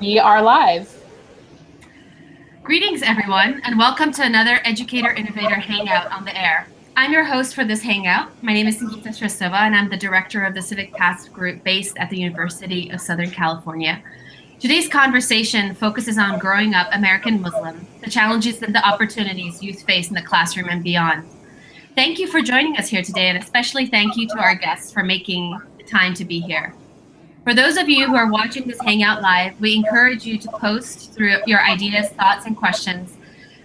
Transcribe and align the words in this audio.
we 0.00 0.18
are 0.18 0.40
live. 0.40 0.90
Greetings, 2.62 3.02
everyone, 3.02 3.60
and 3.64 3.78
welcome 3.78 4.10
to 4.12 4.22
another 4.22 4.58
Educator 4.64 5.12
Innovator 5.12 5.56
Hangout 5.56 6.10
on 6.10 6.24
the 6.24 6.34
air. 6.34 6.66
I'm 6.96 7.12
your 7.12 7.24
host 7.24 7.54
for 7.54 7.64
this 7.64 7.82
Hangout. 7.82 8.30
My 8.42 8.54
name 8.54 8.66
is 8.66 8.78
Sangita 8.80 9.08
Shresthova, 9.08 9.60
and 9.60 9.76
I'm 9.76 9.90
the 9.90 9.96
director 9.98 10.44
of 10.44 10.54
the 10.54 10.62
Civic 10.62 10.94
Paths 10.94 11.28
Group 11.28 11.62
based 11.62 11.98
at 11.98 12.08
the 12.08 12.16
University 12.16 12.88
of 12.88 13.02
Southern 13.02 13.30
California. 13.30 14.02
Today's 14.60 14.88
conversation 14.88 15.74
focuses 15.74 16.16
on 16.16 16.38
growing 16.38 16.72
up 16.72 16.88
American 16.92 17.42
Muslim, 17.42 17.86
the 18.02 18.10
challenges 18.10 18.62
and 18.62 18.74
the 18.74 18.88
opportunities 18.88 19.62
youth 19.62 19.82
face 19.82 20.08
in 20.08 20.14
the 20.14 20.22
classroom 20.22 20.70
and 20.70 20.82
beyond. 20.82 21.28
Thank 21.94 22.18
you 22.18 22.28
for 22.28 22.40
joining 22.40 22.78
us 22.78 22.88
here 22.88 23.02
today, 23.02 23.28
and 23.28 23.36
especially 23.36 23.86
thank 23.86 24.16
you 24.16 24.26
to 24.28 24.38
our 24.38 24.54
guests 24.54 24.90
for 24.90 25.02
making 25.02 25.60
the 25.76 25.84
time 25.84 26.14
to 26.14 26.24
be 26.24 26.40
here. 26.40 26.74
For 27.44 27.54
those 27.54 27.76
of 27.76 27.88
you 27.88 28.06
who 28.06 28.14
are 28.14 28.30
watching 28.30 28.68
this 28.68 28.80
Hangout 28.82 29.20
live, 29.20 29.60
we 29.60 29.74
encourage 29.74 30.24
you 30.24 30.38
to 30.38 30.48
post 30.52 31.12
through 31.12 31.38
your 31.44 31.60
ideas, 31.60 32.08
thoughts, 32.10 32.46
and 32.46 32.56
questions 32.56 33.16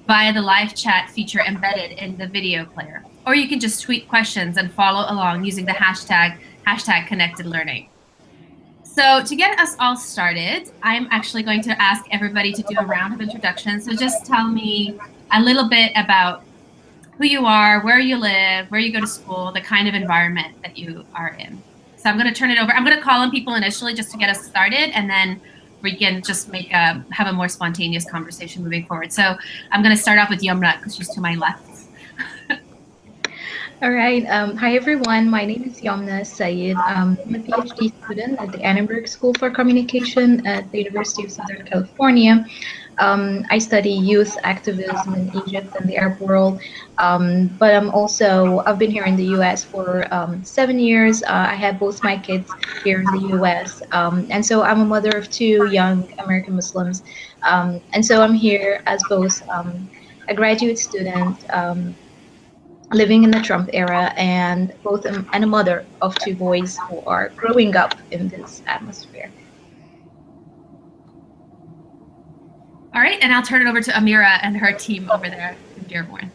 via 0.07 0.33
the 0.33 0.41
live 0.41 0.73
chat 0.73 1.11
feature 1.11 1.41
embedded 1.41 1.91
in 1.91 2.17
the 2.17 2.25
video 2.25 2.65
player. 2.65 3.05
Or 3.27 3.35
you 3.35 3.47
can 3.47 3.59
just 3.59 3.83
tweet 3.83 4.07
questions 4.07 4.57
and 4.57 4.71
follow 4.71 5.05
along 5.13 5.45
using 5.45 5.63
the 5.63 5.73
hashtag, 5.73 6.39
hashtag 6.65 7.05
connected 7.05 7.45
learning. 7.45 7.89
So 8.81 9.23
to 9.23 9.35
get 9.35 9.59
us 9.59 9.75
all 9.79 9.95
started, 9.95 10.71
I'm 10.81 11.07
actually 11.11 11.43
going 11.43 11.61
to 11.61 11.79
ask 11.79 12.03
everybody 12.09 12.53
to 12.53 12.63
do 12.63 12.77
a 12.79 12.85
round 12.85 13.13
of 13.13 13.21
introductions. 13.21 13.85
So 13.85 13.93
just 13.93 14.25
tell 14.25 14.47
me 14.47 14.97
a 15.31 15.39
little 15.39 15.69
bit 15.69 15.91
about 15.95 16.43
who 17.19 17.25
you 17.25 17.45
are, 17.45 17.81
where 17.81 17.99
you 17.99 18.17
live, 18.17 18.71
where 18.71 18.79
you 18.79 18.91
go 18.91 19.01
to 19.01 19.07
school, 19.07 19.51
the 19.51 19.61
kind 19.61 19.87
of 19.87 19.93
environment 19.93 20.59
that 20.63 20.79
you 20.79 21.05
are 21.13 21.35
in. 21.39 21.61
So 22.07 22.11
I'm 22.11 22.17
going 22.17 22.33
to 22.33 22.39
turn 22.39 22.51
it 22.51 22.57
over. 22.57 22.71
I'm 22.71 22.85
going 22.85 22.95
to 22.95 23.03
call 23.03 23.19
on 23.19 23.31
people 23.31 23.55
initially 23.55 23.93
just 23.93 24.11
to 24.11 24.17
get 24.17 24.29
us 24.29 24.41
started, 24.45 24.95
and 24.95 25.09
then 25.09 25.41
we 25.81 25.93
can 25.93 26.23
just 26.23 26.49
make 26.49 26.71
a 26.71 27.03
have 27.11 27.27
a 27.27 27.33
more 27.33 27.49
spontaneous 27.49 28.09
conversation 28.09 28.63
moving 28.63 28.85
forward. 28.85 29.11
So 29.11 29.35
I'm 29.73 29.83
going 29.83 29.93
to 29.93 30.01
start 30.01 30.17
off 30.17 30.29
with 30.29 30.39
Yomna 30.39 30.77
because 30.77 30.95
she's 30.95 31.09
to 31.09 31.19
my 31.19 31.35
left. 31.35 31.67
All 33.81 33.91
right. 33.91 34.25
Um, 34.27 34.55
hi, 34.55 34.77
everyone. 34.77 35.29
My 35.29 35.43
name 35.43 35.63
is 35.63 35.81
Yomna 35.81 36.25
Sayed. 36.25 36.77
Um, 36.77 37.17
I'm 37.25 37.35
a 37.35 37.39
PhD 37.39 37.91
student 38.05 38.39
at 38.39 38.53
the 38.53 38.59
Annenberg 38.59 39.09
School 39.09 39.33
for 39.33 39.49
Communication 39.49 40.47
at 40.47 40.71
the 40.71 40.77
University 40.77 41.25
of 41.25 41.31
Southern 41.33 41.65
California. 41.65 42.45
Um, 42.99 43.45
I 43.51 43.59
study 43.59 43.91
youth 43.91 44.37
activism 44.43 45.13
in 45.15 45.31
Egypt 45.35 45.75
and 45.79 45.87
the 45.87 45.97
Arab 45.97 46.19
world, 46.19 46.61
um, 46.97 47.47
but 47.59 47.73
I'm 47.75 47.89
also 47.91 48.63
I've 48.65 48.79
been 48.79 48.91
here 48.91 49.05
in 49.05 49.15
the 49.15 49.25
U.S. 49.37 49.63
for 49.63 50.11
um, 50.13 50.43
seven 50.43 50.79
years. 50.79 51.23
Uh, 51.23 51.47
I 51.49 51.55
have 51.55 51.79
both 51.79 52.03
my 52.03 52.17
kids 52.17 52.49
here 52.83 52.99
in 53.01 53.05
the 53.11 53.27
U.S., 53.37 53.81
um, 53.91 54.27
and 54.31 54.45
so 54.45 54.63
I'm 54.63 54.81
a 54.81 54.85
mother 54.85 55.11
of 55.17 55.29
two 55.29 55.67
young 55.71 56.11
American 56.19 56.55
Muslims, 56.55 57.03
um, 57.43 57.81
and 57.93 58.05
so 58.05 58.21
I'm 58.21 58.33
here 58.33 58.81
as 58.87 59.03
both 59.09 59.41
um, 59.49 59.89
a 60.27 60.33
graduate 60.33 60.77
student. 60.79 61.43
living 62.93 63.23
in 63.23 63.31
the 63.31 63.41
Trump 63.41 63.69
era, 63.73 64.13
and 64.17 64.73
both 64.83 65.05
and 65.05 65.43
a 65.43 65.47
mother 65.47 65.85
of 66.01 66.15
two 66.19 66.35
boys 66.35 66.77
who 66.89 67.01
are 67.05 67.33
growing 67.35 67.75
up 67.75 67.95
in 68.11 68.29
this 68.29 68.63
atmosphere. 68.67 69.33
All 72.97 73.03
right, 73.03 73.19
and 73.21 73.31
I'll 73.31 73.43
turn 73.43 73.61
it 73.61 73.69
over 73.69 73.79
to 73.79 73.91
Amira 73.91 74.39
and 74.41 74.57
her 74.57 74.73
team 74.73 75.07
over 75.11 75.29
there 75.29 75.55
in 75.77 75.83
Dearborn. 75.83 76.31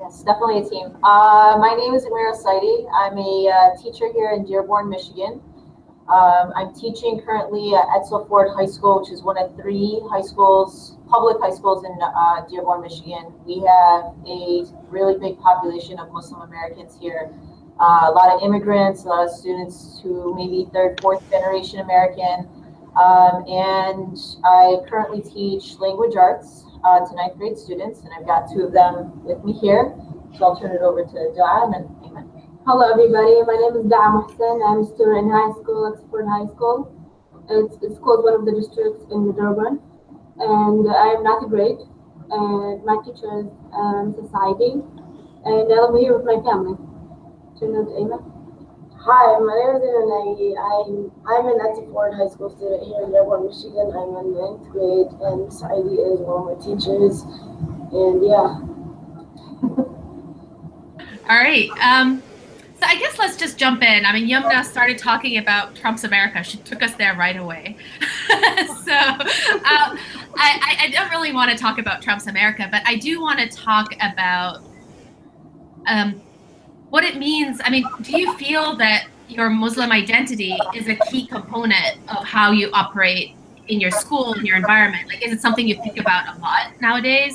Yes, 0.00 0.24
definitely 0.24 0.58
a 0.58 0.68
team. 0.68 0.88
Uh, 1.04 1.56
my 1.60 1.72
name 1.78 1.94
is 1.94 2.04
Amira 2.04 2.34
Saidi. 2.34 2.90
I'm 2.92 3.16
a 3.16 3.48
uh, 3.48 3.80
teacher 3.80 4.12
here 4.12 4.30
in 4.30 4.44
Dearborn, 4.44 4.90
Michigan. 4.90 5.40
Um, 6.12 6.52
I'm 6.56 6.74
teaching 6.74 7.22
currently 7.24 7.76
at 7.76 7.86
Edsel 7.94 8.26
Ford 8.26 8.48
High 8.56 8.66
School, 8.66 8.98
which 8.98 9.12
is 9.12 9.22
one 9.22 9.38
of 9.38 9.54
three 9.54 10.02
high 10.10 10.22
schools, 10.22 10.96
public 11.08 11.36
high 11.40 11.54
schools 11.54 11.84
in 11.84 11.96
uh, 12.02 12.44
Dearborn, 12.50 12.80
Michigan. 12.80 13.32
We 13.46 13.60
have 13.60 14.10
a 14.26 14.66
really 14.90 15.16
big 15.16 15.38
population 15.38 16.00
of 16.00 16.10
Muslim 16.10 16.40
Americans 16.40 16.98
here. 17.00 17.30
Uh, 17.78 18.06
a 18.08 18.10
lot 18.10 18.34
of 18.34 18.42
immigrants, 18.42 19.04
a 19.04 19.06
lot 19.06 19.28
of 19.28 19.30
students 19.30 20.00
who 20.02 20.34
may 20.34 20.48
be 20.48 20.66
third, 20.72 21.00
fourth 21.00 21.22
generation 21.30 21.78
American, 21.78 22.48
um, 22.96 23.44
and 23.46 24.16
I 24.44 24.82
currently 24.88 25.22
teach 25.22 25.78
language 25.78 26.16
arts 26.16 26.64
uh, 26.84 27.00
to 27.00 27.14
ninth 27.14 27.36
grade 27.36 27.56
students, 27.56 28.00
and 28.00 28.10
I've 28.18 28.26
got 28.26 28.50
two 28.52 28.62
of 28.62 28.72
them 28.72 29.22
with 29.24 29.44
me 29.44 29.52
here. 29.52 29.94
So 30.36 30.46
I'll 30.46 30.58
turn 30.58 30.72
it 30.72 30.82
over 30.82 31.04
to 31.04 31.18
Da'a 31.36 31.74
and 31.74 31.86
Ayman. 32.02 32.26
Hello, 32.66 32.90
everybody. 32.90 33.42
My 33.42 33.58
name 33.58 33.76
is 33.78 33.86
Da'a 33.90 34.10
Mohsen. 34.14 34.62
I'm 34.66 34.80
a 34.82 34.84
student 34.84 35.26
in 35.26 35.30
high 35.30 35.52
school, 35.60 35.86
Oxford 35.90 36.26
High 36.26 36.46
School. 36.54 36.90
It's, 37.48 37.76
it's 37.82 37.98
called 37.98 38.24
one 38.24 38.34
of 38.34 38.44
the 38.44 38.52
districts 38.52 39.04
in 39.10 39.32
Dearborn. 39.34 39.80
And 40.38 40.86
I 40.90 41.14
am 41.14 41.22
not 41.22 41.44
a 41.44 41.48
grade. 41.48 41.78
And 42.30 42.84
my 42.84 42.96
teacher 43.04 43.42
is 43.42 43.50
um, 43.74 44.14
society. 44.14 44.78
And 45.44 45.72
I'm 45.72 45.96
here 45.96 46.16
with 46.16 46.26
my 46.26 46.38
family. 46.46 46.78
Turn 47.58 47.74
it 47.74 47.78
over 47.78 47.90
to 47.90 47.96
Ayman. 48.02 48.39
Hi, 49.02 49.38
my 49.38 49.54
name 49.56 49.76
is 49.76 49.82
Nagi. 50.12 50.52
I'm 50.60 51.10
I'm 51.26 51.46
an 51.46 51.58
Edsel 51.58 51.90
Ford 51.90 52.12
High 52.12 52.28
School 52.28 52.50
student 52.50 52.82
here 52.84 53.02
in 53.02 53.10
Dearborn, 53.10 53.46
Michigan. 53.46 53.90
I'm 53.96 54.14
in 54.20 54.34
ninth 54.34 54.68
grade, 54.68 55.08
and 55.24 55.48
Saidi 55.48 55.96
is 56.12 56.20
one 56.20 56.36
of 56.36 56.52
my 56.52 56.56
teachers. 56.60 57.22
And 57.96 58.22
yeah. 58.22 58.60
All 61.30 61.38
right. 61.38 61.70
Um, 61.80 62.22
so 62.78 62.86
I 62.86 62.96
guess 62.96 63.18
let's 63.18 63.38
just 63.38 63.56
jump 63.56 63.82
in. 63.82 64.04
I 64.04 64.12
mean, 64.12 64.28
Yomna 64.28 64.62
started 64.66 64.98
talking 64.98 65.38
about 65.38 65.74
Trump's 65.74 66.04
America. 66.04 66.42
She 66.42 66.58
took 66.58 66.82
us 66.82 66.94
there 66.96 67.16
right 67.16 67.38
away. 67.38 67.78
so 68.28 68.98
um, 68.98 69.98
I, 70.36 70.76
I 70.78 70.90
don't 70.92 71.10
really 71.10 71.32
want 71.32 71.50
to 71.50 71.56
talk 71.56 71.78
about 71.78 72.02
Trump's 72.02 72.26
America, 72.26 72.68
but 72.70 72.82
I 72.84 72.96
do 72.96 73.22
want 73.22 73.38
to 73.38 73.48
talk 73.48 73.94
about 74.02 74.62
um, 75.86 76.20
what 76.90 77.04
it 77.04 77.16
means. 77.16 77.60
I 77.64 77.70
mean, 77.70 77.84
do 78.02 78.18
you 78.18 78.36
feel 78.36 78.76
that 78.76 79.06
your 79.28 79.48
Muslim 79.48 79.92
identity 79.92 80.58
is 80.74 80.88
a 80.88 80.96
key 81.10 81.26
component 81.26 81.96
of 82.08 82.24
how 82.24 82.50
you 82.50 82.70
operate 82.72 83.36
in 83.68 83.80
your 83.80 83.92
school, 83.92 84.34
in 84.34 84.44
your 84.44 84.56
environment? 84.56 85.08
Like, 85.08 85.24
is 85.24 85.32
it 85.32 85.40
something 85.40 85.66
you 85.66 85.76
think 85.76 85.98
about 85.98 86.36
a 86.36 86.40
lot 86.40 86.80
nowadays? 86.80 87.34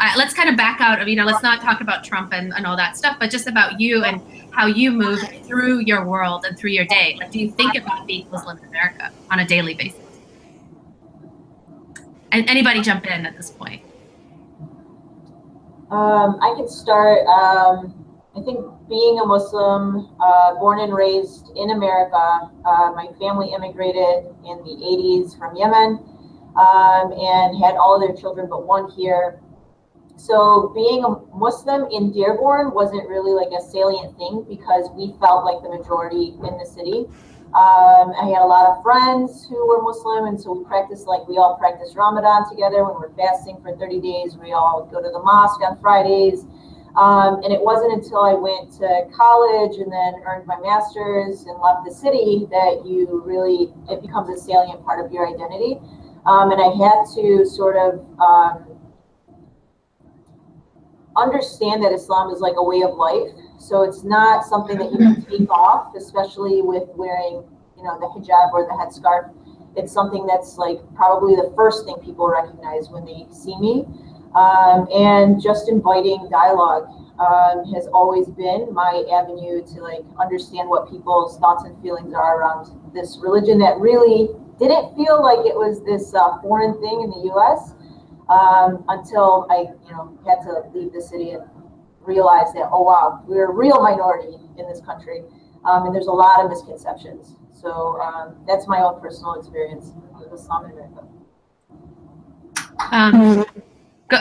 Uh, 0.00 0.12
let's 0.16 0.34
kind 0.34 0.48
of 0.48 0.56
back 0.56 0.80
out 0.80 1.00
of, 1.00 1.08
you 1.08 1.16
know, 1.16 1.24
let's 1.24 1.42
not 1.42 1.60
talk 1.60 1.80
about 1.80 2.04
Trump 2.04 2.32
and, 2.32 2.52
and 2.54 2.66
all 2.66 2.76
that 2.76 2.96
stuff, 2.96 3.16
but 3.18 3.30
just 3.30 3.48
about 3.48 3.80
you 3.80 4.04
and 4.04 4.20
how 4.52 4.66
you 4.66 4.92
move 4.92 5.20
through 5.44 5.80
your 5.80 6.04
world 6.04 6.44
and 6.44 6.56
through 6.56 6.70
your 6.70 6.84
day. 6.84 7.16
Like, 7.18 7.30
do 7.30 7.40
you 7.40 7.50
think 7.50 7.76
about 7.76 8.06
being 8.06 8.28
Muslim 8.30 8.58
in 8.58 8.64
America 8.64 9.10
on 9.30 9.40
a 9.40 9.46
daily 9.46 9.74
basis? 9.74 10.00
And 12.30 12.48
anybody 12.48 12.80
jump 12.80 13.06
in 13.06 13.26
at 13.26 13.36
this 13.36 13.50
point? 13.50 13.82
Um, 15.90 16.38
I 16.42 16.54
can 16.56 16.68
start. 16.68 17.26
Um, 17.26 18.04
I 18.36 18.42
think 18.42 18.60
being 18.88 19.20
a 19.20 19.26
Muslim, 19.26 20.08
uh, 20.20 20.54
born 20.54 20.80
and 20.80 20.94
raised 20.94 21.50
in 21.56 21.70
America, 21.70 22.50
uh, 22.64 22.92
my 22.96 23.08
family 23.20 23.52
immigrated 23.54 24.26
in 24.44 24.58
the 24.64 24.76
80s 24.80 25.38
from 25.38 25.56
Yemen 25.56 26.00
um, 26.56 27.12
and 27.12 27.56
had 27.62 27.76
all 27.76 28.00
their 28.00 28.14
children 28.16 28.48
but 28.48 28.66
one 28.66 28.90
here. 28.90 29.40
So 30.16 30.72
being 30.74 31.04
a 31.04 31.14
Muslim 31.36 31.86
in 31.92 32.10
Dearborn 32.10 32.74
wasn't 32.74 33.08
really 33.08 33.32
like 33.32 33.52
a 33.54 33.62
salient 33.62 34.16
thing 34.18 34.44
because 34.48 34.90
we 34.96 35.14
felt 35.20 35.44
like 35.44 35.62
the 35.62 35.70
majority 35.70 36.34
in 36.34 36.58
the 36.58 36.66
city. 36.66 37.06
Um, 37.54 38.12
I 38.12 38.28
had 38.28 38.42
a 38.42 38.50
lot 38.50 38.66
of 38.68 38.82
friends 38.82 39.46
who 39.48 39.56
were 39.68 39.80
Muslim, 39.80 40.26
and 40.26 40.38
so 40.38 40.52
we 40.52 40.64
practiced 40.64 41.06
like 41.06 41.26
we 41.28 41.38
all 41.38 41.56
practice 41.56 41.94
Ramadan 41.94 42.48
together 42.50 42.84
when 42.84 43.00
we're 43.00 43.14
fasting 43.14 43.56
for 43.62 43.74
30 43.76 44.00
days. 44.00 44.36
We 44.36 44.52
all 44.52 44.86
go 44.90 45.00
to 45.00 45.08
the 45.08 45.22
mosque 45.22 45.62
on 45.62 45.80
Fridays. 45.80 46.44
Um, 46.98 47.44
and 47.44 47.52
it 47.54 47.62
wasn't 47.62 47.92
until 47.92 48.24
I 48.24 48.34
went 48.34 48.72
to 48.82 49.06
college 49.14 49.78
and 49.78 49.86
then 49.86 50.14
earned 50.26 50.48
my 50.48 50.58
master's 50.58 51.46
and 51.46 51.56
left 51.62 51.86
the 51.86 51.94
city 51.94 52.48
that 52.50 52.82
you 52.84 53.22
really, 53.24 53.70
it 53.88 54.02
becomes 54.02 54.28
a 54.30 54.36
salient 54.36 54.84
part 54.84 55.04
of 55.04 55.12
your 55.12 55.28
identity. 55.28 55.78
Um, 56.26 56.50
and 56.50 56.60
I 56.60 56.74
had 56.74 57.06
to 57.14 57.46
sort 57.46 57.76
of 57.76 58.02
um, 58.18 58.78
understand 61.16 61.84
that 61.84 61.92
Islam 61.92 62.34
is 62.34 62.40
like 62.40 62.54
a 62.56 62.64
way 62.64 62.82
of 62.82 62.94
life. 62.94 63.30
So 63.58 63.82
it's 63.82 64.02
not 64.02 64.44
something 64.44 64.76
that 64.78 64.90
you 64.90 64.98
can 64.98 65.22
take 65.22 65.50
off, 65.54 65.94
especially 65.94 66.62
with 66.62 66.88
wearing, 66.96 67.46
you 67.76 67.84
know, 67.84 67.94
the 68.00 68.06
hijab 68.10 68.52
or 68.52 68.66
the 68.66 68.74
headscarf. 68.74 69.32
It's 69.76 69.92
something 69.92 70.26
that's 70.26 70.58
like 70.58 70.78
probably 70.96 71.36
the 71.36 71.52
first 71.54 71.84
thing 71.84 71.94
people 72.02 72.28
recognize 72.28 72.90
when 72.90 73.04
they 73.04 73.26
see 73.30 73.56
me. 73.58 73.86
Um, 74.34 74.86
and 74.92 75.40
just 75.40 75.70
inviting 75.70 76.28
dialogue 76.30 76.97
um, 77.18 77.64
has 77.74 77.86
always 77.88 78.28
been 78.28 78.72
my 78.72 79.04
avenue 79.12 79.64
to 79.74 79.80
like 79.82 80.04
understand 80.20 80.68
what 80.68 80.90
people's 80.90 81.38
thoughts 81.38 81.64
and 81.64 81.80
feelings 81.82 82.14
are 82.14 82.40
around 82.40 82.70
this 82.94 83.18
religion 83.20 83.58
that 83.58 83.76
really 83.78 84.28
didn't 84.58 84.94
feel 84.96 85.22
like 85.22 85.44
it 85.46 85.54
was 85.54 85.84
this 85.84 86.14
uh, 86.14 86.40
foreign 86.40 86.80
thing 86.80 87.02
in 87.02 87.10
the 87.10 87.22
U.S. 87.34 87.74
Um, 88.28 88.84
until 88.88 89.46
I, 89.50 89.72
you 89.86 89.92
know, 89.92 90.18
had 90.26 90.42
to 90.42 90.68
leave 90.74 90.92
the 90.92 91.00
city 91.00 91.30
and 91.30 91.42
realize 92.00 92.52
that 92.54 92.68
oh 92.72 92.82
wow, 92.82 93.22
we're 93.26 93.50
a 93.50 93.52
real 93.52 93.82
minority 93.82 94.36
in 94.58 94.68
this 94.68 94.80
country, 94.80 95.22
um, 95.64 95.86
and 95.86 95.94
there's 95.94 96.06
a 96.06 96.12
lot 96.12 96.44
of 96.44 96.50
misconceptions. 96.50 97.36
So 97.52 98.00
um, 98.00 98.36
that's 98.46 98.68
my 98.68 98.80
own 98.80 99.00
personal 99.00 99.34
experience 99.34 99.92
with 100.18 100.32
Islam 100.32 100.66
in 100.66 100.72
America. 100.72 101.04
Um, 102.92 103.44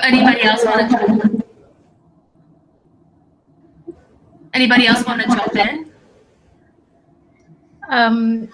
anybody 0.04 0.42
else 0.42 0.66
want 0.66 0.90
to? 0.92 1.37
Anybody 4.58 4.88
else 4.88 5.06
want 5.06 5.22
to 5.22 5.28
jump 5.28 5.56
in? 5.56 5.92
Um, 7.90 8.50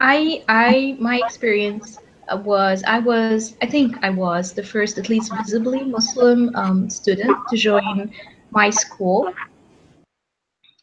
I, 0.00 0.42
I, 0.48 0.96
my 0.98 1.20
experience 1.22 1.98
was 2.32 2.82
I 2.86 2.98
was 3.00 3.54
I 3.60 3.66
think 3.66 4.02
I 4.02 4.08
was 4.08 4.54
the 4.54 4.62
first, 4.62 4.96
at 4.96 5.10
least 5.10 5.30
visibly 5.36 5.84
Muslim 5.84 6.56
um, 6.56 6.88
student 6.88 7.36
to 7.50 7.58
join 7.58 8.10
my 8.52 8.70
school. 8.70 9.34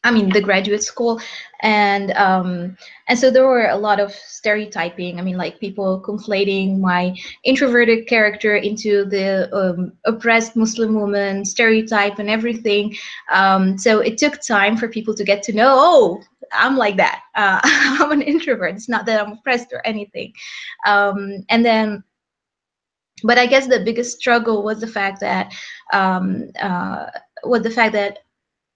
I 0.04 0.10
mean, 0.10 0.30
the 0.30 0.42
graduate 0.42 0.84
school, 0.84 1.22
and 1.62 2.12
um, 2.14 2.76
and 3.08 3.20
so 3.20 3.30
there 3.30 3.46
were 3.46 3.68
a 3.68 3.78
lot 3.78 4.00
of 4.00 4.12
stereotyping. 4.12 5.20
I 5.20 5.22
mean, 5.22 5.38
like 5.38 5.60
people 5.60 6.02
conflating 6.02 6.80
my 6.80 7.16
introverted 7.44 8.08
character 8.08 8.56
into 8.56 9.06
the 9.06 9.54
um, 9.56 9.94
oppressed 10.06 10.56
Muslim 10.56 10.96
woman 10.96 11.46
stereotype 11.46 12.18
and 12.18 12.30
everything. 12.30 12.96
Um, 13.32 13.78
so 13.78 14.00
it 14.00 14.18
took 14.18 14.42
time 14.42 14.76
for 14.76 14.88
people 14.88 15.14
to 15.14 15.24
get 15.24 15.44
to 15.44 15.54
know. 15.54 15.76
Oh, 15.78 16.22
I'm 16.52 16.78
like 16.78 16.98
that. 16.98 17.22
Uh, 17.36 17.60
I'm 17.64 18.12
an 18.12 18.24
introvert. 18.24 18.76
It's 18.76 18.90
not 18.90 19.06
that 19.06 19.22
I'm 19.24 19.34
oppressed 19.34 19.72
or 19.72 19.86
anything. 19.86 20.34
Um, 20.88 21.46
and 21.50 21.64
then 21.64 22.04
but 23.24 23.38
I 23.38 23.46
guess 23.46 23.68
the 23.68 23.82
biggest 23.82 24.20
struggle 24.20 24.64
was 24.64 24.80
the 24.82 24.88
fact 24.88 25.20
that 25.20 25.54
um, 25.94 26.50
uh, 26.60 27.06
was 27.44 27.62
the 27.62 27.70
fact 27.70 27.94
that 27.94 28.20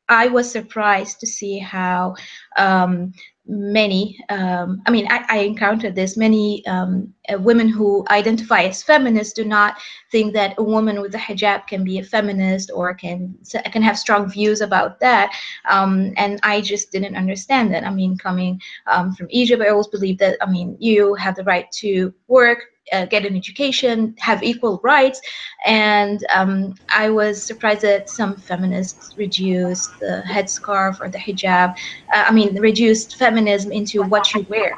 I 0.09 0.27
was 0.27 0.51
surprised 0.51 1.19
to 1.19 1.27
see 1.27 1.57
how 1.57 2.15
um, 2.57 3.13
many, 3.47 4.17
um, 4.29 4.81
I 4.85 4.91
mean, 4.91 5.07
I, 5.09 5.25
I, 5.29 5.37
encountered 5.39 5.95
this, 5.95 6.17
many 6.17 6.65
um, 6.65 7.13
uh, 7.29 7.37
women 7.37 7.67
who 7.67 8.05
identify 8.09 8.63
as 8.63 8.81
feminists 8.81 9.33
do 9.33 9.45
not 9.45 9.77
think 10.11 10.33
that 10.33 10.55
a 10.57 10.63
woman 10.63 11.01
with 11.01 11.13
a 11.15 11.19
hijab 11.19 11.67
can 11.67 11.83
be 11.83 11.99
a 11.99 12.03
feminist 12.03 12.71
or 12.73 12.93
can, 12.93 13.37
can 13.71 13.81
have 13.81 13.99
strong 13.99 14.29
views 14.29 14.61
about 14.61 14.99
that. 14.99 15.31
Um, 15.69 16.13
and 16.17 16.39
I 16.43 16.61
just 16.61 16.91
didn't 16.91 17.15
understand 17.15 17.73
that. 17.73 17.85
I 17.85 17.91
mean, 17.91 18.17
coming 18.17 18.59
um, 18.87 19.13
from 19.13 19.27
Egypt, 19.29 19.61
I 19.61 19.69
always 19.69 19.87
believed 19.87 20.19
that, 20.19 20.37
I 20.41 20.49
mean, 20.49 20.75
you 20.79 21.13
have 21.15 21.35
the 21.35 21.43
right 21.43 21.71
to 21.73 22.13
work, 22.27 22.59
uh, 22.91 23.05
get 23.05 23.25
an 23.25 23.35
education, 23.35 24.15
have 24.19 24.43
equal 24.43 24.79
rights. 24.83 25.21
And 25.65 26.25
um, 26.33 26.75
I 26.89 27.09
was 27.09 27.41
surprised 27.41 27.81
that 27.81 28.09
some 28.09 28.35
feminists 28.35 29.15
reduced 29.17 29.99
the 29.99 30.23
headscarf 30.27 30.99
or 31.01 31.09
the 31.09 31.17
hijab, 31.17 31.75
uh, 32.13 32.25
I 32.27 32.31
mean, 32.31 32.59
reduced 32.59 33.17
feminism 33.17 33.71
into 33.71 34.03
what 34.03 34.33
you 34.33 34.45
wear. 34.49 34.75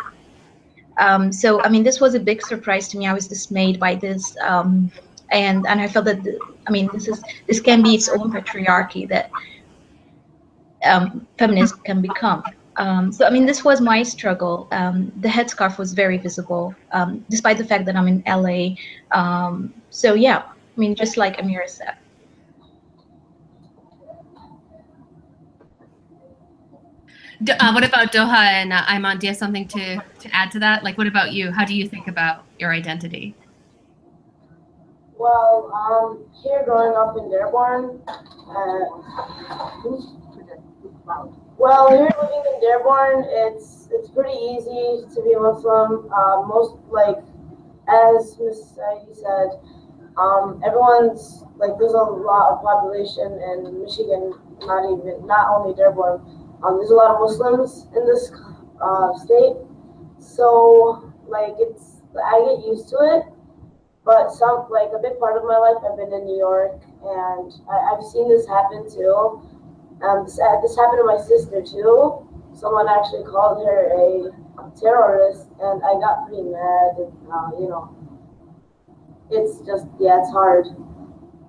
Um, 1.00 1.32
so, 1.32 1.62
I 1.62 1.70
mean, 1.70 1.84
this 1.84 2.00
was 2.00 2.16
a 2.16 2.20
big 2.20 2.42
surprise 2.42 2.88
to 2.90 2.98
me. 2.98 3.08
I 3.08 3.14
was 3.14 3.28
dismayed 3.28 3.80
by 3.80 3.96
this. 3.96 4.36
Um, 4.42 4.92
and, 5.32 5.66
and 5.68 5.80
I 5.82 5.88
felt 5.88 6.06
that, 6.06 6.24
the, 6.24 6.40
I 6.68 6.72
mean, 6.72 6.90
this 6.94 7.08
is 7.08 7.22
this 7.48 7.60
can 7.60 7.84
be 7.84 7.96
its 7.96 8.10
own 8.10 8.32
patriarchy 8.32 9.08
that 9.10 9.30
um, 10.84 11.28
feminism 11.38 11.80
can 11.86 12.02
become. 12.02 12.44
Um, 12.78 13.12
so 13.12 13.26
I 13.26 13.30
mean, 13.32 13.46
this 13.46 13.64
was 13.64 13.82
my 13.82 14.04
struggle. 14.04 14.68
Um, 14.72 15.12
the 15.18 15.28
headscarf 15.28 15.78
was 15.78 15.94
very 15.94 16.18
visible, 16.18 16.76
um, 16.92 17.26
despite 17.30 17.58
the 17.58 17.66
fact 17.66 17.86
that 17.86 17.96
I'm 17.96 18.08
in 18.08 18.24
LA. 18.28 18.76
Um, 19.12 19.74
so 19.90 20.14
yeah, 20.14 20.44
I 20.46 20.80
mean, 20.80 20.94
just 20.96 21.18
like 21.18 21.38
Amira 21.38 21.68
said. 21.68 21.96
Uh, 27.60 27.72
what 27.72 27.84
about 27.84 28.12
Doha 28.12 28.36
and 28.36 28.74
uh, 28.74 28.84
Ayman? 28.86 29.20
Do 29.20 29.28
you 29.28 29.32
have 29.32 29.38
something 29.38 29.68
to, 29.68 30.02
to 30.20 30.36
add 30.36 30.50
to 30.52 30.60
that? 30.60 30.84
Like, 30.84 30.98
what 30.98 31.06
about 31.06 31.34
you? 31.34 31.52
How 31.52 31.66
do 31.66 31.76
you 31.76 31.88
think 31.88 32.08
about 32.08 32.46
your 32.58 32.74
identity? 32.74 33.36
Well, 35.20 35.72
um, 35.72 36.26
here 36.44 36.64
growing 36.66 36.96
up 36.96 37.16
in 37.16 37.30
Dearborn, 37.30 38.02
uh, 38.08 38.86
well, 41.58 41.90
here 41.90 42.10
living 42.22 42.44
in 42.54 42.62
Dearborn, 42.62 43.26
it's 43.30 43.90
it's 43.92 44.10
pretty 44.12 44.38
easy 44.38 45.06
to 45.14 45.22
be 45.24 45.36
Muslim. 45.36 46.10
Uh, 46.14 46.44
most 46.46 46.78
like, 46.90 47.18
as 47.90 48.38
Ms. 48.40 48.78
Saidi 48.78 49.16
said, 49.16 49.58
um, 50.18 50.62
everyone's 50.64 51.44
like 51.58 51.72
there's 51.80 51.94
a 51.94 51.98
lot 51.98 52.54
of 52.54 52.62
population 52.62 53.42
in 53.42 53.82
Michigan, 53.82 54.34
not 54.62 54.86
even 54.86 55.26
not 55.26 55.50
only 55.50 55.74
Dearborn. 55.74 56.22
Um, 56.64 56.78
there's 56.78 56.92
a 56.92 56.96
lot 56.96 57.12
of 57.12 57.22
Muslims 57.22 57.88
in 57.96 58.06
this 58.06 58.32
uh, 58.82 59.18
state, 59.18 59.58
so 60.20 61.12
like 61.28 61.58
it's 61.58 62.02
I 62.14 62.38
get 62.46 62.68
used 62.68 62.90
to 62.90 62.98
it. 63.02 63.34
But 64.06 64.32
some 64.32 64.68
like 64.70 64.94
a 64.96 65.02
big 65.02 65.20
part 65.20 65.36
of 65.36 65.44
my 65.44 65.58
life, 65.58 65.84
I've 65.84 65.98
been 65.98 66.14
in 66.14 66.26
New 66.26 66.38
York, 66.38 66.80
and 67.02 67.52
I, 67.66 67.92
I've 67.92 68.04
seen 68.06 68.30
this 68.30 68.48
happen 68.48 68.86
too 68.90 69.42
um, 70.04 70.26
this, 70.26 70.40
uh, 70.40 70.62
this 70.62 70.76
happened 70.76 71.02
to 71.02 71.06
my 71.06 71.18
sister 71.18 71.62
too. 71.62 72.24
Someone 72.54 72.88
actually 72.90 73.24
called 73.24 73.66
her 73.66 73.94
a 73.94 74.32
terrorist, 74.80 75.48
and 75.62 75.82
I 75.84 75.94
got 76.00 76.28
pretty 76.28 76.44
mad. 76.44 76.98
And, 76.98 77.14
uh, 77.32 77.50
you 77.60 77.70
know, 77.70 77.96
it's 79.32 79.60
just 79.66 79.88
yeah, 80.00 80.22
it's 80.22 80.32
hard. 80.32 80.68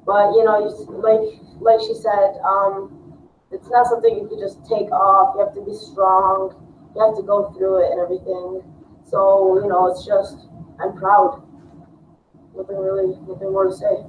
But 0.06 0.32
you 0.32 0.44
know, 0.44 0.64
like 0.88 1.40
like 1.60 1.80
she 1.80 1.94
said, 1.94 2.40
um, 2.44 3.18
it's 3.52 3.68
not 3.68 3.86
something 3.86 4.16
you 4.16 4.28
can 4.28 4.38
just 4.38 4.64
take 4.64 4.90
off. 4.92 5.34
You 5.36 5.44
have 5.44 5.54
to 5.54 5.64
be 5.64 5.74
strong. 5.74 6.56
You 6.94 7.04
have 7.04 7.16
to 7.16 7.22
go 7.22 7.52
through 7.52 7.84
it 7.84 7.92
and 7.92 8.00
everything. 8.00 8.62
So 9.04 9.60
you 9.62 9.68
know, 9.68 9.88
it's 9.88 10.06
just 10.06 10.48
I'm 10.80 10.96
proud. 10.96 11.42
Nothing 12.56 12.76
really, 12.76 13.16
nothing 13.28 13.52
more 13.52 13.66
to 13.66 13.72
say. 13.72 14.04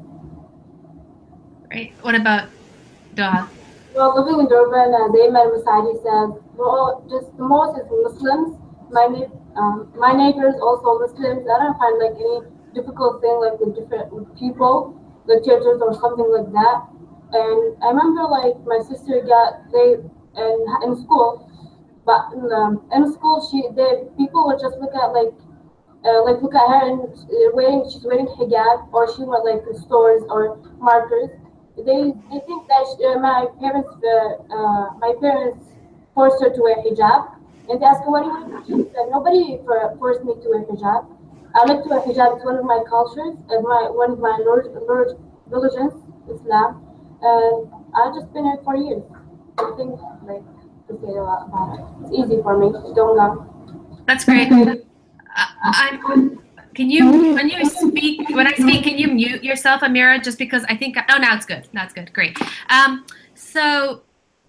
Right. 1.72 1.94
What 2.02 2.16
about 2.16 2.50
Doha? 3.14 3.48
Well, 3.94 4.14
living 4.14 4.40
in 4.42 4.48
Dearborn, 4.48 4.94
uh, 4.94 5.10
the 5.10 5.26
Imam 5.26 5.50
Masadi 5.50 5.98
says, 6.06 6.30
well, 6.56 7.04
just 7.10 7.36
the 7.38 7.44
most 7.44 7.80
is 7.80 7.90
Muslims. 7.90 8.58
My 8.92 9.06
um, 9.58 9.92
my 9.98 10.14
neighbors 10.14 10.56
also 10.62 11.00
Muslims. 11.00 11.46
I 11.50 11.58
don't 11.58 11.78
find 11.78 11.98
like 11.98 12.14
any 12.14 12.42
difficult 12.74 13.22
thing 13.22 13.38
like 13.42 13.60
with 13.60 13.76
different 13.76 14.14
people, 14.38 14.94
the 15.26 15.42
churches 15.46 15.82
or 15.82 15.94
something 15.98 16.30
like 16.30 16.52
that. 16.54 16.78
And 17.34 17.78
I 17.84 17.90
remember 17.90 18.30
like 18.30 18.58
my 18.66 18.80
sister 18.86 19.22
got 19.26 19.72
they 19.74 19.98
in 20.38 20.58
in 20.86 20.96
school, 21.02 21.50
but 22.06 22.30
in, 22.34 22.46
um, 22.54 22.86
in 22.94 23.12
school 23.12 23.42
she 23.50 23.70
the 23.74 24.10
people 24.18 24.46
would 24.48 24.60
just 24.62 24.78
look 24.78 24.94
at 24.94 25.14
like 25.18 25.34
uh, 26.06 26.24
like 26.24 26.42
look 26.42 26.54
at 26.54 26.68
her 26.70 26.82
and 26.94 27.02
uh, 27.10 27.50
wearing 27.54 27.90
she's 27.90 28.06
wearing 28.06 28.28
hijab 28.38 28.88
or 28.94 29.10
she 29.14 29.24
went 29.24 29.46
like 29.46 29.62
stores 29.82 30.24
or 30.30 30.58
markers 30.78 31.30
they 31.86 32.12
they 32.30 32.40
think 32.46 32.68
that 32.68 32.88
uh, 33.08 33.20
my 33.20 33.48
parents 33.60 33.90
uh, 34.04 34.56
uh, 34.56 34.86
my 35.00 35.14
parents 35.22 35.66
forced 36.14 36.42
her 36.44 36.50
to 36.50 36.62
wear 36.62 36.78
hijab, 36.84 37.36
and 37.70 37.82
they 37.82 37.86
asked 37.86 38.04
her 38.04 38.12
what 38.12 38.24
do 38.24 38.30
you 38.30 38.48
mean? 38.48 38.86
She 38.86 38.92
said 38.94 39.08
nobody 39.12 39.60
for, 39.66 39.96
forced 39.98 40.24
me 40.24 40.34
to 40.34 40.48
wear 40.50 40.64
hijab. 40.66 41.08
I 41.56 41.66
like 41.66 41.84
to 41.84 41.90
wear 41.90 42.02
hijab. 42.02 42.38
It's 42.38 42.46
one 42.46 42.58
of 42.58 42.66
my 42.66 42.82
cultures 42.90 43.38
and 43.50 43.64
my 43.64 43.90
one 43.90 44.12
of 44.12 44.20
my 44.20 44.36
religions, 45.48 45.94
Islam, 46.30 46.82
and 47.22 47.68
I've 47.96 48.14
just 48.14 48.32
been 48.34 48.46
here 48.46 48.60
for 48.64 48.76
years. 48.76 49.04
I 49.58 49.72
think 49.78 50.00
like 50.24 50.44
to 50.88 50.94
say 51.02 51.14
a 51.18 51.24
lot 51.24 51.48
about 51.48 51.78
it. 51.78 51.86
It's 52.06 52.14
easy 52.20 52.42
for 52.42 52.58
me. 52.58 52.72
Don't 52.96 53.16
go. 53.16 53.46
That's 54.06 54.26
great. 54.26 54.50
Uh, 55.40 55.46
I'm 55.64 56.42
can 56.80 56.90
you, 56.90 57.34
when 57.34 57.50
you 57.50 57.66
speak, 57.66 58.30
when 58.30 58.48
I 58.48 58.54
speak, 58.54 58.86
can 58.86 58.98
you 58.98 59.10
mute 59.10 59.44
yourself, 59.44 59.82
Amira? 59.82 60.24
Just 60.24 60.38
because 60.38 60.64
I 60.70 60.78
think, 60.78 60.96
oh, 61.10 61.18
now 61.18 61.36
it's 61.36 61.46
good. 61.46 61.68
Now 61.74 61.84
it's 61.84 61.94
good. 61.94 62.14
Great. 62.14 62.38
Um, 62.70 63.06
so 63.36 64.04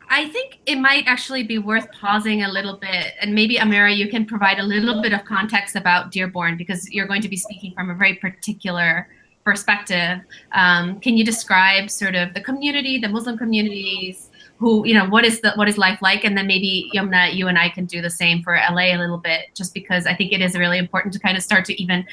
I 0.08 0.28
think 0.28 0.60
it 0.64 0.76
might 0.76 1.08
actually 1.08 1.42
be 1.42 1.58
worth 1.58 1.90
pausing 1.90 2.44
a 2.44 2.49
little 2.49 2.76
bit, 2.76 3.14
and 3.20 3.34
maybe 3.34 3.56
Amira, 3.56 3.96
you 3.96 4.08
can 4.08 4.25
provide 4.26 4.60
a 4.60 4.62
little 4.62 5.02
bit 5.02 5.12
of 5.12 5.25
context 5.25 5.75
about 5.75 6.12
Dearborn 6.12 6.56
because 6.56 6.88
you're 6.92 7.08
going 7.08 7.22
to 7.22 7.28
be 7.28 7.37
speaking 7.37 7.75
from 7.75 7.90
a 7.90 7.94
very 7.94 8.14
particular 8.14 9.08
perspective. 9.42 10.20
Um, 10.52 11.00
can 11.00 11.16
you 11.16 11.25
describe 11.25 11.90
sort 11.90 12.14
of 12.14 12.32
the 12.32 12.40
community, 12.40 12.99
the 12.99 13.08
Muslim 13.08 13.38
communities, 13.38 14.29
who 14.60 14.86
you 14.86 14.92
know 14.92 15.06
what 15.06 15.24
is 15.24 15.40
the 15.40 15.52
what 15.54 15.68
is 15.68 15.78
life 15.78 16.00
like? 16.02 16.22
And 16.22 16.36
then 16.36 16.46
maybe 16.46 16.90
yumna 16.94 17.34
you 17.34 17.48
and 17.48 17.58
i 17.58 17.68
can 17.70 17.86
do 17.86 18.00
the 18.02 18.10
same 18.10 18.42
for 18.42 18.54
la 18.54 18.82
a 18.82 18.96
little 18.98 19.18
bit 19.18 19.46
just 19.56 19.72
because 19.72 20.06
i 20.06 20.14
think 20.14 20.32
it 20.32 20.42
is 20.42 20.54
really 20.56 20.78
important 20.78 21.14
to 21.14 21.18
kind 21.18 21.36
of 21.36 21.42
start 21.42 21.64
to 21.64 21.82
even 21.82 22.06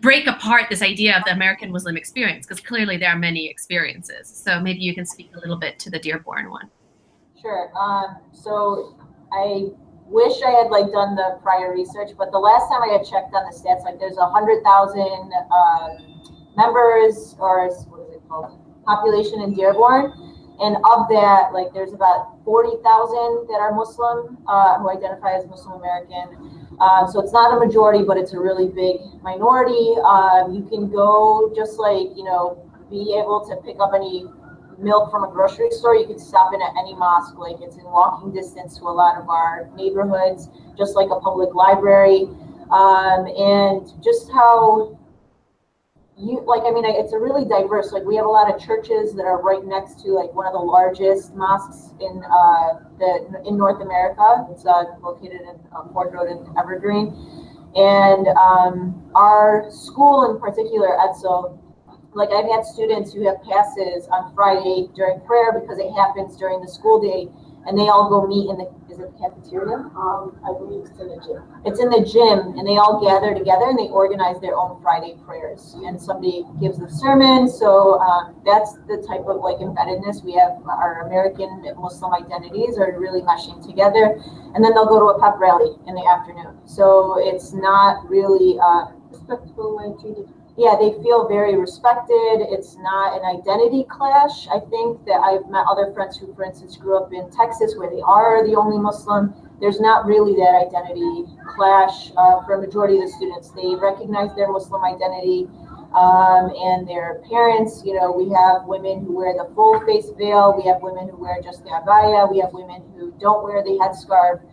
break 0.00 0.26
apart 0.26 0.66
this 0.68 0.82
idea 0.82 1.16
of 1.16 1.24
the 1.24 1.32
american 1.32 1.72
muslim 1.72 1.96
experience 1.96 2.46
because 2.46 2.60
clearly 2.60 2.96
there 2.98 3.08
are 3.08 3.18
many 3.18 3.48
experiences. 3.48 4.28
So 4.28 4.60
maybe 4.60 4.80
you 4.80 4.94
can 4.94 5.06
speak 5.06 5.30
a 5.34 5.40
little 5.40 5.56
bit 5.56 5.78
to 5.80 5.90
the 5.90 5.98
dearborn 5.98 6.50
one. 6.50 6.70
Sure. 7.40 7.72
Um, 7.76 8.18
so 8.32 8.96
i 9.32 9.70
wish 10.06 10.42
i 10.42 10.50
had 10.50 10.68
like 10.68 10.92
done 10.92 11.14
the 11.14 11.38
prior 11.42 11.72
research 11.72 12.10
but 12.18 12.30
the 12.32 12.38
last 12.38 12.68
time 12.68 12.82
i 12.82 12.92
had 12.92 13.02
checked 13.02 13.32
on 13.32 13.44
the 13.48 13.54
stats 13.56 13.82
like 13.82 13.98
there's 13.98 14.18
a 14.18 14.26
hundred 14.26 14.62
thousand 14.62 15.30
uh, 15.50 15.88
members 16.54 17.34
or 17.38 17.70
what 17.88 18.06
is 18.06 18.16
it 18.16 18.22
called? 18.28 18.58
Population 18.84 19.40
in 19.40 19.54
dearborn 19.54 20.31
and 20.60 20.76
of 20.76 21.08
that, 21.08 21.52
like 21.52 21.72
there's 21.72 21.92
about 21.92 22.38
40,000 22.44 23.48
that 23.48 23.58
are 23.60 23.74
Muslim, 23.74 24.38
uh, 24.46 24.78
who 24.78 24.90
identify 24.90 25.32
as 25.32 25.46
Muslim 25.46 25.80
American. 25.80 26.68
Uh, 26.80 27.06
so 27.06 27.20
it's 27.20 27.32
not 27.32 27.56
a 27.56 27.64
majority, 27.64 28.04
but 28.04 28.16
it's 28.16 28.32
a 28.32 28.38
really 28.38 28.68
big 28.68 29.00
minority. 29.22 29.94
Um, 30.04 30.54
you 30.54 30.64
can 30.64 30.90
go 30.90 31.52
just 31.54 31.78
like, 31.78 32.08
you 32.16 32.24
know, 32.24 32.58
be 32.90 33.16
able 33.18 33.46
to 33.48 33.56
pick 33.64 33.76
up 33.80 33.92
any 33.94 34.26
milk 34.78 35.10
from 35.10 35.24
a 35.24 35.30
grocery 35.30 35.70
store. 35.70 35.96
You 35.96 36.06
can 36.06 36.18
stop 36.18 36.52
in 36.54 36.60
at 36.60 36.72
any 36.78 36.94
mosque, 36.94 37.38
like 37.38 37.56
it's 37.60 37.76
in 37.76 37.84
walking 37.84 38.32
distance 38.32 38.78
to 38.78 38.84
a 38.84 38.94
lot 38.94 39.20
of 39.20 39.28
our 39.28 39.70
neighborhoods, 39.76 40.48
just 40.76 40.96
like 40.96 41.08
a 41.10 41.20
public 41.20 41.54
library. 41.54 42.28
Um, 42.70 43.26
and 43.26 43.86
just 44.02 44.30
how 44.32 44.98
you 46.18 46.44
like 46.46 46.62
i 46.66 46.70
mean 46.70 46.84
it's 46.84 47.12
a 47.12 47.18
really 47.18 47.44
diverse 47.44 47.90
like 47.90 48.04
we 48.04 48.16
have 48.16 48.26
a 48.26 48.28
lot 48.28 48.52
of 48.52 48.60
churches 48.60 49.14
that 49.14 49.24
are 49.24 49.40
right 49.40 49.64
next 49.64 50.00
to 50.02 50.12
like 50.12 50.32
one 50.34 50.46
of 50.46 50.52
the 50.52 50.58
largest 50.58 51.34
mosques 51.34 51.94
in 52.00 52.22
uh 52.30 52.78
the 52.98 53.42
in 53.46 53.56
north 53.56 53.80
america. 53.80 54.46
It's 54.50 54.66
uh, 54.66 54.84
located 55.00 55.40
in 55.42 55.56
um, 55.74 55.90
ford 55.92 56.12
road 56.12 56.30
in 56.30 56.46
evergreen. 56.58 57.16
And 57.74 58.28
um, 58.36 59.10
our 59.14 59.70
school 59.70 60.30
in 60.30 60.38
particular 60.38 60.88
edsel 61.00 61.58
like 62.14 62.28
i've 62.30 62.48
had 62.50 62.64
students 62.64 63.12
who 63.12 63.26
have 63.26 63.42
passes 63.42 64.06
on 64.08 64.34
friday 64.34 64.88
during 64.94 65.18
prayer 65.20 65.58
because 65.58 65.78
it 65.78 65.90
happens 65.96 66.36
during 66.36 66.60
the 66.60 66.68
school 66.68 67.00
day 67.00 67.28
and 67.66 67.78
they 67.78 67.88
all 67.88 68.08
go 68.08 68.26
meet 68.26 68.50
in 68.50 68.56
the 68.58 68.70
is 68.90 68.98
it 68.98 69.08
the 69.08 69.18
cafeteria? 69.18 69.88
Um, 69.96 70.36
I 70.44 70.52
believe 70.52 70.84
it's 70.84 71.00
in 71.00 71.08
the 71.08 71.16
gym. 71.24 71.42
It's 71.64 71.80
in 71.80 71.88
the 71.88 72.04
gym, 72.04 72.58
and 72.58 72.68
they 72.68 72.76
all 72.76 73.00
gather 73.00 73.32
together 73.32 73.72
and 73.72 73.78
they 73.78 73.88
organize 73.88 74.40
their 74.40 74.54
own 74.54 74.82
Friday 74.82 75.16
prayers. 75.24 75.74
And 75.80 76.00
somebody 76.00 76.44
gives 76.60 76.78
the 76.78 76.90
sermon. 76.90 77.48
So 77.48 77.98
um, 78.00 78.36
that's 78.44 78.74
the 78.86 79.00
type 79.08 79.24
of 79.24 79.40
like 79.40 79.58
embeddedness 79.64 80.22
we 80.22 80.34
have. 80.34 80.60
Our 80.68 81.06
American 81.06 81.64
Muslim 81.78 82.12
identities 82.12 82.76
are 82.76 82.92
really 82.98 83.22
meshing 83.22 83.64
together, 83.64 84.20
and 84.54 84.62
then 84.62 84.74
they'll 84.74 84.90
go 84.90 85.00
to 85.00 85.16
a 85.16 85.20
pep 85.20 85.40
rally 85.40 85.72
in 85.86 85.94
the 85.94 86.04
afternoon. 86.04 86.58
So 86.66 87.16
it's 87.18 87.54
not 87.54 88.08
really 88.10 88.58
uh, 88.60 88.92
Respectful 89.12 89.76
way 89.76 89.92
treated. 90.00 90.26
Yeah, 90.58 90.76
they 90.78 90.92
feel 91.02 91.28
very 91.28 91.56
respected. 91.56 92.44
It's 92.52 92.76
not 92.76 93.16
an 93.16 93.24
identity 93.24 93.84
clash. 93.88 94.46
I 94.48 94.60
think 94.68 95.04
that 95.06 95.24
I've 95.24 95.48
met 95.48 95.64
other 95.70 95.92
friends 95.94 96.18
who, 96.18 96.34
for 96.34 96.44
instance, 96.44 96.76
grew 96.76 96.98
up 96.98 97.12
in 97.12 97.30
Texas 97.30 97.74
where 97.76 97.88
they 97.88 98.02
are 98.02 98.46
the 98.46 98.54
only 98.54 98.76
Muslim. 98.76 99.32
There's 99.60 99.80
not 99.80 100.04
really 100.04 100.36
that 100.36 100.68
identity 100.68 101.24
clash 101.56 102.12
uh, 102.18 102.44
for 102.44 102.54
a 102.54 102.60
majority 102.60 102.96
of 102.96 103.02
the 103.02 103.08
students. 103.08 103.50
They 103.52 103.74
recognize 103.80 104.34
their 104.36 104.52
Muslim 104.52 104.84
identity 104.84 105.48
um, 105.96 106.52
and 106.52 106.86
their 106.86 107.22
parents. 107.30 107.82
You 107.84 107.94
know, 107.94 108.12
we 108.12 108.28
have 108.28 108.66
women 108.66 109.06
who 109.06 109.16
wear 109.16 109.32
the 109.32 109.48
full 109.54 109.80
face 109.86 110.10
veil. 110.18 110.52
We 110.52 110.68
have 110.68 110.82
women 110.82 111.08
who 111.08 111.16
wear 111.16 111.40
just 111.42 111.64
the 111.64 111.70
abaya. 111.70 112.30
We 112.30 112.40
have 112.40 112.52
women 112.52 112.82
who 112.94 113.14
don't 113.18 113.42
wear 113.42 113.62
the 113.62 113.80
headscarf. 113.80 114.44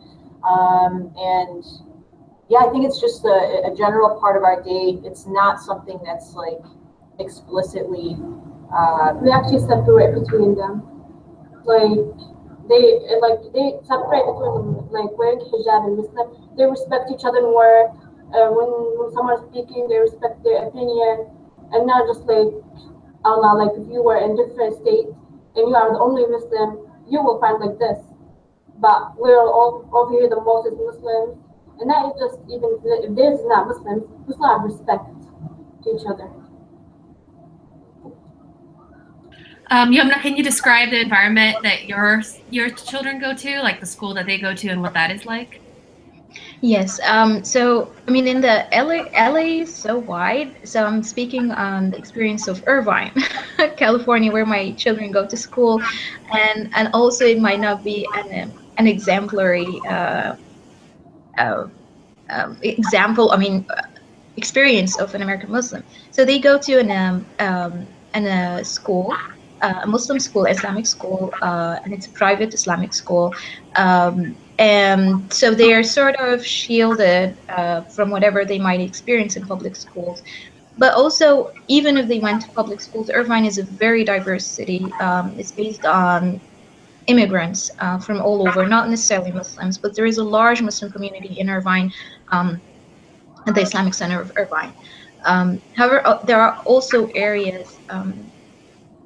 Um, 0.47 1.11
and 1.17 1.65
yeah, 2.49 2.59
I 2.65 2.69
think 2.71 2.85
it's 2.85 2.99
just 2.99 3.23
a, 3.25 3.69
a 3.69 3.75
general 3.77 4.19
part 4.19 4.35
of 4.35 4.43
our 4.43 4.61
day. 4.63 4.97
It's 5.05 5.27
not 5.27 5.61
something 5.61 5.99
that's 6.03 6.33
like 6.33 6.61
explicitly. 7.19 8.17
Uh, 8.73 9.13
We 9.21 9.31
actually 9.31 9.61
separate 9.61 10.13
between 10.17 10.55
them. 10.55 10.81
Like 11.63 12.01
they 12.69 12.83
like 13.21 13.39
they 13.53 13.77
separate 13.85 14.25
between 14.25 14.53
them, 14.57 14.89
like 14.89 15.13
wearing 15.17 15.39
hijab 15.45 15.85
and 15.85 15.97
Muslim. 15.97 16.27
They 16.57 16.65
respect 16.65 17.11
each 17.13 17.25
other 17.25 17.41
more. 17.41 17.93
Uh, 18.29 18.49
when, 18.53 18.69
when 18.97 19.09
someone's 19.13 19.41
speaking, 19.49 19.87
they 19.89 19.97
respect 19.97 20.43
their 20.43 20.67
opinion, 20.69 21.29
and 21.73 21.85
not 21.85 22.05
just 22.09 22.25
like 22.25 22.49
Allah. 23.25 23.57
Like 23.61 23.73
if 23.77 23.85
you 23.89 24.01
were 24.01 24.17
in 24.17 24.35
different 24.35 24.73
state 24.81 25.09
and 25.57 25.69
you 25.69 25.75
are 25.75 25.93
the 25.93 25.99
only 25.99 26.25
Muslim, 26.25 26.85
you 27.09 27.21
will 27.21 27.39
find 27.41 27.59
like 27.61 27.77
this. 27.77 27.97
But 28.77 29.17
we're 29.17 29.37
all 29.37 29.85
over 29.93 30.11
here 30.13 30.29
the 30.29 30.39
most 30.41 30.67
is 30.69 30.77
Muslims, 30.77 31.37
and 31.79 31.89
that 31.89 32.05
is 32.05 32.13
just 32.19 32.39
even 32.49 32.77
if 32.83 33.15
there's 33.15 33.39
not 33.45 33.67
Muslims, 33.67 34.03
we 34.27 34.33
still 34.33 34.47
have 34.47 34.63
respect 34.63 35.05
to 35.83 35.95
each 35.95 36.05
other. 36.07 36.29
Um, 39.71 39.91
Yomna, 39.91 40.19
can 40.21 40.35
you 40.35 40.43
describe 40.43 40.89
the 40.89 40.99
environment 40.99 41.57
that 41.63 41.85
your 41.87 42.23
your 42.49 42.69
children 42.69 43.19
go 43.19 43.33
to, 43.35 43.61
like 43.61 43.79
the 43.79 43.85
school 43.85 44.13
that 44.15 44.25
they 44.25 44.37
go 44.37 44.53
to, 44.53 44.67
and 44.69 44.81
what 44.81 44.93
that 44.93 45.11
is 45.11 45.25
like? 45.25 45.61
Yes. 46.61 46.99
Um, 47.05 47.43
so, 47.43 47.91
I 48.07 48.11
mean, 48.11 48.27
in 48.27 48.41
the 48.41 48.67
LA, 48.73 49.07
LA 49.29 49.61
is 49.61 49.73
so 49.73 49.97
wide. 49.97 50.55
So, 50.67 50.85
I'm 50.85 51.01
speaking 51.03 51.51
on 51.51 51.91
the 51.91 51.97
experience 51.97 52.47
of 52.47 52.63
Irvine, 52.67 53.13
California, 53.77 54.31
where 54.31 54.45
my 54.45 54.71
children 54.71 55.11
go 55.11 55.25
to 55.25 55.37
school, 55.37 55.81
and 56.33 56.69
and 56.75 56.89
also 56.93 57.25
it 57.25 57.39
might 57.39 57.59
not 57.59 57.83
be 57.83 58.07
an 58.15 58.51
an 58.77 58.87
exemplary 58.87 59.67
uh, 59.87 60.35
uh, 61.39 61.67
um, 62.29 62.57
example. 62.61 63.31
I 63.31 63.37
mean, 63.37 63.65
experience 64.37 64.99
of 64.99 65.13
an 65.15 65.21
American 65.21 65.51
Muslim. 65.51 65.83
So 66.11 66.25
they 66.25 66.39
go 66.39 66.57
to 66.67 66.73
an 66.83 66.91
um, 66.91 67.25
um, 67.39 67.73
an 68.13 68.25
uh, 68.27 68.63
school. 68.63 69.13
Uh, 69.61 69.81
a 69.83 69.87
Muslim 69.87 70.19
school, 70.19 70.45
Islamic 70.45 70.85
school, 70.85 71.33
uh, 71.41 71.75
and 71.83 71.93
it's 71.93 72.07
a 72.07 72.11
private 72.11 72.53
Islamic 72.53 72.93
school. 72.93 73.33
Um, 73.75 74.37
and 74.57 75.33
so 75.33 75.53
they 75.53 75.73
are 75.73 75.83
sort 75.83 76.15
of 76.15 76.45
shielded 76.45 77.35
uh, 77.49 77.81
from 77.95 78.09
whatever 78.09 78.45
they 78.45 78.57
might 78.57 78.79
experience 78.79 79.35
in 79.35 79.45
public 79.45 79.75
schools. 79.75 80.21
But 80.77 80.93
also, 80.93 81.51
even 81.67 81.97
if 81.97 82.07
they 82.07 82.19
went 82.19 82.41
to 82.43 82.49
public 82.51 82.79
schools, 82.79 83.09
Irvine 83.13 83.45
is 83.45 83.57
a 83.57 83.63
very 83.63 84.05
diverse 84.05 84.45
city. 84.45 84.81
Um, 85.01 85.35
it's 85.37 85.51
based 85.51 85.85
on 85.85 86.39
immigrants 87.09 87.71
uh, 87.79 87.97
from 87.97 88.21
all 88.21 88.47
over, 88.47 88.67
not 88.67 88.89
necessarily 88.89 89.31
Muslims, 89.31 89.77
but 89.77 89.95
there 89.95 90.05
is 90.05 90.17
a 90.17 90.23
large 90.23 90.61
Muslim 90.61 90.91
community 90.91 91.33
in 91.39 91.49
Irvine, 91.49 91.91
um, 92.31 92.61
at 93.47 93.55
the 93.55 93.61
Islamic 93.61 93.93
Center 93.93 94.21
of 94.21 94.31
Irvine. 94.35 94.73
Um, 95.25 95.61
however, 95.75 96.05
uh, 96.05 96.23
there 96.23 96.39
are 96.39 96.61
also 96.65 97.07
areas 97.27 97.79
um, 97.89 98.13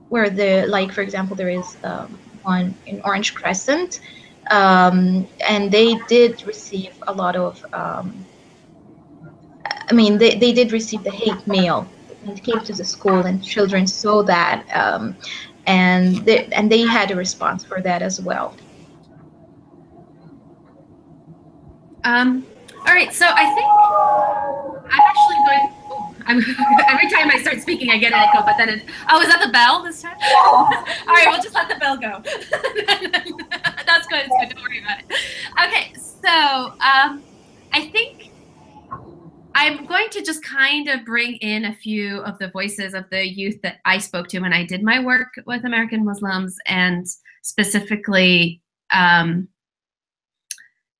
where 0.09 0.29
the, 0.29 0.65
like 0.67 0.91
for 0.91 1.01
example, 1.01 1.35
there 1.35 1.49
is 1.49 1.77
um, 1.83 2.19
one 2.43 2.75
in 2.85 3.01
Orange 3.01 3.33
Crescent, 3.33 3.99
um, 4.51 5.27
and 5.47 5.71
they 5.71 5.95
did 6.07 6.45
receive 6.45 6.93
a 7.07 7.13
lot 7.13 7.35
of 7.35 7.63
um, 7.73 8.25
i 9.89 9.93
mean 9.93 10.17
they, 10.17 10.35
they 10.35 10.51
did 10.51 10.71
receive 10.71 11.03
the 11.03 11.11
hate 11.11 11.45
mail 11.47 11.87
it 12.25 12.43
came 12.43 12.59
to 12.61 12.73
the 12.73 12.83
school 12.83 13.21
and 13.25 13.43
children 13.43 13.85
saw 13.85 14.23
that 14.23 14.65
um, 14.73 15.15
and 15.65 16.17
they, 16.25 16.45
and 16.47 16.71
they 16.71 16.81
had 16.81 17.11
a 17.11 17.15
response 17.15 17.63
for 17.63 17.81
that 17.81 18.01
as 18.01 18.21
well 18.21 18.55
Um, 22.03 22.45
all 22.85 22.93
right, 22.93 23.13
so 23.13 23.25
I 23.29 23.45
think 23.53 23.67
I'm 24.91 24.99
actually 24.99 25.35
going. 25.45 25.73
Oh, 25.89 26.15
I'm, 26.25 26.37
every 26.89 27.09
time 27.09 27.29
I 27.31 27.39
start 27.41 27.61
speaking, 27.61 27.91
I 27.91 27.97
get 27.97 28.13
an 28.13 28.19
echo, 28.19 28.43
but 28.45 28.57
then 28.57 28.69
it. 28.69 28.83
Oh, 29.09 29.21
is 29.21 29.27
that 29.27 29.41
the 29.43 29.51
bell 29.51 29.83
this 29.83 30.01
time? 30.01 30.17
all 30.35 30.67
right, 31.07 31.27
we'll 31.27 31.41
just 31.41 31.55
let 31.55 31.69
the 31.69 31.75
bell 31.75 31.97
go. 31.97 32.21
That's 33.85 34.07
good. 34.07 34.25
It's 34.25 34.35
good. 34.37 34.55
Don't 34.55 34.61
worry 34.61 34.79
about 34.79 34.99
it. 34.99 35.05
Okay, 35.65 35.93
so 35.95 36.73
um, 36.81 37.23
I 37.71 37.89
think 37.91 38.31
I'm 39.55 39.85
going 39.85 40.09
to 40.11 40.21
just 40.21 40.43
kind 40.43 40.89
of 40.89 41.05
bring 41.05 41.35
in 41.35 41.65
a 41.65 41.75
few 41.75 42.19
of 42.19 42.37
the 42.39 42.49
voices 42.49 42.93
of 42.93 43.05
the 43.09 43.27
youth 43.27 43.61
that 43.61 43.77
I 43.85 43.97
spoke 43.97 44.27
to 44.29 44.39
when 44.39 44.53
I 44.53 44.65
did 44.65 44.83
my 44.83 44.99
work 44.99 45.29
with 45.45 45.65
American 45.65 46.05
Muslims, 46.05 46.57
and 46.65 47.05
specifically. 47.41 48.61
Um, 48.91 49.47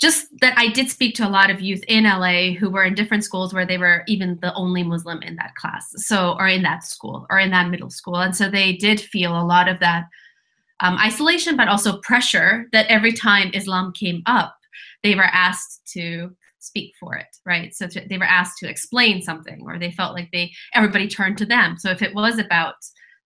just 0.01 0.27
that 0.41 0.53
I 0.57 0.67
did 0.67 0.89
speak 0.89 1.15
to 1.15 1.27
a 1.27 1.29
lot 1.29 1.49
of 1.49 1.61
youth 1.61 1.81
in 1.87 2.03
LA 2.03 2.51
who 2.59 2.69
were 2.69 2.83
in 2.83 2.93
different 2.93 3.23
schools 3.23 3.53
where 3.53 3.65
they 3.65 3.77
were 3.77 4.03
even 4.05 4.37
the 4.41 4.53
only 4.53 4.83
Muslim 4.83 5.21
in 5.21 5.37
that 5.37 5.55
class, 5.55 5.93
so 5.95 6.35
or 6.37 6.47
in 6.47 6.61
that 6.63 6.83
school 6.83 7.25
or 7.29 7.39
in 7.39 7.51
that 7.51 7.69
middle 7.69 7.89
school, 7.89 8.17
and 8.17 8.35
so 8.35 8.49
they 8.49 8.73
did 8.73 8.99
feel 8.99 9.39
a 9.39 9.45
lot 9.45 9.69
of 9.69 9.79
that 9.79 10.05
um, 10.81 10.97
isolation, 10.97 11.55
but 11.55 11.69
also 11.69 11.99
pressure 12.01 12.67
that 12.73 12.87
every 12.87 13.13
time 13.13 13.49
Islam 13.53 13.93
came 13.93 14.21
up, 14.25 14.57
they 15.03 15.15
were 15.15 15.23
asked 15.23 15.89
to 15.93 16.35
speak 16.63 16.93
for 16.99 17.15
it, 17.15 17.27
right? 17.45 17.73
So 17.73 17.87
they 17.87 18.17
were 18.17 18.23
asked 18.23 18.57
to 18.59 18.69
explain 18.69 19.21
something, 19.21 19.61
or 19.65 19.77
they 19.77 19.91
felt 19.91 20.15
like 20.15 20.29
they 20.31 20.51
everybody 20.73 21.07
turned 21.07 21.37
to 21.39 21.45
them. 21.45 21.77
So 21.77 21.89
if 21.89 22.01
it 22.01 22.15
was 22.15 22.39
about 22.39 22.75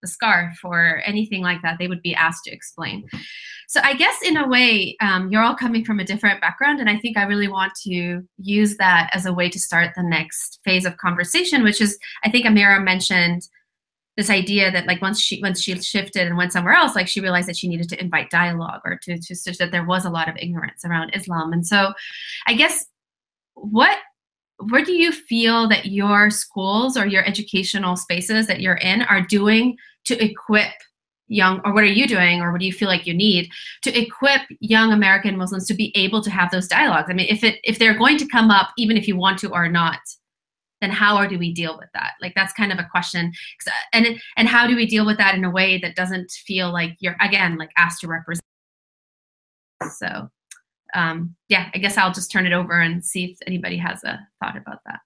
the 0.01 0.07
scarf 0.07 0.59
or 0.63 1.01
anything 1.05 1.41
like 1.41 1.61
that, 1.63 1.77
they 1.79 1.87
would 1.87 2.01
be 2.01 2.15
asked 2.15 2.43
to 2.45 2.51
explain. 2.51 3.05
So 3.67 3.81
I 3.83 3.95
guess 3.95 4.15
in 4.23 4.37
a 4.37 4.47
way, 4.47 4.95
um, 5.01 5.29
you're 5.29 5.43
all 5.43 5.55
coming 5.55 5.83
from 5.83 5.99
a 5.99 6.05
different 6.05 6.39
background, 6.39 6.79
and 6.79 6.89
I 6.89 6.97
think 6.97 7.17
I 7.17 7.23
really 7.23 7.47
want 7.47 7.73
to 7.83 8.21
use 8.37 8.77
that 8.77 9.09
as 9.13 9.25
a 9.25 9.33
way 9.33 9.49
to 9.49 9.59
start 9.59 9.91
the 9.95 10.03
next 10.03 10.59
phase 10.63 10.85
of 10.85 10.97
conversation, 10.97 11.63
which 11.63 11.81
is 11.81 11.97
I 12.23 12.31
think 12.31 12.45
Amira 12.45 12.83
mentioned 12.83 13.41
this 14.15 14.29
idea 14.31 14.71
that 14.71 14.87
like 14.87 15.01
once 15.01 15.21
she 15.21 15.41
once 15.41 15.61
she 15.61 15.79
shifted 15.79 16.27
and 16.27 16.37
went 16.37 16.51
somewhere 16.51 16.73
else, 16.73 16.95
like 16.95 17.07
she 17.07 17.21
realized 17.21 17.47
that 17.47 17.57
she 17.57 17.67
needed 17.67 17.89
to 17.89 18.01
invite 18.01 18.29
dialogue 18.29 18.81
or 18.83 18.97
to 19.03 19.19
to 19.19 19.35
such 19.35 19.57
that 19.57 19.71
there 19.71 19.85
was 19.85 20.05
a 20.05 20.09
lot 20.09 20.27
of 20.27 20.35
ignorance 20.37 20.83
around 20.85 21.11
Islam, 21.13 21.53
and 21.53 21.65
so 21.65 21.93
I 22.47 22.53
guess 22.53 22.85
what 23.57 23.97
where 24.69 24.83
do 24.83 24.93
you 24.93 25.11
feel 25.11 25.67
that 25.69 25.85
your 25.85 26.31
schools 26.31 26.97
or 26.97 27.05
your 27.05 27.23
educational 27.25 27.95
spaces 27.95 28.47
that 28.47 28.59
you're 28.59 28.77
in 28.77 29.03
are 29.03 29.21
doing 29.21 29.77
to 30.05 30.23
equip 30.23 30.71
young 31.27 31.61
or 31.63 31.73
what 31.73 31.83
are 31.83 31.87
you 31.87 32.07
doing 32.07 32.41
or 32.41 32.51
what 32.51 32.59
do 32.59 32.65
you 32.65 32.73
feel 32.73 32.87
like 32.87 33.05
you 33.05 33.13
need 33.13 33.49
to 33.83 33.95
equip 33.99 34.41
young 34.61 34.93
american 34.93 35.37
muslims 35.37 35.67
to 35.67 35.73
be 35.73 35.95
able 35.95 36.21
to 36.21 36.31
have 36.31 36.49
those 36.51 36.67
dialogues? 36.67 37.07
I 37.09 37.13
mean 37.13 37.27
if 37.29 37.43
it 37.43 37.59
if 37.63 37.77
they're 37.79 37.97
going 37.97 38.17
to 38.17 38.27
come 38.27 38.49
up 38.49 38.69
even 38.77 38.97
if 38.97 39.07
you 39.07 39.15
want 39.15 39.37
to 39.39 39.51
or 39.51 39.67
not 39.67 39.99
then 40.81 40.91
how 40.91 41.25
do 41.25 41.39
we 41.39 41.53
deal 41.53 41.77
with 41.77 41.89
that? 41.93 42.13
Like 42.21 42.33
that's 42.35 42.53
kind 42.53 42.71
of 42.71 42.79
a 42.79 42.87
question. 42.89 43.33
And 43.93 44.19
and 44.35 44.47
how 44.47 44.67
do 44.67 44.75
we 44.75 44.85
deal 44.85 45.05
with 45.05 45.17
that 45.17 45.35
in 45.35 45.43
a 45.43 45.49
way 45.49 45.79
that 45.79 45.95
doesn't 45.95 46.31
feel 46.31 46.71
like 46.71 46.95
you're 46.99 47.15
again 47.19 47.57
like 47.57 47.71
asked 47.77 48.01
to 48.01 48.07
represent? 48.07 48.43
So 49.97 50.29
um 50.93 51.35
yeah 51.49 51.69
i 51.73 51.77
guess 51.77 51.97
i'll 51.97 52.13
just 52.13 52.31
turn 52.31 52.45
it 52.45 52.53
over 52.53 52.79
and 52.79 53.03
see 53.03 53.25
if 53.25 53.37
anybody 53.47 53.77
has 53.77 54.03
a 54.03 54.19
thought 54.39 54.57
about 54.57 54.79
that 54.85 54.99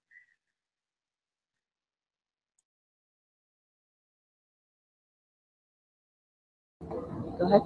Go 7.41 7.47
ahead. 7.47 7.61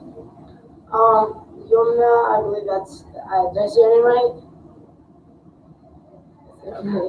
Um, 0.93 1.67
Yomna, 1.67 2.11
I 2.31 2.41
believe 2.41 2.63
that's, 2.65 3.03
uh, 3.11 3.51
did 3.51 3.63
I 3.63 3.67
say 3.67 3.81
your 3.81 3.91
name 3.91 4.05
right? 4.07 4.35
Okay. 6.79 7.05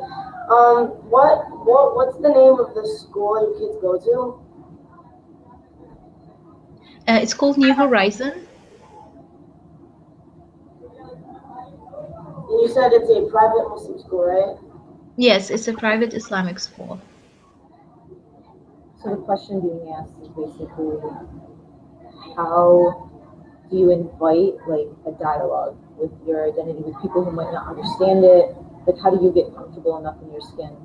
Um, 0.51 0.89
what, 1.09 1.47
what, 1.65 1.95
what's 1.95 2.17
the 2.17 2.29
name 2.29 2.59
of 2.59 2.75
the 2.75 2.85
school 2.99 3.41
your 3.41 3.55
kids 3.59 3.79
go 3.81 3.99
to? 3.99 4.43
Uh, 7.07 7.21
it's 7.23 7.35
called 7.35 7.57
New 7.57 7.73
Horizon. 7.73 8.49
You 12.49 12.69
said 12.73 12.93
it's 12.93 13.11
a 13.11 13.31
private 13.31 13.69
Muslim 13.69 13.99
school, 13.99 14.25
right? 14.25 14.57
Yes, 15.17 15.51
it's 15.51 15.69
a 15.69 15.73
private 15.73 16.15
Islamic 16.15 16.59
school. 16.59 17.01
So 19.03 19.11
the 19.11 19.23
question 19.23 19.61
being 19.61 19.95
asked 19.97 20.15
is 20.23 20.29
basically 20.29 20.99
how 22.37 23.11
do 23.71 23.77
you 23.77 23.91
invite 23.91 24.55
like 24.69 24.89
a 25.07 25.13
dialogue 25.19 25.77
with 25.97 26.13
your 26.27 26.47
identity 26.47 26.81
with 26.83 27.01
people 27.01 27.25
who 27.25 27.33
might 27.33 27.53
not 27.53 27.69
understand 27.69 28.25
it? 28.25 28.55
Like 28.87 29.01
how 29.03 29.11
do 29.11 29.25
you 29.25 29.33
get 29.33 29.55
comfortable 29.55 29.99
enough 29.99 30.17
in 30.23 30.31
your 30.31 30.41
skin? 30.41 30.77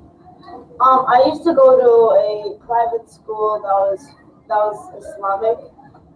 Um, 0.80 1.06
I 1.06 1.24
used 1.26 1.44
to 1.44 1.54
go 1.54 1.78
to 1.78 1.92
a 2.18 2.58
private 2.66 3.08
school 3.10 3.60
that 3.62 3.76
was 3.90 4.00
that 4.48 4.58
was 4.58 4.80
Islamic. 4.98 5.58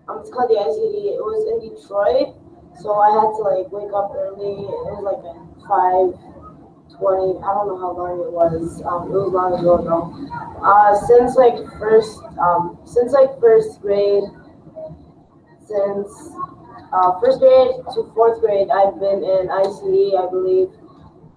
Um, 0.09 0.21
it's 0.21 0.31
called 0.31 0.51
the 0.51 0.59
ICD. 0.59 1.15
It 1.15 1.23
was 1.23 1.43
in 1.47 1.59
Detroit, 1.63 2.35
so 2.81 2.95
I 2.97 3.11
had 3.11 3.31
to 3.37 3.43
like 3.43 3.69
wake 3.73 3.93
up 3.95 4.13
early. 4.15 4.65
It 4.67 4.83
was 4.91 5.03
like 5.05 5.23
five 5.69 6.13
twenty. 6.97 7.39
I 7.41 7.49
don't 7.55 7.69
know 7.69 7.79
how 7.81 7.93
long 7.97 8.21
it 8.23 8.33
was. 8.33 8.83
Um, 8.83 9.11
it 9.11 9.17
was 9.17 9.33
long 9.33 9.59
ago 9.59 9.81
though. 9.83 10.13
Uh, 10.63 10.95
since 11.07 11.37
like 11.37 11.57
first 11.79 12.23
um, 12.39 12.79
since 12.85 13.13
like 13.13 13.39
first 13.41 13.81
grade, 13.81 14.25
since 15.65 16.09
uh, 16.93 17.19
first 17.21 17.41
grade 17.41 17.81
to 17.95 18.11
fourth 18.15 18.41
grade, 18.41 18.69
I've 18.71 19.01
been 19.01 19.25
in 19.25 19.49
ICD, 19.49 20.17
I 20.17 20.31
believe 20.31 20.71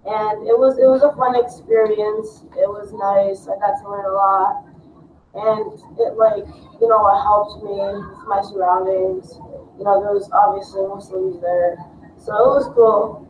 and 0.06 0.48
it 0.48 0.58
was 0.58 0.80
it 0.80 0.88
was 0.88 1.04
a 1.04 1.12
fun 1.20 1.36
experience. 1.36 2.48
It 2.56 2.70
was 2.70 2.90
nice. 2.96 3.46
I 3.52 3.60
got 3.60 3.78
to 3.78 3.86
learn 3.86 4.08
a 4.08 4.16
lot, 4.16 4.64
and 5.36 5.76
it 6.00 6.16
like 6.16 6.48
you 6.80 6.88
know 6.88 7.04
it 7.12 7.20
helped 7.20 7.62
me 7.62 7.76
with 7.78 8.24
my 8.26 8.42
surroundings. 8.42 9.36
You 9.80 9.86
know 9.86 10.04
there 10.04 10.12
was 10.12 10.28
obviously 10.36 10.84
Muslims 10.84 11.40
there, 11.40 11.80
so 12.20 12.36
it 12.36 12.52
was 12.52 12.68
cool. 12.76 13.24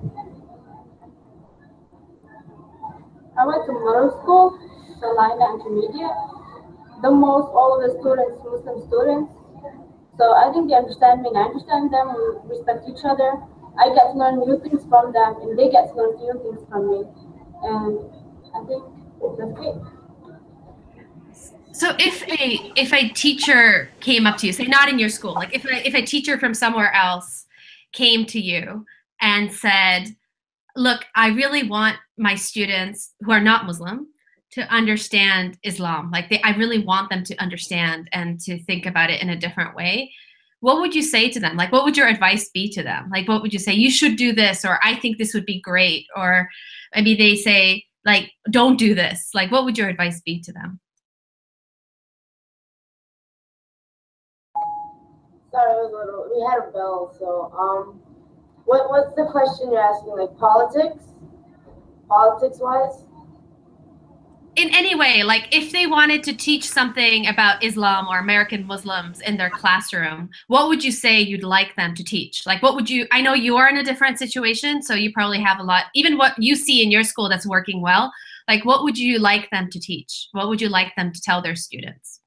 I 3.37 3.45
went 3.45 3.69
to 3.69 3.73
middle 3.77 4.09
school, 4.17 4.57
Salina 4.97 5.53
Intermediate. 5.53 6.17
The 7.05 7.11
most 7.13 7.53
all 7.53 7.77
of 7.77 7.85
the 7.85 7.93
students, 8.01 8.41
Muslim 8.41 8.81
students. 8.89 9.29
So 10.17 10.33
I 10.33 10.49
think 10.51 10.67
they 10.67 10.75
understand 10.75 11.21
me 11.21 11.29
and 11.29 11.37
I 11.37 11.53
understand 11.53 11.93
them. 11.93 12.17
We 12.17 12.57
respect 12.57 12.89
each 12.89 13.05
other. 13.05 13.37
I 13.77 13.93
get 13.93 14.11
to 14.11 14.17
learn 14.17 14.41
new 14.41 14.57
things 14.57 14.83
from 14.89 15.13
them, 15.13 15.37
and 15.45 15.53
they 15.53 15.69
get 15.69 15.93
to 15.93 15.95
learn 15.95 16.17
new 16.17 16.33
things 16.41 16.65
from 16.65 16.89
me. 16.89 17.05
And 17.61 18.09
I 18.57 18.65
think 18.65 18.83
that's 19.21 19.53
great. 19.53 19.98
So 21.71 21.95
if 21.99 22.23
a 22.27 22.71
if 22.75 22.93
a 22.93 23.09
teacher 23.09 23.89
came 23.99 24.25
up 24.25 24.37
to 24.37 24.47
you, 24.47 24.53
say 24.53 24.65
not 24.65 24.89
in 24.89 24.99
your 24.99 25.09
school, 25.09 25.33
like 25.33 25.53
if 25.53 25.65
a, 25.65 25.87
if 25.87 25.93
a 25.93 26.01
teacher 26.01 26.37
from 26.37 26.53
somewhere 26.53 26.93
else 26.93 27.45
came 27.93 28.25
to 28.25 28.39
you 28.39 28.85
and 29.21 29.51
said, 29.51 30.15
"Look, 30.75 31.05
I 31.15 31.29
really 31.29 31.63
want 31.63 31.97
my 32.17 32.35
students 32.35 33.13
who 33.21 33.31
are 33.31 33.39
not 33.39 33.65
Muslim 33.65 34.07
to 34.51 34.61
understand 34.73 35.57
Islam. 35.63 36.09
Like 36.11 36.29
they, 36.29 36.41
I 36.41 36.55
really 36.55 36.79
want 36.79 37.09
them 37.09 37.23
to 37.23 37.35
understand 37.37 38.09
and 38.13 38.39
to 38.41 38.61
think 38.63 38.85
about 38.85 39.11
it 39.11 39.21
in 39.21 39.29
a 39.29 39.39
different 39.39 39.75
way." 39.75 40.11
what 40.61 40.79
would 40.79 40.93
you 40.93 41.01
say 41.01 41.29
to 41.29 41.39
them? 41.39 41.55
Like, 41.55 41.71
what 41.71 41.85
would 41.85 41.95
your 41.95 42.07
advice 42.07 42.49
be 42.49 42.69
to 42.71 42.83
them? 42.83 43.09
Like, 43.09 43.27
what 43.27 43.41
would 43.41 43.53
you 43.53 43.59
say? 43.59 43.73
You 43.73 43.89
should 43.89 44.17
do 44.17 44.33
this, 44.33 44.65
or 44.65 44.79
I 44.83 44.95
think 44.95 45.17
this 45.17 45.33
would 45.33 45.45
be 45.45 45.61
great, 45.61 46.05
or 46.15 46.49
maybe 46.93 47.15
they 47.15 47.35
say, 47.35 47.85
like, 48.05 48.31
don't 48.49 48.77
do 48.77 48.93
this. 48.93 49.29
Like, 49.33 49.51
what 49.51 49.63
would 49.63 49.77
your 49.77 49.87
advice 49.87 50.21
be 50.21 50.41
to 50.41 50.51
them? 50.51 50.79
Sorry, 55.51 55.73
was 55.81 55.91
little. 55.91 56.29
We 56.29 56.45
had 56.45 56.69
a 56.69 56.71
bell, 56.71 57.15
so 57.17 57.51
um, 57.57 57.99
what 58.65 58.89
what's 58.89 59.15
the 59.15 59.27
question 59.31 59.71
you're 59.71 59.81
asking? 59.81 60.15
Like 60.17 60.37
politics, 60.37 61.05
politics 62.07 62.59
wise? 62.59 63.03
in 64.59 64.69
any 64.75 64.93
way, 64.93 65.23
like 65.23 65.47
if 65.55 65.71
they 65.71 65.87
wanted 65.87 66.21
to 66.23 66.35
teach 66.35 66.67
something 66.67 67.27
about 67.27 67.63
Islam 67.63 68.07
or 68.07 68.19
American 68.19 68.65
Muslims 68.65 69.21
in 69.21 69.37
their 69.37 69.49
classroom, 69.49 70.29
what 70.47 70.67
would 70.67 70.83
you 70.83 70.91
say 70.91 71.21
you'd 71.21 71.43
like 71.43 71.75
them 71.77 71.95
to 71.95 72.03
teach? 72.03 72.45
Like, 72.45 72.61
what 72.61 72.75
would 72.75 72.89
you? 72.89 73.07
I 73.11 73.21
know 73.21 73.33
you 73.33 73.55
are 73.55 73.69
in 73.69 73.77
a 73.77 73.83
different 73.83 74.19
situation, 74.19 74.81
so 74.81 74.93
you 74.93 75.13
probably 75.13 75.39
have 75.39 75.59
a 75.59 75.63
lot. 75.63 75.85
Even 75.93 76.17
what 76.17 76.33
you 76.37 76.55
see 76.55 76.83
in 76.83 76.91
your 76.91 77.03
school 77.03 77.29
that's 77.29 77.47
working 77.47 77.81
well, 77.81 78.11
like, 78.49 78.65
what 78.65 78.83
would 78.83 78.97
you 78.97 79.19
like 79.19 79.49
them 79.49 79.69
to 79.69 79.79
teach? 79.79 80.27
What 80.33 80.49
would 80.49 80.61
you 80.61 80.69
like 80.69 80.93
them 80.97 81.13
to 81.13 81.21
tell 81.21 81.41
their 81.41 81.55
students? 81.55 82.18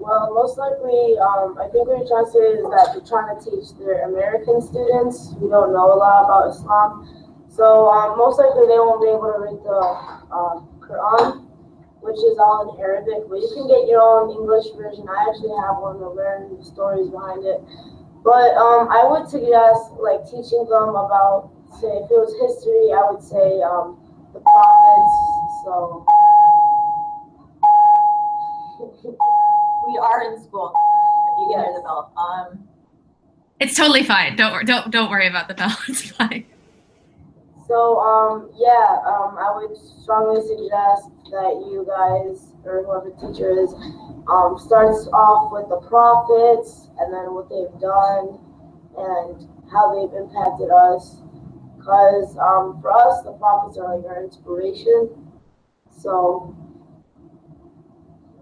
Well, 0.00 0.32
most 0.32 0.56
likely, 0.56 1.20
um, 1.20 1.60
I 1.60 1.68
think 1.68 1.84
what 1.84 2.00
you're 2.00 2.08
trying 2.08 2.24
to 2.24 2.32
say 2.32 2.56
is 2.56 2.64
that 2.72 2.96
they're 2.96 3.04
trying 3.04 3.36
to 3.36 3.38
teach 3.44 3.76
their 3.76 4.08
American 4.08 4.64
students 4.64 5.36
who 5.36 5.52
don't 5.52 5.76
know 5.76 5.92
a 5.92 5.98
lot 6.00 6.24
about 6.24 6.56
Islam. 6.56 7.04
So 7.52 7.92
um, 7.92 8.16
most 8.16 8.40
likely 8.40 8.64
they 8.64 8.80
won't 8.80 9.04
be 9.04 9.12
able 9.12 9.28
to 9.28 9.36
read 9.44 9.60
the 9.60 9.76
uh, 10.32 10.64
Quran, 10.80 11.44
which 12.00 12.16
is 12.16 12.40
all 12.40 12.72
in 12.72 12.80
Arabic, 12.80 13.28
but 13.28 13.44
you 13.44 13.52
can 13.52 13.68
get 13.68 13.92
your 13.92 14.00
own 14.00 14.32
English 14.32 14.72
version. 14.72 15.04
I 15.04 15.20
actually 15.28 15.52
have 15.68 15.84
one 15.84 16.00
to 16.00 16.08
learn 16.08 16.48
the 16.48 16.64
stories 16.64 17.12
behind 17.12 17.44
it. 17.44 17.60
But 18.24 18.56
um, 18.56 18.88
I 18.88 19.04
would 19.04 19.28
suggest 19.28 20.00
like 20.00 20.24
teaching 20.24 20.64
them 20.64 20.96
about, 20.96 21.52
say, 21.76 21.92
if 21.92 22.08
it 22.08 22.16
was 22.16 22.32
history, 22.40 22.96
I 22.96 23.04
would 23.04 23.20
say 23.20 23.60
um, 23.60 24.00
the 24.32 24.40
prophets. 24.40 25.16
So 25.68 26.08
we 29.86 29.98
are 29.98 30.32
in 30.32 30.42
school. 30.42 30.72
If 30.74 31.38
you 31.38 31.54
can 31.54 31.64
hear 31.64 31.74
the 31.74 31.82
bell. 31.82 32.12
Um, 32.16 32.68
it's 33.60 33.74
totally 33.74 34.02
fine. 34.02 34.36
Don't 34.36 34.66
don't 34.66 34.90
don't 34.90 35.10
worry 35.10 35.26
about 35.26 35.48
the 35.48 35.54
bell. 35.54 35.76
It's 35.88 36.10
fine. 36.10 36.46
So 37.68 38.00
um, 38.00 38.50
yeah, 38.56 38.98
um, 39.06 39.38
I 39.38 39.52
would 39.54 39.76
strongly 40.02 40.40
suggest 40.40 41.10
that 41.30 41.54
you 41.70 41.86
guys 41.86 42.52
or 42.64 42.82
whoever 42.84 43.10
the 43.10 43.32
teacher 43.32 43.50
is 43.50 43.72
um, 44.28 44.58
starts 44.58 45.06
off 45.12 45.52
with 45.52 45.68
the 45.68 45.80
prophets 45.88 46.88
and 46.98 47.12
then 47.12 47.32
what 47.32 47.48
they've 47.48 47.80
done 47.80 48.40
and 48.98 49.48
how 49.70 49.94
they've 49.94 50.18
impacted 50.18 50.70
us. 50.70 51.22
Because 51.78 52.36
um, 52.36 52.80
for 52.82 52.92
us, 52.92 53.22
the 53.22 53.32
prophets 53.32 53.78
are 53.78 53.96
like 53.96 54.04
our 54.06 54.24
inspiration. 54.24 55.08
So. 55.90 56.56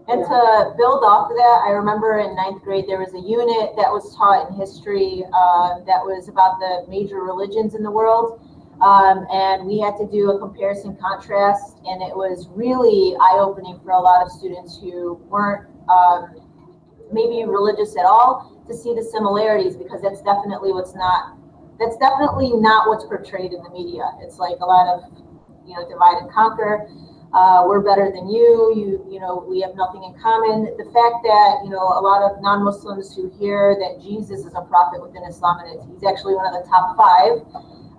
And 0.08 0.24
to 0.24 0.72
build 0.78 1.04
off 1.04 1.30
of 1.30 1.36
that, 1.36 1.64
I 1.68 1.70
remember 1.70 2.18
in 2.18 2.34
ninth 2.34 2.62
grade 2.64 2.86
there 2.88 2.98
was 2.98 3.12
a 3.12 3.20
unit 3.20 3.76
that 3.76 3.92
was 3.92 4.16
taught 4.16 4.48
in 4.48 4.56
history 4.56 5.22
uh, 5.28 5.84
that 5.84 6.00
was 6.00 6.28
about 6.28 6.58
the 6.58 6.88
major 6.88 7.20
religions 7.20 7.74
in 7.74 7.82
the 7.82 7.90
world 7.90 8.40
um, 8.80 9.26
and 9.32 9.66
we 9.66 9.80
had 9.80 9.96
to 9.98 10.06
do 10.06 10.30
a 10.30 10.38
comparison 10.38 10.96
contrast, 10.96 11.78
and 11.84 12.00
it 12.00 12.14
was 12.14 12.46
really 12.54 13.16
eye 13.18 13.38
opening 13.40 13.80
for 13.82 13.90
a 13.90 13.98
lot 13.98 14.22
of 14.22 14.30
students 14.30 14.78
who 14.78 15.14
weren't 15.26 15.66
um, 15.90 16.38
maybe 17.12 17.42
religious 17.44 17.96
at 17.98 18.04
all 18.04 18.62
to 18.68 18.74
see 18.74 18.94
the 18.94 19.02
similarities 19.02 19.76
because 19.76 20.00
that's 20.00 20.22
definitely 20.22 20.72
what's 20.72 20.94
not 20.94 21.34
that's 21.80 21.96
definitely 21.96 22.52
not 22.54 22.88
what's 22.88 23.04
portrayed 23.04 23.52
in 23.52 23.62
the 23.62 23.70
media. 23.70 24.02
It's 24.20 24.38
like 24.38 24.58
a 24.60 24.66
lot 24.66 24.86
of 24.86 25.10
you 25.66 25.74
know 25.74 25.88
divide 25.88 26.22
and 26.22 26.30
conquer. 26.30 26.86
Uh, 27.32 27.64
we're 27.66 27.80
better 27.80 28.10
than 28.10 28.28
you. 28.30 28.72
You 28.74 29.04
you 29.12 29.20
know 29.20 29.44
we 29.48 29.60
have 29.60 29.74
nothing 29.76 30.02
in 30.02 30.14
common. 30.20 30.64
The 30.76 30.88
fact 30.96 31.20
that 31.24 31.60
you 31.64 31.70
know 31.70 31.84
a 31.84 32.00
lot 32.00 32.22
of 32.24 32.40
non-Muslims 32.40 33.14
who 33.14 33.28
hear 33.38 33.76
that 33.78 34.00
Jesus 34.02 34.46
is 34.46 34.54
a 34.56 34.62
prophet 34.62 35.02
within 35.02 35.22
Islam 35.28 35.60
and 35.66 35.76
he's 35.92 36.04
actually 36.04 36.34
one 36.34 36.46
of 36.46 36.54
the 36.56 36.64
top 36.68 36.96
five 36.96 37.44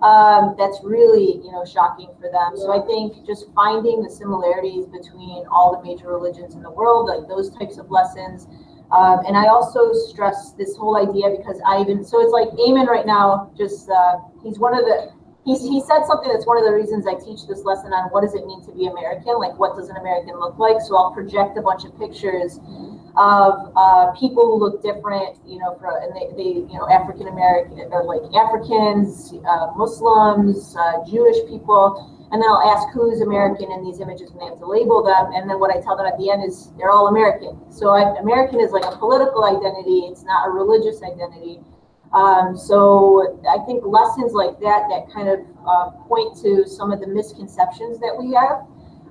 um, 0.02 0.56
that's 0.58 0.80
really 0.82 1.38
you 1.44 1.52
know 1.52 1.64
shocking 1.64 2.10
for 2.18 2.28
them. 2.32 2.56
So 2.56 2.72
I 2.74 2.84
think 2.86 3.24
just 3.24 3.46
finding 3.54 4.02
the 4.02 4.10
similarities 4.10 4.86
between 4.86 5.46
all 5.46 5.76
the 5.76 5.82
major 5.86 6.08
religions 6.08 6.54
in 6.54 6.62
the 6.62 6.70
world, 6.70 7.06
like 7.06 7.28
those 7.28 7.54
types 7.56 7.78
of 7.78 7.90
lessons, 7.90 8.48
Um, 8.90 9.22
and 9.26 9.36
I 9.36 9.46
also 9.46 9.92
stress 9.92 10.52
this 10.58 10.74
whole 10.76 10.96
idea 10.96 11.30
because 11.30 11.60
I 11.64 11.80
even 11.80 12.02
so 12.04 12.20
it's 12.20 12.32
like 12.32 12.50
Ayman 12.58 12.86
right 12.88 13.06
now. 13.06 13.52
Just 13.56 13.88
uh, 13.88 14.18
he's 14.42 14.58
one 14.58 14.74
of 14.74 14.84
the 14.84 15.12
he 15.44 15.80
said 15.80 16.04
something 16.04 16.30
that's 16.30 16.46
one 16.46 16.58
of 16.58 16.64
the 16.64 16.72
reasons 16.72 17.06
I 17.06 17.14
teach 17.16 17.48
this 17.48 17.64
lesson 17.64 17.92
on 17.92 18.12
what 18.12 18.20
does 18.20 18.34
it 18.34 18.44
mean 18.46 18.60
to 18.66 18.72
be 18.72 18.86
American. 18.86 19.40
Like 19.40 19.56
what 19.58 19.76
does 19.76 19.88
an 19.88 19.96
American 19.96 20.38
look 20.38 20.58
like? 20.58 20.80
So 20.84 20.96
I'll 20.96 21.12
project 21.12 21.56
a 21.56 21.62
bunch 21.62 21.84
of 21.84 21.96
pictures 21.98 22.60
of 23.16 23.72
uh, 23.74 24.12
people 24.12 24.46
who 24.46 24.60
look 24.60 24.82
different. 24.82 25.40
You 25.48 25.58
know, 25.58 25.76
for, 25.80 25.96
and 25.96 26.12
they, 26.12 26.28
they 26.36 26.50
you 26.68 26.76
know 26.76 26.88
African 26.92 27.28
American 27.28 27.88
or 27.90 28.04
like 28.04 28.22
Africans, 28.36 29.32
uh, 29.48 29.72
Muslims, 29.76 30.76
uh, 30.76 31.04
Jewish 31.08 31.40
people 31.48 32.20
and 32.32 32.40
then 32.40 32.48
I'll 32.48 32.62
ask 32.62 32.86
who's 32.94 33.20
American 33.20 33.72
in 33.72 33.82
these 33.82 33.98
images 34.00 34.30
and 34.30 34.40
they 34.40 34.44
have 34.46 34.58
to 34.58 34.66
label 34.66 35.02
them. 35.02 35.34
And 35.34 35.50
then 35.50 35.58
what 35.58 35.74
I 35.74 35.80
tell 35.80 35.96
them 35.96 36.06
at 36.06 36.16
the 36.16 36.30
end 36.30 36.46
is 36.46 36.70
they're 36.78 36.90
all 36.90 37.08
American. 37.08 37.58
So 37.72 37.90
I, 37.90 38.18
American 38.20 38.60
is 38.60 38.70
like 38.70 38.84
a 38.84 38.96
political 38.96 39.44
identity. 39.44 40.06
It's 40.06 40.22
not 40.22 40.46
a 40.46 40.50
religious 40.50 41.02
identity. 41.02 41.58
Um, 42.12 42.56
so 42.56 43.38
I 43.48 43.64
think 43.66 43.84
lessons 43.86 44.32
like 44.32 44.58
that 44.60 44.86
that 44.90 45.06
kind 45.14 45.28
of 45.28 45.40
uh, 45.66 45.90
point 46.08 46.36
to 46.42 46.66
some 46.66 46.90
of 46.92 47.00
the 47.00 47.06
misconceptions 47.06 48.00
that 48.00 48.14
we 48.18 48.34
have 48.34 48.66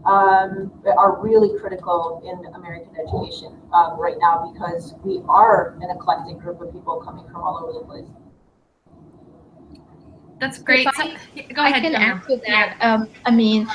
um, 0.05 0.71
are 0.97 1.17
really 1.21 1.57
critical 1.59 2.21
in 2.27 2.53
American 2.55 2.91
education 2.97 3.55
um, 3.73 3.97
right 3.99 4.15
now 4.19 4.51
because 4.51 4.95
we 5.03 5.21
are 5.29 5.77
an 5.81 5.89
eclectic 5.91 6.39
group 6.39 6.59
of 6.61 6.73
people 6.73 6.99
coming 7.01 7.25
from 7.27 7.37
all 7.41 7.63
over 7.63 7.79
the 7.79 7.85
place. 7.85 8.09
That's 10.39 10.57
great. 10.59 10.87
If 10.87 10.95
So, 10.95 11.03
I- 11.03 11.17
go 11.53 11.63
ahead. 11.63 11.75
I 11.75 11.79
can 11.81 11.91
Donna. 11.93 12.05
add 12.05 12.23
to 12.27 12.41
that. 12.47 12.77
Um, 12.81 13.07
I 13.25 13.31
mean, 13.31 13.67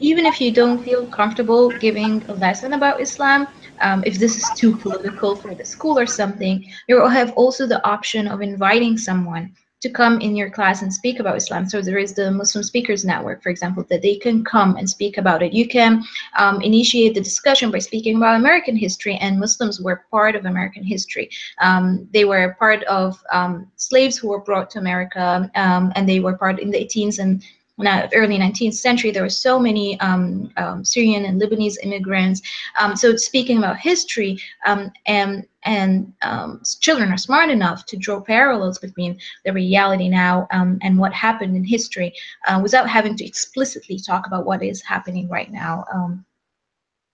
even 0.00 0.24
if 0.26 0.40
you 0.40 0.50
don't 0.50 0.82
feel 0.82 1.06
comfortable 1.06 1.70
giving 1.70 2.22
a 2.28 2.34
lesson 2.34 2.72
about 2.72 3.00
Islam, 3.00 3.46
um, 3.80 4.02
if 4.06 4.18
this 4.18 4.36
is 4.36 4.48
too 4.56 4.76
political 4.76 5.36
for 5.36 5.54
the 5.54 5.64
school 5.64 5.98
or 5.98 6.06
something, 6.06 6.64
you 6.88 6.96
will 6.96 7.08
have 7.08 7.32
also 7.32 7.66
the 7.66 7.84
option 7.86 8.28
of 8.28 8.42
inviting 8.42 8.96
someone 8.98 9.54
to 9.80 9.88
come 9.88 10.20
in 10.20 10.36
your 10.36 10.50
class 10.50 10.82
and 10.82 10.92
speak 10.92 11.20
about 11.20 11.36
Islam. 11.36 11.68
So 11.68 11.80
there 11.80 11.98
is 11.98 12.12
the 12.12 12.30
Muslim 12.30 12.62
Speakers 12.62 13.04
Network, 13.04 13.42
for 13.42 13.48
example, 13.48 13.84
that 13.88 14.02
they 14.02 14.16
can 14.16 14.44
come 14.44 14.76
and 14.76 14.88
speak 14.88 15.16
about 15.16 15.42
it. 15.42 15.54
You 15.54 15.66
can 15.66 16.04
um, 16.36 16.60
initiate 16.60 17.14
the 17.14 17.20
discussion 17.20 17.70
by 17.70 17.78
speaking 17.78 18.16
about 18.16 18.36
American 18.36 18.76
history, 18.76 19.16
and 19.16 19.40
Muslims 19.40 19.80
were 19.80 20.04
part 20.10 20.36
of 20.36 20.44
American 20.44 20.84
history. 20.84 21.30
Um, 21.58 22.06
they 22.12 22.26
were 22.26 22.56
part 22.58 22.82
of 22.84 23.22
um, 23.32 23.70
slaves 23.76 24.18
who 24.18 24.28
were 24.28 24.40
brought 24.40 24.70
to 24.70 24.78
America, 24.78 25.50
um, 25.54 25.92
and 25.96 26.06
they 26.06 26.20
were 26.20 26.36
part 26.36 26.60
in 26.60 26.70
the 26.70 26.78
18th 26.78 27.18
and 27.18 27.42
now, 27.82 28.08
early 28.14 28.38
19th 28.38 28.74
century. 28.74 29.10
There 29.10 29.22
were 29.22 29.28
so 29.28 29.58
many 29.58 29.98
um, 30.00 30.52
um, 30.56 30.84
Syrian 30.84 31.24
and 31.24 31.40
Lebanese 31.40 31.76
immigrants. 31.82 32.42
Um, 32.78 32.96
so, 32.96 33.16
speaking 33.16 33.58
about 33.58 33.78
history, 33.78 34.38
um, 34.66 34.90
and 35.06 35.46
and 35.64 36.12
um, 36.22 36.62
children 36.80 37.12
are 37.12 37.18
smart 37.18 37.50
enough 37.50 37.84
to 37.86 37.96
draw 37.96 38.20
parallels 38.20 38.78
between 38.78 39.18
the 39.44 39.52
reality 39.52 40.08
now 40.08 40.46
um, 40.52 40.78
and 40.82 40.98
what 40.98 41.12
happened 41.12 41.56
in 41.56 41.64
history, 41.64 42.14
uh, 42.46 42.58
without 42.62 42.88
having 42.88 43.16
to 43.16 43.26
explicitly 43.26 43.98
talk 43.98 44.26
about 44.26 44.46
what 44.46 44.62
is 44.62 44.82
happening 44.82 45.28
right 45.28 45.50
now. 45.50 45.84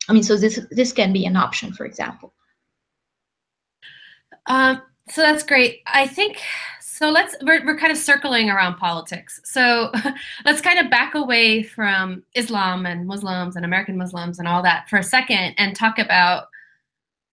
I 0.09 0.13
mean, 0.13 0.23
so 0.23 0.37
this 0.37 0.61
this 0.71 0.93
can 0.93 1.13
be 1.13 1.27
an 1.27 1.37
option, 1.37 1.73
for 1.73 1.85
example. 1.85 2.33
So 5.09 5.23
that's 5.23 5.45
great. 5.45 5.83
I 5.87 6.07
think 6.07 6.41
so. 6.97 7.11
Let's 7.11 7.37
we're 7.43 7.65
we're 7.65 7.79
kind 7.79 7.93
of 7.93 7.99
circling 7.99 8.51
around 8.51 8.77
politics. 8.77 9.41
So 9.45 9.93
let's 10.45 10.61
kind 10.61 10.79
of 10.79 10.91
back 10.91 11.15
away 11.15 11.63
from 11.63 12.23
Islam 12.35 12.87
and 12.87 13.07
Muslims 13.07 13.57
and 13.57 13.65
American 13.65 13.97
Muslims 13.97 14.39
and 14.39 14.49
all 14.49 14.63
that 14.63 14.89
for 14.89 14.99
a 14.99 15.03
second 15.03 15.55
and 15.59 15.75
talk 15.75 15.99
about 15.99 16.49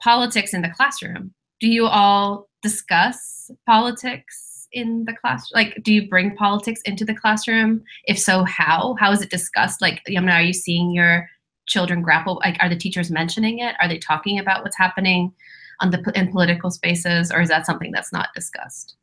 politics 0.01 0.53
in 0.53 0.61
the 0.61 0.69
classroom. 0.69 1.33
Do 1.59 1.67
you 1.67 1.85
all 1.85 2.49
discuss 2.61 3.51
politics 3.65 4.67
in 4.71 5.05
the 5.05 5.13
class? 5.13 5.49
Like, 5.53 5.81
do 5.83 5.93
you 5.93 6.09
bring 6.09 6.35
politics 6.35 6.81
into 6.85 7.05
the 7.05 7.13
classroom? 7.13 7.83
If 8.05 8.19
so, 8.19 8.43
how? 8.43 8.95
How 8.99 9.11
is 9.11 9.21
it 9.21 9.29
discussed? 9.29 9.81
Like, 9.81 10.01
Yomna, 10.09 10.33
are 10.33 10.41
you 10.41 10.53
seeing 10.53 10.91
your 10.91 11.29
children 11.67 12.01
grapple? 12.01 12.41
Like, 12.43 12.57
are 12.59 12.69
the 12.69 12.75
teachers 12.75 13.11
mentioning 13.11 13.59
it? 13.59 13.75
Are 13.79 13.87
they 13.87 13.99
talking 13.99 14.39
about 14.39 14.63
what's 14.63 14.77
happening? 14.77 15.33
on 15.79 15.91
the 15.91 16.11
in 16.15 16.31
political 16.31 16.71
spaces, 16.71 17.31
or 17.31 17.41
is 17.41 17.49
that 17.49 17.65
something 17.65 17.91
that's 17.91 18.13
not 18.13 18.29
discussed? 18.33 18.95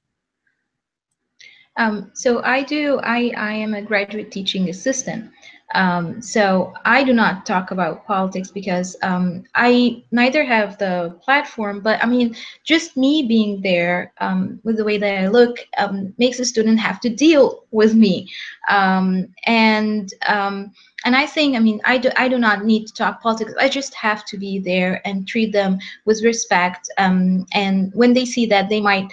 Um, 1.76 2.10
so 2.14 2.42
I 2.42 2.62
do. 2.62 3.00
I 3.02 3.32
I 3.36 3.52
am 3.52 3.74
a 3.74 3.82
graduate 3.82 4.30
teaching 4.30 4.68
assistant. 4.68 5.30
Um, 5.74 6.20
so 6.20 6.74
I 6.84 7.04
do 7.04 7.12
not 7.12 7.46
talk 7.46 7.70
about 7.70 8.04
politics 8.04 8.50
because 8.50 8.96
um, 9.02 9.44
I 9.54 10.02
neither 10.10 10.44
have 10.44 10.78
the 10.78 11.16
platform, 11.22 11.80
but 11.80 12.02
I 12.02 12.06
mean, 12.06 12.34
just 12.64 12.96
me 12.96 13.24
being 13.26 13.60
there 13.62 14.12
um, 14.20 14.58
with 14.64 14.78
the 14.78 14.84
way 14.84 14.98
that 14.98 15.22
I 15.22 15.28
look 15.28 15.58
um, 15.78 16.12
makes 16.18 16.40
a 16.40 16.44
student 16.44 16.80
have 16.80 16.98
to 17.00 17.08
deal 17.08 17.64
with 17.70 17.94
me, 17.94 18.28
um, 18.68 19.28
and 19.46 20.12
um, 20.26 20.72
and 21.04 21.14
I 21.14 21.24
think 21.24 21.56
I 21.56 21.60
mean 21.60 21.80
I 21.84 21.98
do 21.98 22.10
I 22.16 22.28
do 22.28 22.38
not 22.38 22.64
need 22.64 22.86
to 22.88 22.94
talk 22.94 23.22
politics. 23.22 23.54
I 23.58 23.68
just 23.68 23.94
have 23.94 24.24
to 24.26 24.36
be 24.36 24.58
there 24.58 25.00
and 25.06 25.28
treat 25.28 25.52
them 25.52 25.78
with 26.04 26.24
respect, 26.24 26.90
and 26.98 27.92
when 27.94 28.12
they 28.12 28.24
see 28.24 28.46
that, 28.46 28.68
they 28.68 28.80
might 28.80 29.12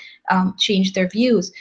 change 0.58 0.94
their 0.94 1.08
views 1.08 1.52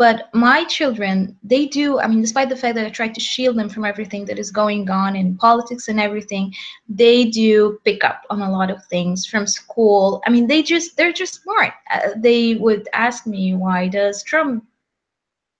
but 0.00 0.30
my 0.32 0.64
children 0.64 1.36
they 1.44 1.66
do 1.66 2.00
i 2.00 2.06
mean 2.06 2.22
despite 2.22 2.48
the 2.48 2.56
fact 2.56 2.74
that 2.74 2.86
i 2.86 2.90
try 2.90 3.06
to 3.06 3.20
shield 3.20 3.56
them 3.56 3.68
from 3.68 3.84
everything 3.84 4.24
that 4.24 4.38
is 4.38 4.50
going 4.50 4.88
on 4.88 5.14
in 5.14 5.36
politics 5.36 5.88
and 5.88 6.00
everything 6.00 6.50
they 6.88 7.26
do 7.26 7.78
pick 7.84 8.02
up 8.02 8.22
on 8.30 8.40
a 8.40 8.50
lot 8.50 8.70
of 8.70 8.84
things 8.86 9.26
from 9.26 9.46
school. 9.46 10.22
I 10.26 10.30
mean 10.30 10.46
they 10.46 10.62
just 10.62 10.96
they're 10.96 11.12
just 11.12 11.42
smart. 11.42 11.74
Uh, 11.92 12.10
they 12.16 12.54
would 12.54 12.88
ask 12.92 13.26
me 13.26 13.54
why 13.54 13.88
does 13.88 14.24
trump 14.24 14.64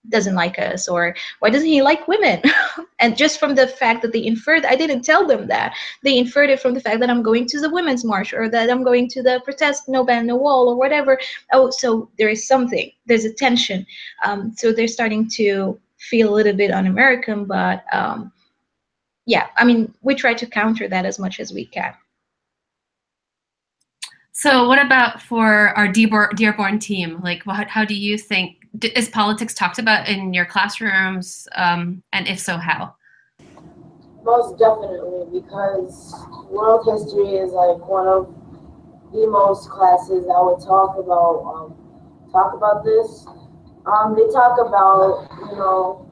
doesn't 0.09 0.35
like 0.35 0.57
us 0.57 0.87
or 0.87 1.15
why 1.39 1.49
doesn't 1.49 1.67
he 1.67 1.81
like 1.81 2.07
women? 2.07 2.41
And 2.99 3.17
just 3.17 3.39
from 3.39 3.55
the 3.55 3.65
fact 3.65 4.03
that 4.03 4.13
they 4.13 4.23
inferred 4.23 4.63
i 4.63 4.75
didn't 4.75 5.01
tell 5.01 5.25
them 5.25 5.47
that. 5.47 5.73
They 6.03 6.17
inferred 6.17 6.51
it 6.51 6.59
from 6.59 6.73
the 6.73 6.81
fact 6.81 6.99
that 6.99 7.09
i'm 7.09 7.23
going 7.23 7.47
to 7.47 7.59
the 7.59 7.69
women's 7.69 8.03
march 8.03 8.33
or 8.33 8.49
that 8.49 8.69
i'm 8.69 8.83
going 8.83 9.07
to 9.09 9.23
the 9.23 9.41
protest 9.43 9.89
no 9.89 10.03
ban 10.03 10.27
no 10.27 10.35
wall 10.35 10.69
or 10.69 10.75
whatever. 10.75 11.19
Oh 11.53 11.69
so 11.69 12.09
there 12.17 12.29
is 12.29 12.47
something. 12.47 12.91
There's 13.05 13.25
a 13.25 13.33
tension. 13.33 13.85
Um, 14.23 14.53
so 14.55 14.71
they're 14.71 14.87
starting 14.87 15.29
to 15.31 15.79
feel 15.97 16.29
a 16.29 16.35
little 16.35 16.53
bit 16.53 16.71
un-american 16.71 17.45
but 17.45 17.83
um, 17.93 18.31
yeah 19.27 19.47
i 19.57 19.63
mean 19.63 19.93
we 20.01 20.15
try 20.15 20.33
to 20.33 20.45
counter 20.47 20.87
that 20.87 21.05
as 21.05 21.19
much 21.19 21.39
as 21.39 21.53
we 21.53 21.65
can. 21.65 21.93
So 24.33 24.67
what 24.67 24.83
about 24.83 25.21
for 25.21 25.69
our 25.77 25.87
Dearborn, 25.87 26.79
team? 26.79 27.19
Like 27.21 27.43
what, 27.43 27.67
how 27.67 27.85
do 27.85 27.93
you 27.93 28.17
think 28.17 28.60
is 28.81 29.09
politics 29.09 29.53
talked 29.53 29.79
about 29.79 30.07
in 30.07 30.33
your 30.33 30.45
classrooms 30.45 31.47
um, 31.55 32.01
and 32.13 32.27
if 32.27 32.39
so 32.39 32.57
how 32.57 32.95
Most 34.23 34.57
definitely, 34.57 35.41
because 35.41 36.13
world 36.49 36.85
history 36.85 37.35
is 37.35 37.51
like 37.51 37.85
one 37.87 38.07
of 38.07 38.33
the 39.11 39.27
most 39.27 39.69
classes 39.69 40.25
that 40.25 40.39
would 40.39 40.63
talk 40.63 40.97
about 40.97 41.43
um, 41.43 41.75
talk 42.31 42.53
about 42.53 42.83
this. 42.83 43.25
Um, 43.85 44.15
they 44.15 44.31
talk 44.31 44.57
about 44.59 45.27
you 45.49 45.57
know 45.57 46.09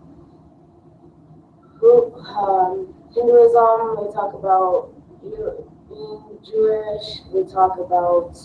who, 1.80 2.14
um, 2.14 2.94
Hinduism. 3.14 4.04
They 4.04 4.12
talk 4.12 4.34
about 4.34 4.92
you 5.24 5.72
being 5.88 6.40
Jewish. 6.44 7.22
They 7.34 7.44
talk 7.52 7.80
about 7.80 8.38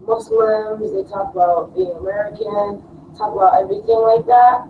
Muslims. 0.00 0.92
They 0.92 1.08
talk 1.08 1.32
about 1.32 1.74
being 1.76 1.92
American. 1.92 2.82
Talk 3.16 3.34
about 3.34 3.60
everything 3.60 4.00
like 4.04 4.26
that, 4.26 4.68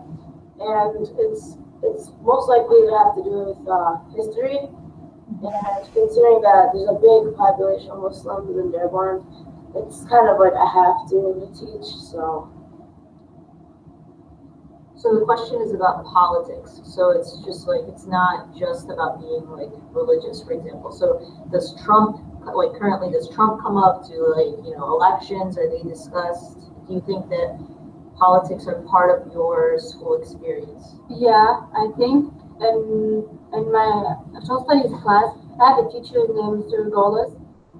and 0.60 1.08
it's 1.18 1.58
it's 1.82 2.10
most 2.22 2.48
likely 2.48 2.86
to 2.86 2.92
have 2.96 3.14
to 3.16 3.22
do 3.22 3.34
with 3.50 3.62
uh, 3.68 3.98
history. 4.14 4.58
And 5.26 5.82
considering 5.92 6.40
that 6.42 6.70
there's 6.72 6.88
a 6.88 6.98
big 7.02 7.36
population 7.36 7.90
of 7.90 7.98
Muslims 7.98 8.56
in 8.56 8.70
Dearborn, 8.70 9.26
it's 9.74 10.06
kind 10.06 10.28
of 10.30 10.38
like 10.38 10.54
I 10.54 10.64
have 10.64 11.10
to, 11.10 11.34
to 11.42 11.46
teach. 11.52 11.90
So 12.10 12.48
So 14.96 15.14
the 15.14 15.24
question 15.24 15.60
is 15.60 15.74
about 15.74 16.04
politics. 16.06 16.80
So 16.82 17.10
it's 17.10 17.44
just 17.44 17.68
like 17.68 17.82
it's 17.86 18.06
not 18.06 18.56
just 18.56 18.88
about 18.88 19.20
being 19.20 19.44
like 19.50 19.68
religious, 19.92 20.42
for 20.42 20.52
example. 20.52 20.90
So 20.90 21.20
does 21.52 21.76
Trump 21.84 22.24
like 22.54 22.72
currently 22.80 23.12
does 23.12 23.28
Trump 23.28 23.60
come 23.60 23.76
up 23.76 24.02
to 24.08 24.14
like 24.34 24.56
you 24.64 24.74
know 24.74 24.96
elections? 24.96 25.58
Are 25.58 25.68
they 25.68 25.82
discussed? 25.86 26.72
Do 26.88 26.94
you 26.94 27.02
think 27.04 27.28
that 27.28 27.60
politics 28.18 28.66
are 28.66 28.80
part 28.82 29.10
of 29.12 29.32
your 29.32 29.78
school 29.78 30.20
experience? 30.20 30.96
Yeah, 31.08 31.64
I 31.76 31.88
think 31.96 32.32
in 32.60 33.28
in 33.52 33.72
my 33.72 34.16
social 34.40 34.64
studies 34.64 34.92
class, 35.02 35.36
I 35.60 35.76
have 35.76 35.86
a 35.86 35.88
teacher 35.90 36.24
named 36.28 36.64
Mr. 36.64 36.90
Golis. 36.90 37.32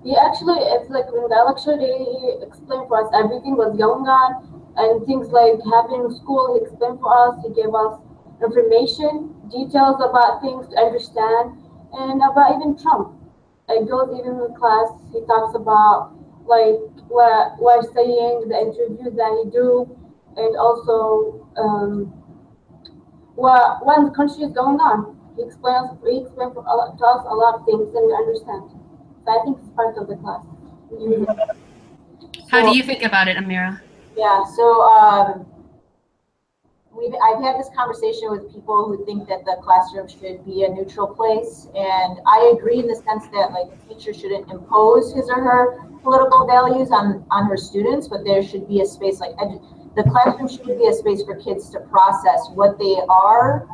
He 0.04 0.14
actually, 0.14 0.60
it's 0.60 0.88
like 0.88 1.06
in 1.10 1.26
the 1.26 1.40
lecture 1.44 1.76
day, 1.76 1.98
he 1.98 2.38
explained 2.46 2.86
for 2.88 3.02
us 3.02 3.10
everything 3.12 3.56
was 3.56 3.74
going 3.76 4.06
on 4.06 4.30
and 4.76 5.04
things 5.06 5.28
like 5.32 5.58
happening 5.66 6.06
in 6.06 6.14
school. 6.14 6.54
He 6.54 6.64
explained 6.64 7.00
for 7.00 7.10
us. 7.10 7.34
He 7.42 7.50
gave 7.56 7.74
us 7.74 7.98
information, 8.40 9.34
details 9.50 9.98
about 9.98 10.40
things 10.40 10.68
to 10.68 10.76
understand, 10.76 11.58
and 11.92 12.20
about 12.22 12.54
even 12.54 12.76
Trump. 12.78 13.16
It 13.68 13.88
goes 13.88 14.14
even 14.14 14.38
in 14.38 14.54
class. 14.54 14.94
He 15.12 15.24
talks 15.26 15.56
about 15.56 16.12
like 16.46 16.78
what 17.08 17.58
what 17.58 17.82
saying, 17.94 18.46
the 18.46 18.58
interviews 18.62 19.16
that 19.16 19.32
he 19.42 19.50
do, 19.50 19.90
and 20.36 20.56
also 20.56 21.46
um, 21.56 22.12
what 23.34 23.84
when 23.86 24.04
the 24.04 24.10
country 24.10 24.44
is 24.44 24.52
going 24.52 24.78
on. 24.80 25.16
He 25.36 25.42
explains 25.42 25.90
he 26.08 26.20
explains 26.22 26.54
to 26.54 26.60
us 26.60 27.22
a 27.28 27.34
lot 27.34 27.54
of 27.56 27.64
things 27.66 27.94
and 27.94 28.06
we 28.06 28.12
understand. 28.14 28.70
So 29.24 29.28
I 29.32 29.44
think 29.44 29.58
it's 29.60 29.68
part 29.70 29.96
of 29.98 30.08
the 30.08 30.16
class. 30.16 30.44
How 32.50 32.60
So- 32.62 32.72
do 32.72 32.76
you 32.76 32.82
think 32.84 33.02
about 33.02 33.28
it, 33.28 33.36
Amira? 33.36 33.80
Yeah, 34.16 34.44
so, 34.44 34.80
um, 34.82 35.44
we've, 36.96 37.12
I've 37.22 37.42
had 37.42 37.58
this 37.60 37.68
conversation 37.76 38.30
with 38.30 38.50
people 38.50 38.86
who 38.88 39.04
think 39.04 39.28
that 39.28 39.44
the 39.44 39.58
classroom 39.62 40.08
should 40.08 40.42
be 40.46 40.64
a 40.64 40.70
neutral 40.70 41.06
place. 41.08 41.68
And 41.74 42.18
I 42.26 42.54
agree 42.56 42.78
in 42.78 42.86
the 42.86 42.94
sense 42.96 43.26
that 43.34 43.52
like 43.52 43.66
a 43.74 43.88
teacher 43.94 44.14
shouldn't 44.14 44.50
impose 44.50 45.12
his 45.12 45.28
or 45.28 45.42
her 45.42 45.82
political 46.02 46.46
values 46.46 46.92
on, 46.92 47.26
on 47.30 47.44
her 47.44 47.58
students, 47.58 48.08
but 48.08 48.24
there 48.24 48.42
should 48.42 48.66
be 48.66 48.80
a 48.80 48.86
space 48.86 49.20
like, 49.20 49.32
edu- 49.36 49.60
the 49.96 50.04
classroom 50.04 50.48
should 50.48 50.66
be 50.66 50.86
a 50.86 50.92
space 50.92 51.24
for 51.24 51.34
kids 51.36 51.70
to 51.70 51.80
process 51.80 52.50
what 52.52 52.78
they 52.78 53.00
are, 53.08 53.66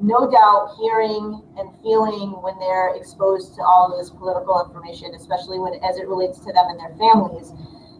no 0.00 0.30
doubt 0.30 0.76
hearing 0.78 1.42
and 1.56 1.72
feeling 1.82 2.36
when 2.42 2.58
they're 2.60 2.94
exposed 2.94 3.56
to 3.56 3.62
all 3.62 3.90
of 3.90 3.98
this 3.98 4.10
political 4.10 4.62
information, 4.64 5.14
especially 5.14 5.58
when, 5.58 5.74
as 5.82 5.96
it 5.96 6.06
relates 6.06 6.38
to 6.40 6.52
them 6.52 6.66
and 6.68 6.78
their 6.78 6.94
families. 7.00 7.52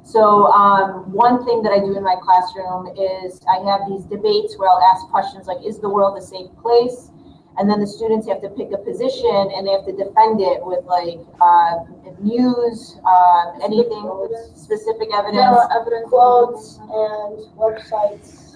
So 0.05 0.47
um, 0.53 1.11
one 1.13 1.45
thing 1.45 1.63
that 1.63 1.73
I 1.73 1.81
do 1.81 1.97
in 1.97 2.05
my 2.05 2.17
classroom 2.23 2.93
is 2.97 3.41
I 3.49 3.65
have 3.65 3.89
these 3.89 4.05
debates 4.05 4.57
where 4.57 4.69
I'll 4.69 4.85
ask 4.95 5.09
questions 5.09 5.47
like, 5.47 5.65
is 5.65 5.81
the 5.81 5.89
world 5.89 6.17
a 6.17 6.23
safe 6.23 6.49
place? 6.63 7.11
And 7.59 7.69
then 7.69 7.81
the 7.81 7.87
students 7.87 8.29
have 8.29 8.41
to 8.43 8.51
pick 8.51 8.71
a 8.73 8.79
position 8.79 9.51
and 9.55 9.67
they 9.67 9.73
have 9.73 9.85
to 9.87 9.93
defend 9.93 10.41
it 10.41 10.65
with 10.65 10.85
like 10.85 11.19
uh, 11.41 11.83
news, 12.23 12.99
uh, 13.05 13.65
anything 13.65 14.07
with 14.07 14.57
specific 14.57 15.09
evidence. 15.13 15.59
are 15.59 15.81
evidence 15.81 16.09
Quotes 16.09 16.79
and 16.79 17.43
websites. 17.59 18.49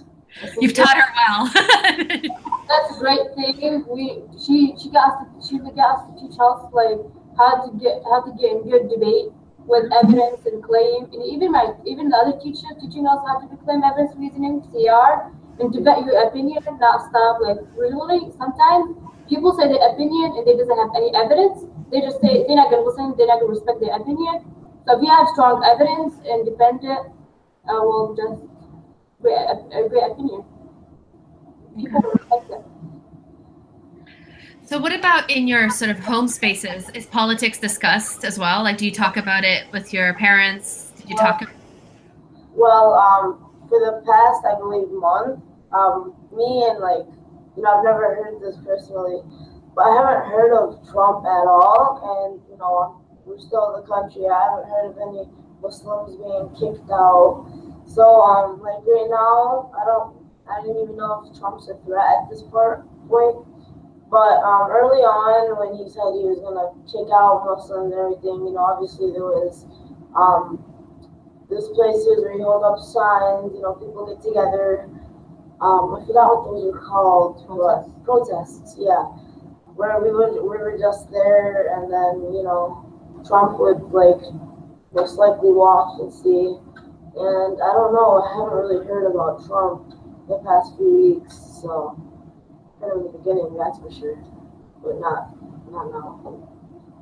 You've 0.61 0.75
taught 0.75 0.97
her 0.97 1.13
well. 1.19 1.51
That's 2.69 2.97
a 2.97 2.99
great 2.99 3.35
thing. 3.35 3.85
We 3.91 4.23
she 4.39 4.75
she 4.81 4.89
got 4.91 5.19
to, 5.21 5.27
she 5.47 5.59
got 5.59 6.09
to 6.09 6.21
teach 6.21 6.39
us 6.41 6.73
like 6.73 6.99
how 7.37 7.67
to 7.67 7.77
get 7.79 8.03
how 8.09 8.23
to 8.23 8.33
get 8.41 8.53
in 8.53 8.71
good 8.71 8.89
debate 8.89 9.29
with 9.67 9.93
evidence 9.93 10.45
and 10.47 10.63
claim, 10.63 11.05
and 11.13 11.23
even 11.27 11.53
my 11.53 11.75
even 11.87 12.09
the 12.09 12.17
other 12.17 12.39
teacher 12.41 12.67
teaching 12.81 13.07
us 13.07 13.19
how 13.27 13.41
to 13.41 13.47
do 13.49 13.57
claim 13.65 13.83
evidence 13.85 14.17
reasoning 14.17 14.63
(CR) 14.73 15.31
and 15.61 15.73
to 15.73 15.79
debate 15.79 16.05
your 16.07 16.29
opinion, 16.29 16.63
not 16.81 17.09
stuff. 17.09 17.39
like 17.41 17.59
really. 17.77 18.31
Sometimes 18.39 18.97
people 19.29 19.53
say 19.57 19.69
their 19.69 19.93
opinion 19.93 20.37
and 20.37 20.47
they 20.47 20.57
doesn't 20.57 20.79
have 20.79 20.91
any 20.97 21.15
evidence. 21.15 21.65
They 21.91 22.01
just 22.01 22.21
say 22.21 22.45
they're 22.47 22.57
not 22.57 22.71
gonna 22.71 22.85
listen. 22.85 23.15
They're 23.17 23.27
not 23.27 23.41
gonna 23.41 23.53
respect 23.53 23.81
their 23.81 23.95
opinion. 23.97 24.45
So 24.87 24.97
if 24.97 25.03
you 25.03 25.09
have 25.09 25.29
strong 25.29 25.63
evidence 25.65 26.15
and 26.27 26.45
defend 26.45 26.81
it, 26.83 26.99
uh, 27.69 27.81
well, 27.81 28.15
just 28.17 28.43
great, 29.21 29.35
a, 29.35 29.85
a 29.85 29.89
great 29.89 30.11
opinion. 30.11 30.45
People 31.77 32.01
respect 32.01 32.51
it. 32.51 32.61
so, 34.65 34.79
what 34.79 34.93
about 34.93 35.31
in 35.31 35.47
your 35.47 35.71
sort 35.71 35.91
of 35.91 35.99
home 36.01 36.29
spaces? 36.29 36.91
Is 36.91 37.07
politics 37.07 37.59
discussed 37.59 38.25
as 38.25 38.39
well? 38.39 38.63
Like, 38.63 38.79
do 38.79 38.85
you 38.85 38.93
talk 38.93 39.17
about 39.17 39.45
it 39.45 39.65
with 39.73 39.93
your 39.93 40.15
parents? 40.15 40.93
Did 40.97 41.11
you 41.11 41.17
talk? 41.17 41.43
Well, 42.55 42.95
um, 42.95 43.52
for 43.73 43.81
the 43.81 44.05
past, 44.05 44.45
I 44.45 44.61
believe, 44.61 44.93
month, 44.93 45.41
um, 45.73 46.13
me 46.29 46.69
and 46.69 46.77
like, 46.77 47.09
you 47.57 47.65
know, 47.65 47.81
I've 47.81 47.85
never 47.89 48.05
heard 48.21 48.37
this 48.45 48.61
personally, 48.61 49.25
but 49.73 49.89
I 49.89 49.97
haven't 49.97 50.29
heard 50.29 50.53
of 50.53 50.77
Trump 50.93 51.25
at 51.25 51.49
all. 51.49 52.05
And, 52.05 52.37
you 52.53 52.61
know, 52.61 53.01
we're 53.25 53.41
still 53.41 53.73
in 53.73 53.81
the 53.81 53.89
country. 53.89 54.29
I 54.29 54.37
haven't 54.37 54.69
heard 54.69 54.87
of 54.93 54.97
any 55.01 55.25
Muslims 55.65 56.21
being 56.21 56.53
kicked 56.61 56.93
out. 56.93 57.49
So, 57.89 58.05
um, 58.05 58.61
like 58.61 58.85
right 58.85 59.09
now, 59.09 59.73
I 59.73 59.89
don't, 59.89 60.21
I 60.45 60.61
didn't 60.61 60.85
even 60.85 60.97
know 61.01 61.25
if 61.25 61.33
Trump's 61.41 61.73
a 61.73 61.81
threat 61.89 62.05
at 62.05 62.29
this 62.29 62.45
part, 62.53 62.85
point. 63.09 63.41
But 64.13 64.45
um, 64.45 64.69
early 64.69 65.01
on, 65.01 65.57
when 65.57 65.81
he 65.81 65.89
said 65.89 66.13
he 66.13 66.29
was 66.29 66.45
gonna 66.45 66.77
kick 66.85 67.09
out 67.09 67.49
Muslims 67.49 67.97
and 67.97 67.97
everything, 67.97 68.45
you 68.45 68.53
know, 68.53 68.69
obviously 68.69 69.09
there 69.17 69.25
was 69.25 69.65
um, 70.13 70.61
this 71.53 71.69
places 71.77 72.25
where 72.25 72.33
you 72.33 72.45
hold 72.45 72.65
up 72.65 72.81
signs, 72.81 73.53
you 73.55 73.61
know, 73.61 73.75
people 73.75 74.09
get 74.09 74.23
together. 74.25 74.89
Um, 75.61 75.95
I 75.95 76.07
forgot 76.07 76.33
what 76.33 76.45
those 76.51 76.65
were 76.73 76.81
called. 76.81 77.45
but- 77.49 77.89
Protests, 78.05 78.75
yeah. 78.79 79.05
Where 79.77 80.01
we 80.01 80.11
would 80.11 80.35
we 80.35 80.59
were 80.59 80.77
just 80.77 81.11
there 81.13 81.71
and 81.77 81.87
then, 81.93 82.35
you 82.35 82.43
know, 82.43 82.85
Trump 83.25 83.59
would 83.61 83.81
like 83.93 84.21
most 84.93 85.17
likely 85.17 85.53
watch 85.53 86.01
and 86.01 86.13
see. 86.13 86.59
And 87.15 87.63
I 87.63 87.73
don't 87.73 87.93
know, 87.95 88.21
I 88.21 88.35
haven't 88.35 88.59
really 88.59 88.85
heard 88.85 89.07
about 89.07 89.47
Trump 89.47 89.95
the 90.29 90.39
past 90.45 90.77
few 90.77 91.21
weeks, 91.21 91.37
so 91.63 91.97
kind 92.81 92.93
of 92.93 92.99
in 92.99 93.13
the 93.13 93.19
beginning, 93.19 93.57
that's 93.57 93.79
for 93.79 93.93
sure. 93.93 94.19
But 94.83 94.99
not 94.99 95.31
not 95.71 95.91
now. 95.93 96.52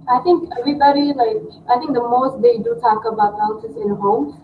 I 0.09 0.19
think 0.21 0.51
everybody 0.59 1.13
like 1.13 1.41
I 1.69 1.79
think 1.79 1.93
the 1.95 2.03
most 2.03 2.43
they 2.43 2.59
do 2.59 2.75
talk 2.81 3.05
about 3.05 3.39
politics 3.39 3.77
in 3.77 3.91
homes. 3.97 4.35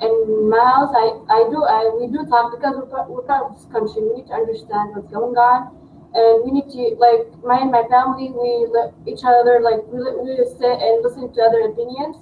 In 0.00 0.50
my 0.50 0.60
house, 0.64 0.92
I, 0.94 1.06
I 1.38 1.40
do 1.50 1.64
I 1.64 1.90
we 1.98 2.06
do 2.08 2.24
talk 2.26 2.52
because 2.52 2.76
part, 2.90 3.10
we're 3.10 3.26
this 3.54 3.66
country. 3.72 4.02
We 4.02 4.16
need 4.18 4.28
to 4.28 4.34
understand 4.34 4.94
what's 4.96 5.10
going 5.12 5.36
on, 5.36 5.74
and 6.14 6.44
we 6.44 6.50
need 6.52 6.68
to 6.70 6.82
like 6.98 7.26
my 7.44 7.58
and 7.60 7.70
my 7.72 7.84
family. 7.90 8.30
We 8.30 8.68
let 8.72 8.94
each 9.06 9.24
other 9.24 9.60
like 9.60 9.82
we 9.92 10.00
we 10.22 10.36
sit 10.58 10.78
and 10.88 11.02
listen 11.04 11.32
to 11.34 11.40
other 11.42 11.62
opinions, 11.70 12.16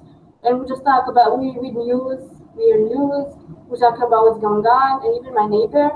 and 0.45 0.61
we 0.61 0.67
just 0.69 0.85
talk 0.85 1.09
about 1.09 1.39
we 1.39 1.57
read 1.59 1.77
news, 1.77 2.23
we 2.57 2.65
hear 2.65 2.81
news, 2.81 3.35
we 3.69 3.79
talk 3.79 3.99
about 3.99 4.27
what's 4.29 4.41
going 4.41 4.67
on, 4.67 5.05
and 5.07 5.17
even 5.21 5.35
my 5.35 5.47
neighbor. 5.47 5.91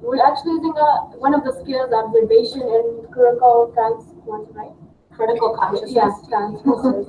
We're 0.00 0.22
actually 0.24 0.60
using 0.60 0.74
a, 0.76 0.84
uh, 0.84 1.00
one 1.26 1.34
of 1.34 1.44
the 1.44 1.52
skills 1.62 1.92
observation 1.92 2.62
and 2.62 3.10
critical 3.12 3.72
consequence, 3.74 4.50
right? 4.54 4.74
Critical 5.16 5.56
consciousness. 5.56 5.92
Yes, 5.92 6.12
consequences. 6.30 7.06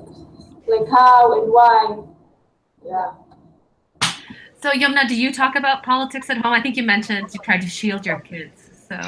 like 0.67 0.87
how 0.89 1.41
and 1.41 1.51
why. 1.51 2.03
Yeah. 2.85 3.11
So, 4.61 4.71
Yomna, 4.71 5.07
do 5.07 5.15
you 5.15 5.31
talk 5.31 5.55
about 5.55 5.83
politics 5.83 6.29
at 6.29 6.37
home? 6.37 6.53
I 6.53 6.61
think 6.61 6.75
you 6.75 6.83
mentioned 6.83 7.29
you 7.33 7.39
tried 7.43 7.61
to 7.61 7.67
shield 7.67 8.05
your 8.05 8.19
kids. 8.19 8.69
So, 8.89 8.99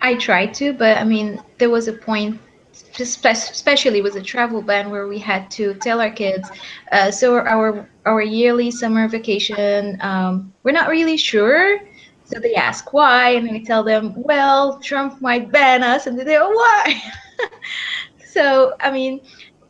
I 0.00 0.14
tried 0.14 0.54
to, 0.54 0.72
but 0.72 0.96
I 0.98 1.04
mean, 1.04 1.42
there 1.58 1.70
was 1.70 1.88
a 1.88 1.92
point, 1.92 2.40
spe- 2.72 3.26
especially 3.26 4.00
with 4.00 4.14
the 4.14 4.22
travel 4.22 4.62
ban, 4.62 4.90
where 4.90 5.08
we 5.08 5.18
had 5.18 5.50
to 5.52 5.74
tell 5.74 6.00
our 6.00 6.10
kids. 6.10 6.48
Uh, 6.92 7.10
so 7.10 7.36
our 7.38 7.88
our 8.06 8.22
yearly 8.22 8.70
summer 8.70 9.08
vacation, 9.08 9.98
um, 10.00 10.52
we're 10.62 10.72
not 10.72 10.88
really 10.88 11.16
sure. 11.16 11.80
So 12.24 12.38
they 12.38 12.54
ask 12.54 12.92
why, 12.92 13.30
and 13.30 13.50
we 13.50 13.64
tell 13.64 13.82
them, 13.82 14.12
well, 14.16 14.78
Trump 14.80 15.20
might 15.22 15.50
ban 15.50 15.82
us, 15.82 16.06
and 16.06 16.18
they 16.18 16.24
go, 16.24 16.50
why? 16.50 17.02
so 18.38 18.74
I 18.80 18.90
mean, 18.90 19.20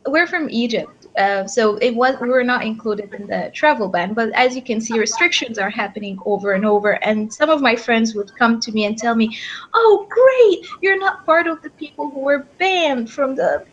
we're 0.05 0.27
from 0.27 0.47
Egypt. 0.49 1.07
Uh, 1.17 1.45
so 1.47 1.75
it 1.77 1.93
was 1.95 2.15
we 2.21 2.29
were 2.29 2.43
not 2.43 2.63
included 2.63 3.11
in 3.15 3.25
the 3.27 3.51
travel 3.53 3.89
ban 3.89 4.13
but 4.13 4.29
as 4.35 4.55
you 4.55 4.61
can 4.61 4.79
see 4.79 4.97
restrictions 4.97 5.57
are 5.57 5.71
happening 5.71 6.17
over 6.25 6.53
and 6.53 6.65
over 6.65 6.91
and 7.03 7.33
some 7.33 7.49
of 7.49 7.61
my 7.61 7.75
friends 7.75 8.13
would 8.13 8.31
come 8.37 8.59
to 8.59 8.71
me 8.71 8.85
and 8.85 8.95
tell 8.97 9.15
me 9.15 9.27
oh 9.73 10.07
great 10.17 10.59
you're 10.83 10.99
not 10.99 11.25
part 11.25 11.47
of 11.47 11.61
the 11.63 11.71
people 11.71 12.09
who 12.11 12.19
were 12.19 12.47
banned 12.59 13.09
from 13.09 13.35
the 13.35 13.65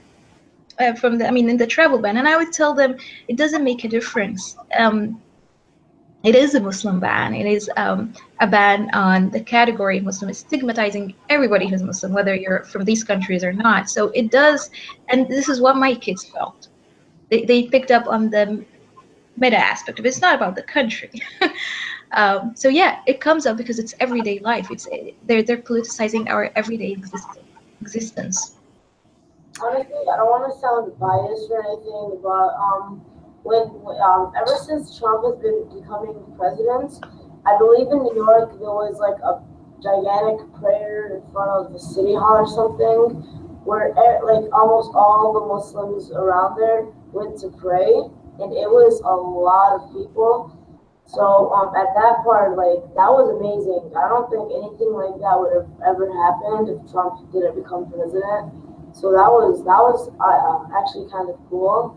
uh, 0.80 0.94
from 0.94 1.18
the 1.18 1.28
i 1.28 1.30
mean 1.30 1.48
in 1.48 1.58
the 1.58 1.66
travel 1.66 1.98
ban 1.98 2.16
and 2.16 2.26
i 2.26 2.36
would 2.38 2.52
tell 2.52 2.74
them 2.74 2.96
it 3.28 3.36
doesn't 3.36 3.62
make 3.62 3.84
a 3.84 3.88
difference 3.88 4.56
um, 4.78 5.20
it 6.22 6.34
is 6.34 6.54
a 6.54 6.60
muslim 6.60 6.98
ban 6.98 7.34
it 7.34 7.46
is 7.46 7.70
um, 7.76 8.12
a 8.40 8.46
ban 8.46 8.90
on 8.94 9.30
the 9.30 9.40
category 9.40 10.00
muslim 10.00 10.30
it's 10.30 10.40
stigmatizing 10.40 11.14
everybody 11.28 11.66
who's 11.68 11.82
muslim 11.82 12.12
whether 12.12 12.34
you're 12.34 12.64
from 12.64 12.84
these 12.84 13.04
countries 13.04 13.44
or 13.44 13.52
not 13.52 13.88
so 13.90 14.08
it 14.08 14.30
does 14.30 14.70
and 15.08 15.28
this 15.28 15.48
is 15.48 15.60
what 15.60 15.76
my 15.76 15.94
kids 15.94 16.24
felt 16.24 16.68
they, 17.28 17.44
they 17.44 17.64
picked 17.64 17.90
up 17.90 18.06
on 18.06 18.30
the 18.30 18.64
meta 19.36 19.56
aspect 19.56 19.98
of 19.98 20.04
it. 20.04 20.08
It's 20.08 20.20
not 20.20 20.34
about 20.34 20.54
the 20.54 20.62
country. 20.62 21.10
um, 22.12 22.52
so 22.54 22.68
yeah, 22.68 23.00
it 23.06 23.20
comes 23.20 23.46
up 23.46 23.56
because 23.56 23.78
it's 23.78 23.94
everyday 24.00 24.38
life. 24.40 24.70
It's 24.70 24.88
they're 25.24 25.42
they're 25.42 25.58
politicizing 25.58 26.28
our 26.28 26.50
everyday 26.56 26.92
exist- 26.92 27.38
existence. 27.80 28.56
Honestly, 29.62 29.94
I 30.12 30.16
don't 30.16 30.28
want 30.28 30.52
to 30.52 30.60
sound 30.60 30.98
biased 30.98 31.50
or 31.50 31.64
anything, 31.64 32.20
but 32.22 32.54
um, 32.60 33.04
when 33.46 33.70
um, 34.02 34.34
ever 34.34 34.58
since 34.66 34.98
Trump 34.98 35.22
has 35.22 35.38
been 35.38 35.70
becoming 35.70 36.18
president, 36.34 36.98
I 37.46 37.54
believe 37.54 37.86
in 37.94 38.02
New 38.02 38.18
York 38.18 38.50
there 38.58 38.74
was 38.74 38.98
like 38.98 39.22
a 39.22 39.38
gigantic 39.78 40.42
prayer 40.58 41.14
in 41.14 41.22
front 41.30 41.54
of 41.54 41.70
the 41.70 41.78
city 41.78 42.18
hall 42.18 42.42
or 42.42 42.50
something, 42.50 43.22
where 43.62 43.94
e- 43.94 44.22
like 44.26 44.50
almost 44.50 44.90
all 44.98 45.30
the 45.30 45.46
Muslims 45.46 46.10
around 46.10 46.58
there 46.58 46.90
went 47.14 47.38
to 47.46 47.54
pray, 47.54 47.86
and 48.42 48.50
it 48.50 48.66
was 48.66 48.98
a 49.06 49.14
lot 49.14 49.78
of 49.78 49.94
people. 49.94 50.50
So 51.06 51.54
um, 51.54 51.70
at 51.78 51.94
that 51.94 52.26
part, 52.26 52.58
like 52.58 52.82
that 52.98 53.10
was 53.14 53.30
amazing. 53.30 53.94
I 53.94 54.10
don't 54.10 54.26
think 54.26 54.50
anything 54.50 54.90
like 54.90 55.14
that 55.22 55.38
would 55.38 55.54
have 55.54 55.70
ever 55.86 56.10
happened 56.10 56.66
if 56.66 56.82
Trump 56.90 57.22
didn't 57.30 57.54
become 57.54 57.86
president. 57.94 58.50
So 58.90 59.14
that 59.14 59.30
was 59.30 59.62
that 59.62 59.78
was 59.86 60.10
uh, 60.18 60.34
um, 60.50 60.66
actually 60.74 61.06
kind 61.14 61.30
of 61.30 61.38
cool 61.46 61.94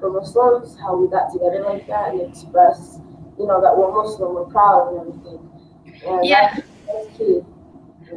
for 0.00 0.10
Muslims, 0.10 0.76
how 0.80 0.96
we 0.96 1.08
got 1.08 1.32
together 1.32 1.62
like 1.62 1.86
that 1.86 2.12
and 2.12 2.22
express, 2.22 2.98
you 3.38 3.46
know, 3.46 3.60
that 3.60 3.76
we're 3.76 3.92
Muslim, 3.92 4.34
we're 4.34 4.44
proud 4.44 4.88
and 4.88 5.00
everything. 5.00 5.50
And 6.06 6.24
Yeah. 6.24 6.54
that's, 6.54 6.66
that's 6.86 7.18
key. 7.18 7.40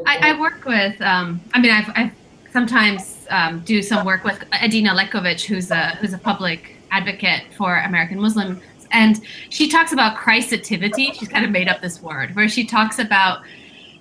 I, 0.06 0.32
I 0.32 0.39
work 0.39 0.65
with, 0.65 1.00
um, 1.02 1.39
I 1.54 1.62
mean, 1.62 1.72
I've, 1.72 1.91
I've 1.96 2.12
sometimes 2.52 3.28
um, 3.30 3.60
do 3.62 3.82
some 3.82 4.06
work 4.06 4.24
with 4.24 4.43
Edina 4.62 4.91
Lekovic, 4.96 5.43
who's 5.43 5.72
a 5.72 5.98
who's 5.98 6.13
a 6.13 6.17
public 6.17 6.78
advocate 6.91 7.43
for 7.58 7.80
American 7.80 8.19
Muslims, 8.19 8.62
and 8.91 9.22
she 9.50 9.67
talks 9.67 9.91
about 9.91 10.17
crisativity. 10.17 11.13
She's 11.13 11.28
kind 11.28 11.46
of 11.46 11.52
made 11.52 11.67
up 11.67 11.82
this 11.82 12.02
word 12.02 12.36
where 12.36 12.48
she 12.48 12.65
talks 12.65 13.00
about 13.00 13.41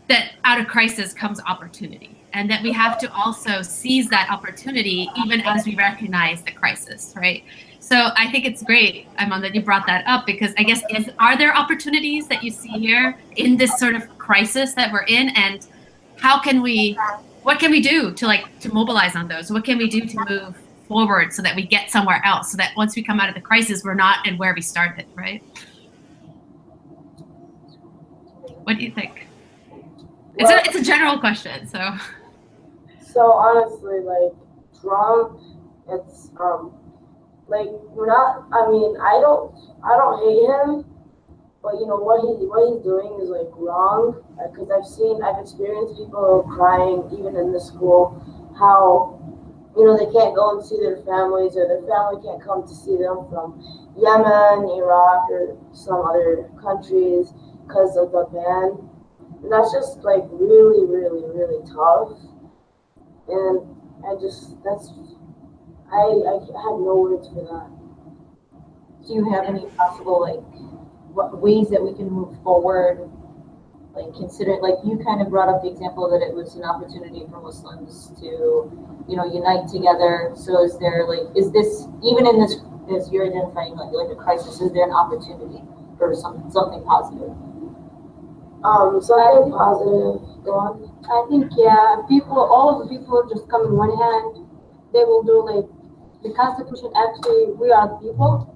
that 0.09 0.33
out 0.45 0.61
of 0.61 0.67
crisis 0.67 1.13
comes 1.13 1.41
opportunity, 1.47 2.17
and 2.33 2.51
that 2.51 2.63
we 2.63 2.73
have 2.73 2.99
to 2.99 3.13
also 3.13 3.63
seize 3.63 4.09
that 4.11 4.31
opportunity 4.31 5.09
even 5.17 5.41
as 5.41 5.65
we 5.65 5.75
recognize 5.77 6.43
the 6.43 6.53
crisis, 6.53 7.15
right? 7.17 7.45
So 7.83 8.11
I 8.17 8.31
think 8.31 8.47
it's 8.47 8.63
great, 8.63 9.13
Ayman, 9.17 9.41
that 9.41 9.57
you 9.57 9.61
brought 9.61 9.89
that 9.89 10.07
up 10.07 10.25
because 10.25 10.55
I 10.57 10.63
guess 10.63 10.83
is 10.89 11.11
are 11.19 11.37
there 11.37 11.53
opportunities 11.55 12.29
that 12.29 12.45
you 12.45 12.53
see 12.53 12.69
here 12.69 13.19
in 13.37 13.57
this 13.57 13.77
sort 13.77 13.97
of 13.97 14.09
crisis 14.19 14.73
that 14.75 14.93
we're 14.93 15.03
in, 15.03 15.31
and 15.31 15.67
how 16.17 16.41
can 16.41 16.63
we 16.63 16.97
what 17.43 17.59
can 17.59 17.73
we 17.73 17.83
do 17.83 18.13
to 18.13 18.27
like 18.27 18.45
to 18.61 18.73
mobilize 18.73 19.17
on 19.17 19.27
those? 19.27 19.51
What 19.51 19.65
can 19.65 19.79
we 19.79 19.91
do 19.91 20.07
to 20.07 20.25
move 20.29 20.57
forward 20.87 21.33
so 21.33 21.43
that 21.43 21.57
we 21.57 21.67
get 21.67 21.91
somewhere 21.91 22.23
else 22.25 22.53
so 22.53 22.57
that 22.59 22.71
once 22.77 22.95
we 22.95 23.03
come 23.03 23.19
out 23.19 23.29
of 23.29 23.35
the 23.35 23.41
crisis 23.41 23.83
we're 23.83 23.95
not 23.95 24.27
in 24.29 24.39
where 24.39 24.55
we 24.55 24.63
started 24.63 25.07
right? 25.17 25.43
What 28.63 28.79
do 28.79 28.85
you 28.85 28.93
think? 28.93 29.27
It's 30.37 30.51
a, 30.51 30.65
it's 30.65 30.77
a 30.77 30.85
general 30.85 31.19
question 31.19 31.67
so. 31.67 31.97
So 33.13 33.33
honestly, 33.33 33.99
like 34.01 34.33
Trump, 34.81 35.41
it's 35.89 36.31
um, 36.39 36.73
like 37.49 37.69
we're 37.95 38.07
not. 38.07 38.47
I 38.53 38.69
mean, 38.71 38.97
I 39.01 39.21
don't, 39.21 39.55
I 39.85 39.97
don't 39.97 40.19
hate 40.23 40.47
him, 40.47 40.87
but 41.63 41.75
you 41.79 41.87
know 41.87 41.99
what 41.99 42.21
he 42.23 42.47
what 42.47 42.69
he's 42.69 42.83
doing 42.83 43.19
is 43.21 43.29
like 43.29 43.51
wrong. 43.55 44.23
Uh, 44.41 44.49
because 44.51 44.71
I've 44.71 44.87
seen, 44.87 45.23
I've 45.23 45.39
experienced 45.41 45.99
people 45.99 46.47
crying 46.49 47.07
even 47.13 47.37
in 47.37 47.53
the 47.53 47.61
school, 47.61 48.19
how 48.59 49.19
you 49.77 49.85
know 49.85 49.97
they 49.97 50.11
can't 50.11 50.35
go 50.35 50.59
and 50.59 50.63
see 50.65 50.79
their 50.81 51.03
families 51.05 51.57
or 51.57 51.67
their 51.69 51.85
family 51.85 52.23
can't 52.23 52.43
come 52.43 52.63
to 52.67 52.75
see 52.75 52.97
them 52.97 53.27
from 53.29 53.59
Yemen, 53.99 54.71
Iraq, 54.79 55.29
or 55.31 55.59
some 55.73 56.03
other 56.05 56.49
countries 56.61 57.33
because 57.67 57.97
of 57.97 58.13
the 58.13 58.27
ban. 58.33 58.79
And 59.43 59.51
that's 59.51 59.73
just 59.75 59.99
like 60.07 60.23
really, 60.31 60.87
really, 60.87 61.27
really 61.27 61.59
tough 61.67 62.15
and 63.29 63.63
I 64.07 64.15
just 64.21 64.63
that's 64.65 64.93
I 65.93 66.25
I 66.25 66.35
have 66.65 66.81
no 66.81 66.97
words 66.97 67.29
for 67.29 67.45
that. 67.45 67.69
Do 69.07 69.15
you 69.15 69.31
have 69.31 69.45
any 69.45 69.67
possible 69.77 70.21
like 70.21 70.41
what 71.13 71.37
ways 71.41 71.69
that 71.71 71.83
we 71.83 71.93
can 71.95 72.11
move 72.11 72.35
forward? 72.43 73.11
Like 73.95 74.15
consider 74.17 74.57
like 74.63 74.81
you 74.85 74.97
kind 75.05 75.21
of 75.21 75.29
brought 75.29 75.53
up 75.53 75.63
the 75.63 75.69
example 75.69 76.09
that 76.09 76.25
it 76.25 76.33
was 76.35 76.57
an 76.57 76.65
opportunity 76.65 77.27
for 77.29 77.43
Muslims 77.43 78.11
to, 78.21 78.73
you 79.07 79.17
know, 79.17 79.29
unite 79.29 79.69
together. 79.69 80.33
So 80.35 80.65
is 80.65 80.79
there 80.79 81.05
like 81.07 81.29
is 81.37 81.53
this 81.53 81.87
even 82.03 82.27
in 82.27 82.41
this 82.41 82.57
as 82.91 83.13
you're 83.13 83.27
identifying 83.29 83.77
like 83.77 83.93
like 83.93 84.11
a 84.11 84.17
crisis, 84.17 84.61
is 84.61 84.73
there 84.73 84.85
an 84.85 84.97
opportunity 84.97 85.61
for 85.99 86.15
some 86.15 86.49
something 86.51 86.83
positive? 86.85 87.37
Um, 88.65 89.03
something 89.03 89.53
positive. 89.53 90.23
Go 90.47 90.55
on. 90.55 90.89
I 91.05 91.27
think 91.29 91.51
yeah, 91.59 92.01
people, 92.09 92.39
all 92.39 92.81
of 92.81 92.89
the 92.89 92.95
people 92.95 93.27
just 93.29 93.49
come 93.51 93.67
in 93.67 93.75
one 93.75 93.91
hand. 93.91 94.47
They 94.93 95.05
will 95.05 95.23
do 95.23 95.43
like 95.43 95.67
the 96.23 96.33
Constitution. 96.35 96.93
Actually, 96.95 97.53
we 97.59 97.71
are 97.71 97.89
people, 98.01 98.49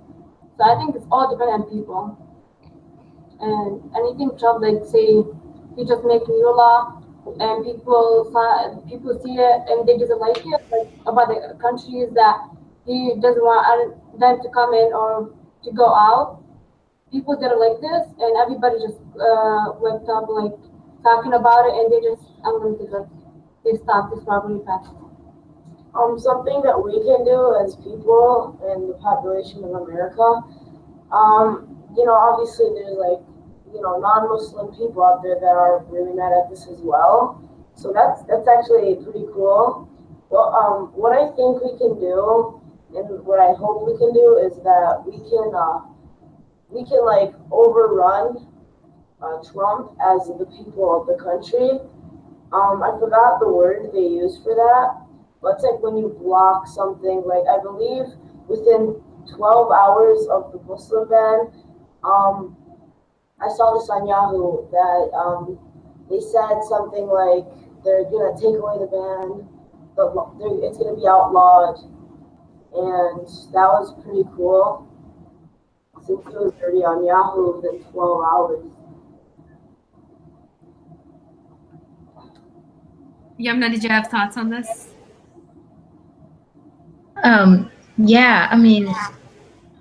so 0.57 0.65
I 0.65 0.79
think 0.79 0.97
it's 0.97 1.07
all 1.11 1.31
dependent 1.31 1.65
on 1.65 1.71
people. 1.71 2.19
And 3.41 3.83
anything 3.95 4.33
Trump 4.39 4.63
like 4.63 4.85
say, 4.89 5.23
he 5.77 5.85
just 5.85 6.05
make 6.05 6.27
new 6.27 6.53
law, 6.57 7.03
and 7.27 7.65
people 7.65 8.31
people 8.89 9.13
see 9.23 9.37
it 9.37 9.61
and 9.69 9.87
they 9.87 9.99
just 9.99 10.13
like 10.17 10.39
it. 10.39 10.63
Like 10.71 10.89
about 11.07 11.29
the 11.29 11.59
countries 11.61 12.09
that 12.15 12.49
he 12.87 13.15
doesn't 13.21 13.43
want 13.43 13.99
them 14.19 14.41
to 14.41 14.49
come 14.51 14.73
in 14.73 14.93
or 14.95 15.35
to 15.65 15.73
go 15.73 15.93
out. 15.93 16.43
People 17.11 17.37
did 17.37 17.53
it 17.53 17.59
like 17.59 17.81
this, 17.81 18.07
and 18.19 18.37
everybody 18.39 18.79
just 18.81 18.99
uh, 19.21 19.75
went 19.79 20.09
up 20.09 20.29
like 20.29 20.57
talking 21.03 21.35
about 21.35 21.67
it, 21.67 21.75
and 21.75 21.93
they 21.93 22.01
just 22.01 22.25
unlimited 22.43 22.91
like 22.91 23.11
they 23.65 23.75
stopped 23.83 24.15
this 24.15 24.25
robbery 24.27 24.61
fast. 24.65 25.06
Um, 25.97 26.19
something 26.19 26.61
that 26.63 26.77
we 26.77 26.93
can 26.93 27.25
do 27.25 27.57
as 27.65 27.77
people 27.77 28.61
in 28.69 28.89
the 28.89 28.95
population 29.01 29.65
of 29.65 29.73
America. 29.83 30.45
Um, 31.11 31.73
you 31.97 32.05
know, 32.05 32.13
obviously 32.13 32.69
there's 32.75 32.99
like 32.99 33.25
you 33.73 33.81
know 33.81 33.99
non-Muslim 33.99 34.77
people 34.77 35.03
out 35.03 35.23
there 35.23 35.41
that 35.41 35.57
are 35.57 35.85
really 35.89 36.13
mad 36.13 36.33
at 36.33 36.51
this 36.51 36.67
as 36.69 36.81
well. 36.81 37.41
So 37.75 37.93
that's 37.93 38.23
that's 38.25 38.49
actually 38.49 38.97
pretty 39.05 39.27
cool. 39.33 39.89
Well, 40.29 40.53
um, 40.53 40.93
what 40.93 41.13
I 41.13 41.31
think 41.37 41.63
we 41.63 41.79
can 41.79 42.01
do, 42.01 42.61
and 42.97 43.25
what 43.25 43.39
I 43.39 43.55
hope 43.55 43.87
we 43.87 43.97
can 43.97 44.13
do, 44.13 44.41
is 44.43 44.57
that 44.65 45.05
we 45.07 45.17
can 45.31 45.55
uh, 45.55 45.81
we 46.69 46.85
can 46.85 47.05
like 47.05 47.33
overrun 47.53 48.49
uh, 49.23 49.39
Trump 49.53 49.97
as 50.03 50.27
the 50.29 50.47
people 50.47 51.01
of 51.01 51.07
the 51.07 51.23
country. 51.23 51.79
Um, 52.53 52.83
I 52.83 52.97
forgot 52.99 53.41
the 53.41 53.49
word 53.49 53.91
they 53.93 54.07
use 54.07 54.39
for 54.43 54.55
that, 54.55 55.06
but 55.47 55.55
it's 55.55 55.63
like 55.63 55.81
when 55.81 55.97
you 55.97 56.09
block 56.09 56.67
something. 56.67 57.23
Like 57.25 57.47
I 57.47 57.63
believe 57.63 58.07
within 58.49 59.01
12 59.31 59.71
hours 59.71 60.27
of 60.27 60.51
the 60.51 60.59
Muslim 60.67 61.09
ban, 61.09 61.55
um, 62.03 62.57
I 63.39 63.47
saw 63.55 63.79
this 63.79 63.87
on 63.89 64.09
Yahoo 64.11 64.67
that 64.75 65.15
um, 65.15 65.57
they 66.11 66.19
said 66.19 66.67
something 66.67 67.07
like 67.07 67.47
they're 67.85 68.11
gonna 68.11 68.35
take 68.35 68.59
away 68.59 68.75
the 68.83 68.91
ban, 68.91 69.47
the 69.95 70.11
it's 70.67 70.79
gonna 70.79 70.99
be 70.99 71.07
outlawed, 71.07 71.79
and 72.75 73.23
that 73.55 73.71
was 73.71 73.95
pretty 74.03 74.25
cool. 74.35 74.83
Since 76.03 76.27
it 76.27 76.35
was 76.35 76.53
already 76.61 76.83
on 76.83 77.07
Yahoo 77.07 77.63
within 77.63 77.85
12 77.93 78.25
hours. 78.25 78.67
Yomna 83.39 83.71
did 83.71 83.85
you 83.85 83.91
have 83.91 84.09
thoughts 84.09 84.37
on 84.37 84.51
this 84.51 84.96
Um, 87.23 87.71
yeah, 87.99 88.49
I 88.51 88.57
mean, 88.57 88.95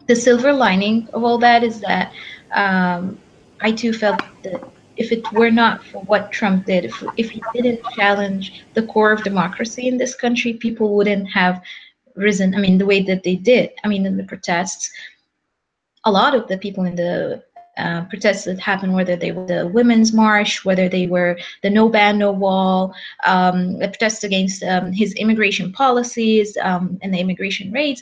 the 0.07 0.15
silver 0.15 0.53
lining 0.53 1.07
of 1.13 1.23
all 1.23 1.37
that 1.39 1.63
is 1.63 1.79
that 1.81 2.13
um, 2.53 3.17
I 3.61 3.71
too 3.71 3.93
felt 3.93 4.21
that 4.43 4.63
if 4.97 5.11
it 5.11 5.29
were 5.33 5.51
not 5.51 5.83
for 5.83 6.01
what 6.03 6.31
Trump 6.31 6.65
did, 6.65 6.85
if, 6.85 7.03
if 7.17 7.29
he 7.29 7.41
didn't 7.53 7.83
challenge 7.95 8.65
the 8.73 8.83
core 8.83 9.11
of 9.11 9.23
democracy 9.23 9.87
in 9.87 9.97
this 9.97 10.15
country, 10.15 10.53
people 10.53 10.95
wouldn't 10.95 11.29
have 11.29 11.61
risen, 12.15 12.55
I 12.55 12.59
mean, 12.59 12.77
the 12.77 12.85
way 12.85 13.01
that 13.03 13.23
they 13.23 13.35
did. 13.35 13.71
I 13.83 13.87
mean, 13.87 14.05
in 14.05 14.15
the 14.15 14.23
protests, 14.23 14.91
a 16.05 16.11
lot 16.11 16.33
of 16.33 16.47
the 16.47 16.57
people 16.57 16.85
in 16.85 16.95
the 16.95 17.43
uh, 17.77 18.05
protests 18.05 18.45
that 18.45 18.59
happened, 18.59 18.93
whether 18.93 19.15
they 19.15 19.31
were 19.31 19.45
the 19.45 19.67
women's 19.67 20.13
march, 20.13 20.63
whether 20.63 20.87
they 20.87 21.07
were 21.07 21.37
the 21.61 21.69
no 21.69 21.89
ban, 21.89 22.17
no 22.17 22.31
wall, 22.31 22.93
um, 23.25 23.79
the 23.79 23.87
protests 23.87 24.23
against 24.23 24.63
um, 24.63 24.91
his 24.91 25.13
immigration 25.13 25.71
policies 25.71 26.57
um, 26.61 26.97
and 27.01 27.13
the 27.13 27.19
immigration 27.19 27.71
raids, 27.71 28.01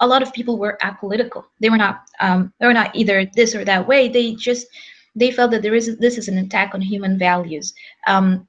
a 0.00 0.06
lot 0.06 0.22
of 0.22 0.32
people 0.32 0.58
were 0.58 0.78
apolitical. 0.82 1.44
They 1.60 1.70
were 1.70 1.76
not. 1.76 2.02
Um, 2.20 2.52
they 2.58 2.66
were 2.66 2.74
not 2.74 2.94
either 2.94 3.26
this 3.34 3.54
or 3.54 3.64
that 3.64 3.86
way. 3.86 4.08
They 4.08 4.34
just 4.34 4.66
they 5.14 5.30
felt 5.30 5.50
that 5.52 5.62
there 5.62 5.74
is 5.74 5.96
this 5.98 6.18
is 6.18 6.28
an 6.28 6.38
attack 6.38 6.74
on 6.74 6.80
human 6.80 7.18
values. 7.18 7.72
Um, 8.06 8.46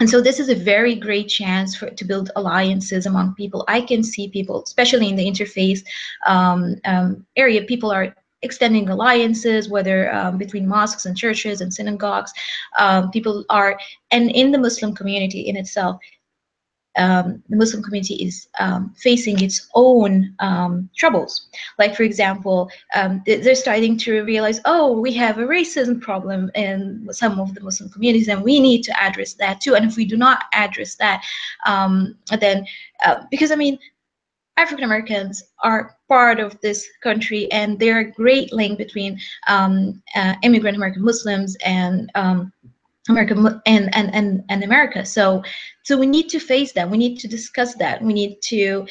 and 0.00 0.08
so 0.08 0.20
this 0.20 0.38
is 0.38 0.48
a 0.48 0.54
very 0.54 0.94
great 0.94 1.28
chance 1.28 1.74
for 1.74 1.90
to 1.90 2.04
build 2.04 2.30
alliances 2.36 3.06
among 3.06 3.34
people. 3.34 3.64
I 3.66 3.80
can 3.80 4.04
see 4.04 4.28
people, 4.28 4.62
especially 4.62 5.08
in 5.08 5.16
the 5.16 5.26
interfaith 5.26 5.84
um, 6.26 6.76
um, 6.84 7.26
area, 7.36 7.62
people 7.62 7.90
are 7.90 8.14
extending 8.42 8.88
alliances, 8.88 9.68
whether 9.68 10.12
um, 10.14 10.38
between 10.38 10.66
mosques 10.66 11.06
and 11.06 11.16
churches 11.16 11.60
and 11.60 11.72
synagogues. 11.72 12.32
Um, 12.78 13.10
people 13.10 13.44
are, 13.50 13.78
and 14.10 14.30
in 14.30 14.52
the 14.52 14.58
Muslim 14.58 14.94
community 14.94 15.40
in 15.40 15.56
itself, 15.56 15.98
um, 16.96 17.42
the 17.48 17.56
Muslim 17.56 17.82
community 17.82 18.14
is 18.14 18.48
um, 18.58 18.92
facing 18.98 19.40
its 19.40 19.68
own 19.74 20.34
um, 20.40 20.90
troubles. 20.96 21.48
Like, 21.78 21.94
for 21.94 22.02
example, 22.02 22.70
um, 22.94 23.22
they're 23.24 23.54
starting 23.54 23.96
to 23.98 24.22
realize, 24.22 24.60
oh, 24.64 24.98
we 24.98 25.12
have 25.12 25.38
a 25.38 25.46
racism 25.46 26.00
problem 26.00 26.50
in 26.56 27.06
some 27.12 27.38
of 27.38 27.54
the 27.54 27.60
Muslim 27.60 27.88
communities, 27.90 28.28
and 28.28 28.42
we 28.42 28.58
need 28.58 28.82
to 28.82 29.00
address 29.00 29.34
that 29.34 29.60
too. 29.60 29.76
And 29.76 29.84
if 29.84 29.96
we 29.96 30.06
do 30.06 30.16
not 30.16 30.44
address 30.52 30.96
that, 30.96 31.24
then 32.40 32.66
uh, 33.04 33.22
because 33.30 33.52
I 33.52 33.56
mean, 33.56 33.78
African 34.56 34.84
Americans 34.84 35.44
are 35.62 35.97
part 36.08 36.40
of 36.40 36.58
this 36.60 36.88
country, 37.02 37.50
and 37.52 37.78
they're 37.78 38.00
a 38.00 38.10
great 38.10 38.52
link 38.52 38.78
between 38.78 39.18
um, 39.46 40.02
uh, 40.16 40.34
immigrant 40.42 40.76
American 40.76 41.04
Muslims 41.04 41.56
and 41.64 42.10
um, 42.14 42.52
American 43.08 43.42
Mu- 43.42 43.60
and, 43.66 43.94
and 43.94 44.14
and 44.14 44.42
and 44.48 44.64
America. 44.64 45.04
So 45.04 45.42
so 45.84 45.96
we 45.96 46.06
need 46.06 46.28
to 46.30 46.40
face 46.40 46.72
that. 46.72 46.90
We 46.90 46.98
need 46.98 47.18
to 47.20 47.28
discuss 47.28 47.74
that. 47.76 48.02
We 48.02 48.12
need 48.12 48.40
to, 48.42 48.86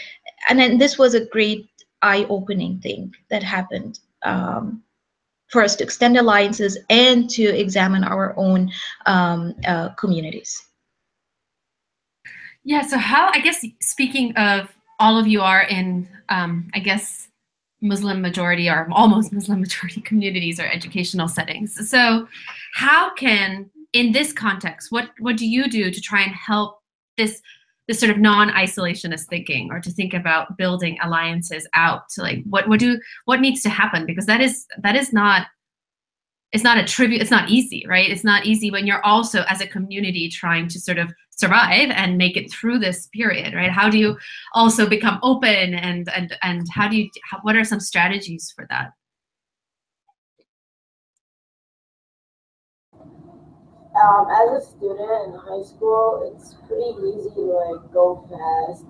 and 0.49 0.59
then 0.59 0.77
this 0.77 0.97
was 0.97 1.13
a 1.13 1.25
great 1.25 1.69
eye-opening 2.01 2.79
thing 2.79 3.13
that 3.29 3.43
happened 3.43 3.99
um, 4.23 4.83
for 5.47 5.63
us 5.63 5.75
to 5.77 5.83
extend 5.83 6.17
alliances 6.17 6.77
and 6.89 7.29
to 7.31 7.43
examine 7.43 8.03
our 8.03 8.35
own 8.37 8.71
um, 9.05 9.55
uh, 9.65 9.89
communities. 9.89 10.63
Yeah. 12.63 12.81
So 12.81 12.97
how? 12.97 13.29
I 13.33 13.39
guess 13.39 13.65
speaking 13.81 14.35
of 14.35 14.69
all 14.99 15.17
of 15.17 15.27
you 15.27 15.41
are 15.41 15.63
in, 15.63 16.07
um, 16.29 16.69
I 16.73 16.79
guess, 16.79 17.27
Muslim 17.81 18.21
majority 18.21 18.69
or 18.69 18.87
almost 18.91 19.31
Muslim 19.39 19.59
majority 19.59 20.01
communities 20.01 20.59
or 20.59 20.65
educational 20.65 21.27
settings. 21.27 21.89
So, 21.89 22.27
how 22.73 23.13
can 23.13 23.69
in 23.93 24.11
this 24.11 24.33
context, 24.33 24.91
what 24.91 25.09
what 25.19 25.37
do 25.37 25.47
you 25.47 25.69
do 25.69 25.91
to 25.91 26.01
try 26.01 26.21
and 26.21 26.33
help 26.33 26.79
this 27.17 27.41
this 27.87 27.99
sort 27.99 28.09
of 28.09 28.17
non-isolationist 28.17 29.25
thinking 29.27 29.69
or 29.71 29.79
to 29.79 29.89
think 29.89 30.13
about 30.13 30.57
building 30.57 30.97
alliances 31.01 31.67
out 31.73 32.09
to 32.09 32.21
like 32.21 32.43
what 32.49 32.67
what 32.67 32.79
do 32.79 32.99
what 33.25 33.39
needs 33.39 33.61
to 33.61 33.69
happen 33.69 34.05
because 34.05 34.25
that 34.25 34.41
is 34.41 34.65
that 34.83 34.95
is 34.95 35.13
not 35.13 35.47
it's 36.53 36.63
not 36.63 36.77
a 36.77 36.83
trivial 36.83 37.21
it's 37.21 37.31
not 37.31 37.49
easy 37.49 37.85
right? 37.87 38.09
It's 38.09 38.23
not 38.23 38.45
easy 38.45 38.71
when 38.71 38.87
you're 38.87 39.05
also 39.05 39.43
as 39.43 39.61
a 39.61 39.67
community 39.67 40.29
trying 40.29 40.67
to 40.69 40.79
sort 40.79 40.97
of 40.97 41.11
survive 41.31 41.89
and 41.91 42.17
make 42.17 42.37
it 42.37 42.51
through 42.51 42.79
this 42.79 43.07
period 43.07 43.53
right? 43.53 43.71
How 43.71 43.89
do 43.89 43.97
you 43.97 44.17
also 44.53 44.87
become 44.87 45.19
open 45.23 45.73
and 45.73 46.09
and 46.09 46.35
and 46.41 46.67
how 46.71 46.87
do 46.87 46.97
you 46.97 47.09
what 47.41 47.55
are 47.55 47.63
some 47.63 47.79
strategies 47.79 48.51
for 48.55 48.65
that? 48.69 48.91
Um, 52.93 54.27
as 54.29 54.63
a 54.63 54.65
student 54.69 55.09
in 55.25 55.39
high 55.39 55.63
school 55.63 56.31
it's 56.31 56.55
pretty 56.67 56.91
easy 57.17 57.29
to 57.35 57.41
like 57.41 57.91
go 57.91 58.23
fast 58.29 58.85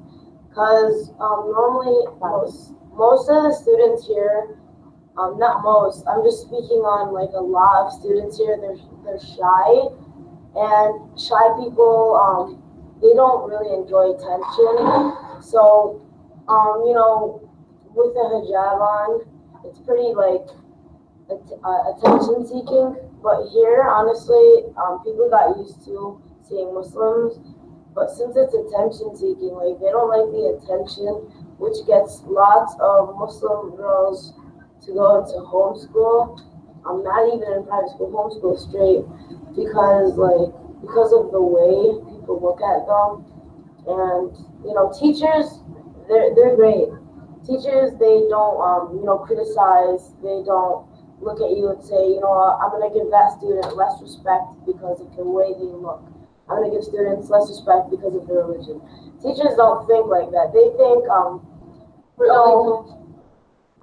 because 0.49 1.09
um, 1.19 1.51
normally 1.51 2.05
most 2.19 2.73
most 2.93 3.29
of 3.29 3.43
the 3.43 3.53
students 3.53 4.05
here 4.05 4.57
um, 5.17 5.37
not 5.39 5.63
most. 5.63 6.05
I'm 6.07 6.23
just 6.23 6.45
speaking 6.45 6.85
on 6.85 7.13
like 7.13 7.33
a 7.33 7.41
lot 7.41 7.87
of 7.87 7.93
students 7.93 8.37
here. 8.37 8.57
They're 8.61 8.77
they're 9.03 9.19
shy, 9.19 9.69
and 10.53 10.91
shy 11.17 11.41
people 11.57 12.13
um, 12.15 12.61
they 13.01 13.13
don't 13.13 13.49
really 13.49 13.73
enjoy 13.73 14.13
attention. 14.13 15.41
So, 15.41 16.01
um, 16.47 16.85
you 16.85 16.93
know, 16.93 17.41
with 17.93 18.13
a 18.13 18.25
hijab 18.29 18.81
on, 18.81 19.25
it's 19.65 19.79
pretty 19.79 20.13
like 20.13 20.49
uh, 21.29 21.81
attention 21.93 22.45
seeking. 22.45 22.95
But 23.21 23.49
here, 23.49 23.83
honestly, 23.89 24.69
um, 24.77 25.01
people 25.03 25.29
got 25.29 25.57
used 25.57 25.83
to 25.85 26.21
seeing 26.47 26.73
Muslims. 26.73 27.41
But 27.93 28.11
since 28.11 28.37
it's 28.37 28.53
attention 28.53 29.17
seeking, 29.17 29.57
like 29.57 29.81
they 29.81 29.89
don't 29.89 30.13
like 30.13 30.29
the 30.29 30.61
attention, 30.61 31.25
which 31.57 31.81
gets 31.89 32.21
lots 32.29 32.77
of 32.79 33.17
Muslim 33.17 33.75
girls 33.75 34.33
to 34.87 34.93
go 34.95 35.19
into 35.19 35.43
homeschool. 35.43 36.39
I'm 36.87 37.03
not 37.03 37.27
even 37.27 37.43
in 37.51 37.67
private 37.67 37.91
school, 37.91 38.09
homeschool 38.15 38.55
straight 38.55 39.03
because 39.51 40.15
like 40.15 40.55
because 40.79 41.11
of 41.11 41.35
the 41.35 41.43
way 41.43 41.99
people 42.07 42.39
look 42.39 42.63
at 42.63 42.87
them. 42.87 43.27
And 43.87 44.31
you 44.63 44.73
know, 44.73 44.87
teachers 44.95 45.59
they're 46.07 46.33
they're 46.33 46.55
great. 46.55 46.87
Teachers 47.43 47.91
they 47.99 48.23
don't 48.31 48.57
um, 48.63 48.95
you 48.95 49.03
know 49.03 49.19
criticize, 49.19 50.15
they 50.23 50.41
don't 50.47 50.87
look 51.19 51.43
at 51.43 51.51
you 51.51 51.75
and 51.75 51.83
say, 51.83 52.15
you 52.15 52.21
know, 52.23 52.31
I'm 52.31 52.71
gonna 52.71 52.93
give 52.93 53.11
that 53.11 53.35
student 53.35 53.75
less 53.75 53.99
respect 54.01 54.47
because 54.65 55.01
of 55.03 55.11
the 55.15 55.27
way 55.27 55.51
they 55.51 55.71
look. 55.75 55.99
I'm 56.47 56.63
gonna 56.63 56.71
give 56.71 56.83
students 56.87 57.27
less 57.27 57.51
respect 57.51 57.91
because 57.91 58.15
of 58.15 58.23
their 58.27 58.47
religion. 58.47 58.79
Teachers 59.19 59.59
don't 59.59 59.83
think 59.87 60.07
like 60.07 60.31
that. 60.31 60.55
They 60.55 60.71
think 60.79 61.03
um, 61.11 61.43
you 62.19 62.27
know, 62.27 63.06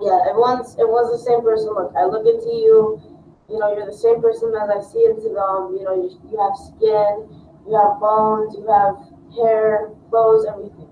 yeah, 0.01 0.26
everyone's 0.26 0.74
everyone's 0.74 1.14
the 1.14 1.22
same 1.22 1.42
person. 1.42 1.70
Look, 1.70 1.95
I 1.95 2.07
look 2.07 2.26
into 2.26 2.51
you. 2.51 2.99
You 3.47 3.59
know, 3.61 3.70
you're 3.76 3.86
the 3.86 3.95
same 3.95 4.18
person 4.18 4.51
as 4.57 4.66
I 4.66 4.80
see 4.82 5.05
into 5.07 5.30
them. 5.30 5.76
You 5.78 5.84
know, 5.84 5.95
you, 5.95 6.11
you 6.26 6.36
have 6.40 6.57
skin, 6.57 7.28
you 7.68 7.74
have 7.76 8.01
bones, 8.01 8.57
you 8.59 8.66
have 8.66 8.99
hair, 9.36 9.95
clothes, 10.11 10.47
everything. 10.49 10.90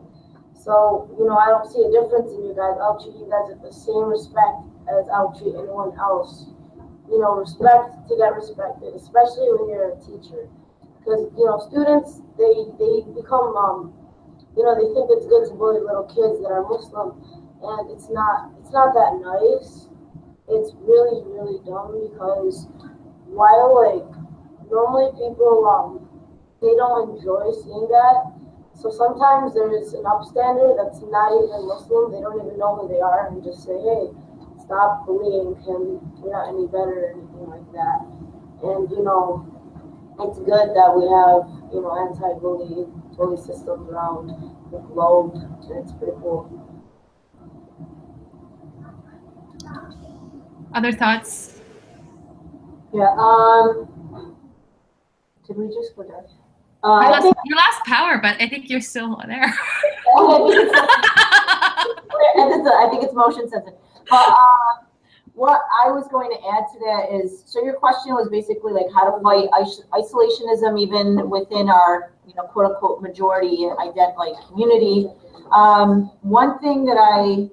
So, 0.55 1.11
you 1.18 1.26
know, 1.26 1.34
I 1.34 1.50
don't 1.50 1.66
see 1.66 1.82
a 1.82 1.90
difference 1.90 2.30
in 2.30 2.46
you 2.46 2.55
guys. 2.55 2.78
I'll 2.78 3.00
treat 3.03 3.18
you 3.18 3.26
guys 3.26 3.50
with 3.50 3.66
the 3.66 3.74
same 3.74 4.07
respect 4.07 4.62
as 4.86 5.11
I'll 5.11 5.34
treat 5.34 5.59
anyone 5.59 5.98
else. 5.98 6.46
You 7.11 7.18
know, 7.18 7.34
respect 7.34 8.07
to 8.07 8.14
get 8.14 8.30
respected, 8.38 8.94
especially 8.94 9.50
when 9.59 9.74
you're 9.74 9.90
a 9.90 9.98
teacher. 9.98 10.46
Because, 11.03 11.26
you 11.34 11.50
know, 11.50 11.59
students, 11.66 12.22
they, 12.38 12.70
they 12.78 13.03
become, 13.11 13.59
um, 13.59 13.90
you 14.55 14.62
know, 14.62 14.78
they 14.78 14.86
think 14.94 15.11
it's 15.11 15.26
good 15.26 15.50
to 15.50 15.55
bully 15.59 15.82
little 15.82 16.07
kids 16.07 16.38
that 16.46 16.55
are 16.55 16.62
Muslim 16.62 17.41
and 17.62 17.90
it's 17.90 18.10
not 18.10 18.50
it's 18.60 18.72
not 18.72 18.94
that 18.94 19.18
nice. 19.22 19.88
It's 20.48 20.74
really 20.82 21.22
really 21.24 21.58
dumb 21.64 21.94
because 22.10 22.66
while 23.30 23.72
like 23.78 24.08
normally 24.70 25.10
people 25.14 25.64
um 25.66 26.08
they 26.60 26.74
don't 26.76 27.16
enjoy 27.18 27.50
seeing 27.52 27.88
that. 27.90 28.32
So 28.74 28.90
sometimes 28.90 29.54
there's 29.54 29.92
an 29.92 30.04
upstander 30.04 30.74
that's 30.78 31.02
not 31.02 31.34
even 31.34 31.66
Muslim. 31.66 32.10
They 32.10 32.20
don't 32.22 32.38
even 32.40 32.58
know 32.58 32.76
who 32.76 32.88
they 32.88 33.00
are 33.00 33.28
and 33.28 33.42
just 33.42 33.64
say, 33.66 33.74
hey, 33.74 34.10
stop 34.62 35.04
bullying 35.06 35.54
him. 35.66 36.00
You're 36.22 36.32
not 36.32 36.48
any 36.54 36.66
better 36.66 37.10
or 37.10 37.18
anything 37.18 37.46
like 37.50 37.68
that. 37.74 38.06
And 38.62 38.90
you 38.90 39.02
know, 39.02 39.42
it's 40.20 40.38
good 40.38 40.70
that 40.74 40.90
we 40.94 41.04
have 41.10 41.50
you 41.74 41.82
know 41.82 41.98
anti-bully 41.98 42.86
bully 43.16 43.36
systems 43.36 43.90
around 43.90 44.30
the 44.70 44.78
globe. 44.78 45.34
And 45.34 45.82
it's 45.82 45.92
pretty 45.92 46.14
cool. 46.22 46.61
Other 50.74 50.92
thoughts 50.92 51.60
Yeah, 52.92 53.14
um, 53.18 54.36
did 55.46 55.56
we 55.56 55.68
just 55.68 55.96
go 55.96 56.02
down? 56.02 56.22
you, 56.28 56.38
Uh, 56.84 56.92
I 56.92 57.10
lost, 57.10 57.22
think, 57.22 57.36
you 57.44 57.54
lost 57.56 57.84
power 57.84 58.18
but 58.18 58.34
i 58.40 58.48
think 58.48 58.68
you're 58.70 58.80
still 58.80 59.16
there 59.26 59.44
I 59.44 60.36
think 60.36 60.54
it's, 60.54 60.78
and 62.36 62.48
it's, 62.52 62.68
I 62.68 62.88
think 62.90 63.02
it's 63.04 63.14
motion 63.14 63.48
sensitive. 63.48 63.78
But, 64.10 64.28
uh, 64.28 64.72
what 65.34 65.60
I 65.84 65.90
was 65.90 66.06
going 66.08 66.28
to 66.30 66.36
add 66.54 66.64
to 66.74 66.78
that 66.84 67.08
is, 67.10 67.42
so 67.46 67.64
your 67.64 67.74
question 67.74 68.12
was 68.14 68.28
basically 68.28 68.72
like 68.74 68.86
how 68.94 69.08
to 69.10 69.22
fight 69.22 69.48
isolationism 69.96 70.78
even 70.78 71.30
within 71.30 71.70
our, 71.70 72.12
you 72.26 72.34
know, 72.34 72.42
quote 72.42 72.66
unquote 72.66 73.00
majority 73.00 73.64
ident, 73.80 74.16
like 74.18 74.34
community. 74.48 75.08
Um, 75.50 76.10
one 76.20 76.58
thing 76.58 76.84
that 76.84 76.98
I 77.00 77.48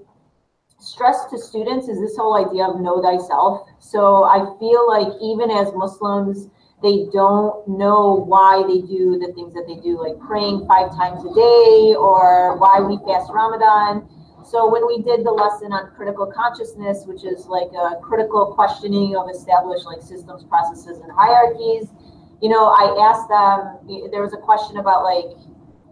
stress 0.80 1.26
to 1.30 1.38
students 1.38 1.88
is 1.88 2.00
this 2.00 2.16
whole 2.18 2.36
idea 2.36 2.66
of 2.66 2.80
know 2.80 3.02
thyself. 3.02 3.68
So 3.80 4.24
I 4.24 4.40
feel 4.60 4.88
like 4.88 5.08
even 5.22 5.52
as 5.52 5.74
Muslims, 5.76 6.50
they 6.82 7.08
don't 7.12 7.68
know 7.68 8.24
why 8.26 8.64
they 8.66 8.80
do 8.82 9.20
the 9.20 9.34
things 9.34 9.54
that 9.54 9.68
they 9.68 9.76
do, 9.84 10.00
like 10.00 10.18
praying 10.26 10.66
five 10.66 10.96
times 10.96 11.24
a 11.26 11.34
day 11.36 11.96
or 12.00 12.58
why 12.58 12.80
we 12.80 12.98
fast 13.06 13.30
Ramadan. 13.32 14.08
So 14.48 14.72
when 14.72 14.88
we 14.88 15.04
did 15.04 15.26
the 15.26 15.32
lesson 15.32 15.74
on 15.74 15.92
critical 15.96 16.32
consciousness, 16.32 17.04
which 17.06 17.26
is 17.26 17.48
like 17.48 17.70
a 17.76 18.00
critical 18.00 18.56
questioning 18.56 19.18
of 19.18 19.30
established 19.30 19.86
like 19.86 20.02
systems, 20.02 20.46
processes, 20.46 21.00
and 21.04 21.12
hierarchies, 21.12 21.92
you 22.42 22.48
know, 22.48 22.72
I 22.72 22.96
asked 23.04 23.28
them, 23.28 24.10
there 24.12 24.24
was 24.24 24.32
a 24.32 24.40
question 24.40 24.78
about 24.78 25.04
like 25.04 25.36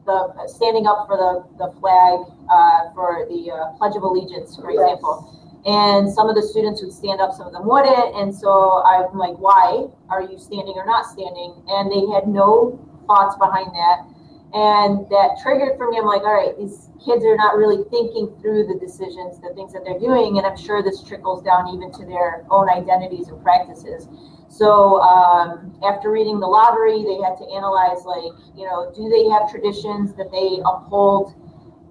the 0.07 0.47
standing 0.47 0.87
up 0.87 1.05
for 1.05 1.17
the, 1.19 1.43
the 1.59 1.69
flag 1.79 2.23
uh, 2.49 2.89
for 2.95 3.27
the 3.29 3.51
uh, 3.51 3.77
Pledge 3.77 3.95
of 3.95 4.03
Allegiance, 4.03 4.55
for 4.55 4.71
Yes. 4.71 4.79
example. 4.81 5.33
And 5.67 6.07
some 6.07 6.29
of 6.31 6.35
the 6.35 6.41
students 6.41 6.81
would 6.81 6.93
stand 6.93 7.19
up, 7.19 7.33
some 7.33 7.45
of 7.47 7.53
them 7.53 7.67
wouldn't. 7.67 8.15
And 8.15 8.33
so 8.33 8.81
I'm 8.87 9.11
like, 9.19 9.35
why 9.37 9.87
are 10.09 10.23
you 10.23 10.39
standing 10.39 10.73
or 10.79 10.85
not 10.87 11.05
standing? 11.05 11.53
And 11.67 11.91
they 11.91 12.07
had 12.15 12.25
no 12.27 12.79
thoughts 13.05 13.35
behind 13.35 13.67
that. 13.75 14.07
And 14.53 15.03
that 15.09 15.37
triggered 15.43 15.77
for 15.77 15.91
me. 15.91 15.97
I'm 15.99 16.05
like, 16.05 16.23
all 16.23 16.33
right, 16.33 16.55
these 16.57 16.89
kids 17.03 17.25
are 17.25 17.35
not 17.35 17.57
really 17.57 17.83
thinking 17.89 18.31
through 18.41 18.67
the 18.67 18.79
decisions, 18.79 19.39
the 19.41 19.51
things 19.53 19.73
that 19.73 19.83
they're 19.83 19.99
doing. 19.99 20.37
And 20.37 20.47
I'm 20.47 20.55
sure 20.55 20.81
this 20.81 21.03
trickles 21.03 21.43
down 21.43 21.67
even 21.75 21.91
to 21.91 22.05
their 22.05 22.45
own 22.49 22.69
identities 22.69 23.27
and 23.27 23.43
practices. 23.43 24.07
So 24.47 25.01
um, 25.01 25.77
after 25.83 26.11
reading 26.11 26.39
the 26.39 26.47
lottery, 26.47 27.03
they 27.03 27.19
had 27.19 27.35
to 27.37 27.45
analyze, 27.51 28.07
like, 28.07 28.31
you 28.55 28.65
know, 28.65 28.91
do 28.95 29.09
they 29.11 29.27
have 29.29 29.51
traditions 29.51 30.15
that 30.15 30.31
they 30.31 30.63
uphold 30.63 31.35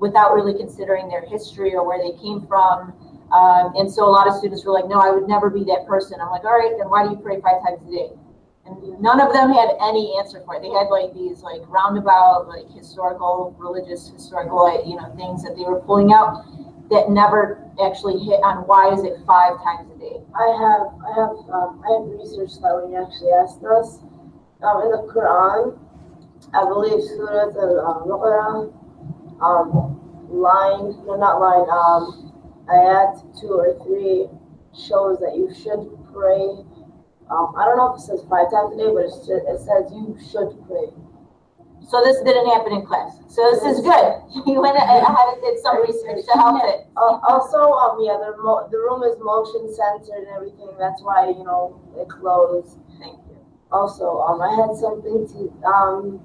without 0.01 0.33
really 0.33 0.57
considering 0.57 1.09
their 1.09 1.25
history 1.29 1.75
or 1.75 1.87
where 1.87 2.01
they 2.01 2.17
came 2.19 2.47
from? 2.49 2.97
Um, 3.33 3.77
and 3.77 3.91
so 3.91 4.09
a 4.09 4.11
lot 4.11 4.27
of 4.27 4.35
students 4.35 4.65
were 4.65 4.73
like, 4.73 4.89
no, 4.89 4.99
I 4.99 5.11
would 5.11 5.29
never 5.29 5.51
be 5.51 5.65
that 5.65 5.87
person. 5.87 6.21
I'm 6.21 6.31
like, 6.31 6.45
all 6.45 6.57
right, 6.57 6.73
then 6.79 6.89
why 6.89 7.05
do 7.05 7.11
you 7.11 7.17
pray 7.17 7.41
five 7.41 7.61
times 7.61 7.85
a 7.87 7.91
day? 7.91 8.09
And 8.67 9.01
none 9.01 9.21
of 9.21 9.33
them 9.33 9.53
had 9.53 9.71
any 9.81 10.17
answer 10.19 10.43
for 10.45 10.57
it. 10.57 10.63
They 10.63 10.71
had 10.71 10.89
like 10.91 11.15
these 11.15 11.43
like 11.43 11.63
roundabout, 11.69 12.49
like 12.49 12.69
historical, 12.75 13.55
religious, 13.59 14.09
historical, 14.09 14.67
you 14.87 14.97
know, 14.97 15.15
things 15.17 15.43
that 15.45 15.55
they 15.57 15.63
were 15.63 15.81
pulling 15.81 16.13
out 16.13 16.45
that 16.91 17.11
never 17.11 17.63
actually 17.83 18.19
hit 18.23 18.41
on 18.43 18.67
why 18.67 18.93
is 18.93 19.03
it 19.03 19.19
five 19.27 19.59
times 19.63 19.91
a 19.95 19.99
day. 19.99 20.19
I 20.35 20.47
have 20.55 20.87
I 21.03 21.11
have 21.19 21.35
um, 21.51 21.83
I 21.83 21.99
have 21.99 22.07
research 22.19 22.59
that 22.63 22.87
you 22.89 22.95
actually 22.99 23.33
asked 23.33 23.63
us 23.65 23.99
um, 24.63 24.83
in 24.83 24.91
the 24.91 25.03
Quran, 25.13 25.79
I 26.55 26.65
believe 26.65 27.03
Surah 27.03 27.51
Al 27.55 28.07
Baqarah, 28.07 28.73
um, 29.43 29.97
line 30.31 30.95
no 31.07 31.17
not 31.17 31.41
line 31.41 31.69
um 31.71 32.33
ayat 32.69 33.23
two 33.39 33.53
or 33.53 33.79
three 33.85 34.27
shows 34.75 35.19
that 35.19 35.35
you 35.37 35.53
should 35.55 35.87
pray. 36.13 36.65
Um, 37.31 37.55
I 37.59 37.65
don't 37.65 37.77
know 37.77 37.95
if 37.95 37.99
it 37.99 38.05
says 38.07 38.23
five 38.31 38.51
times 38.51 38.75
a 38.75 38.77
day, 38.79 38.91
but 38.93 39.07
just, 39.11 39.29
it 39.29 39.59
says 39.59 39.91
you 39.91 40.17
should 40.31 40.55
pray. 40.69 40.91
So 41.89 42.03
this 42.03 42.19
didn't 42.23 42.47
happen 42.51 42.73
in 42.73 42.87
class. 42.87 43.19
So 43.29 43.51
this 43.51 43.63
is 43.63 43.81
good. 43.81 44.23
You 44.47 44.61
went 44.61 44.77
ahead 44.77 45.03
and 45.03 45.43
did 45.43 45.59
some 45.59 45.83
research 45.83 46.25
to 46.27 46.33
help 46.39 46.63
it. 46.65 46.87
Uh, 46.97 47.19
also, 47.27 47.59
um, 47.73 47.99
yeah, 48.03 48.19
the 48.19 48.37
mo- 48.43 48.67
the 48.71 48.79
room 48.79 49.03
is 49.03 49.17
motion 49.19 49.67
censored 49.75 50.27
and 50.27 50.35
everything. 50.35 50.71
That's 50.79 51.03
why 51.03 51.29
you 51.31 51.43
know 51.43 51.81
it 51.97 52.09
closed. 52.09 52.79
Thank 52.99 53.19
you. 53.31 53.39
Also, 53.73 54.19
um, 54.23 54.41
I 54.43 54.55
had 54.55 54.75
something 54.77 55.27
to 55.27 55.67
um, 55.67 56.21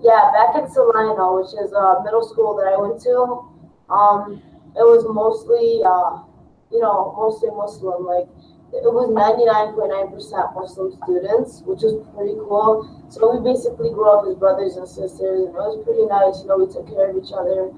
yeah, 0.00 0.32
back 0.32 0.56
at 0.56 0.72
Salina, 0.72 1.32
which 1.36 1.52
is 1.52 1.72
a 1.72 2.00
middle 2.04 2.24
school 2.26 2.56
that 2.56 2.68
I 2.72 2.76
went 2.76 3.00
to. 3.02 3.44
Um, 3.92 4.42
it 4.76 4.84
was 4.84 5.04
mostly 5.08 5.80
uh, 5.84 6.24
you 6.70 6.80
know, 6.80 7.14
mostly 7.16 7.50
Muslim. 7.50 8.04
Like 8.04 8.28
it 8.74 8.90
was 8.90 9.08
99.9% 9.14 9.78
Muslim 10.54 10.90
students, 11.02 11.62
which 11.62 11.86
was 11.86 12.02
pretty 12.14 12.34
cool. 12.46 12.86
So 13.08 13.30
we 13.30 13.38
basically 13.38 13.94
grew 13.94 14.10
up 14.10 14.26
as 14.26 14.34
brothers 14.34 14.74
and 14.74 14.86
sisters, 14.86 15.46
and 15.46 15.54
it 15.54 15.58
was 15.58 15.78
pretty 15.86 16.06
nice. 16.06 16.42
You 16.42 16.50
know, 16.50 16.58
we 16.58 16.66
took 16.66 16.86
care 16.90 17.10
of 17.10 17.16
each 17.16 17.30
other. 17.30 17.70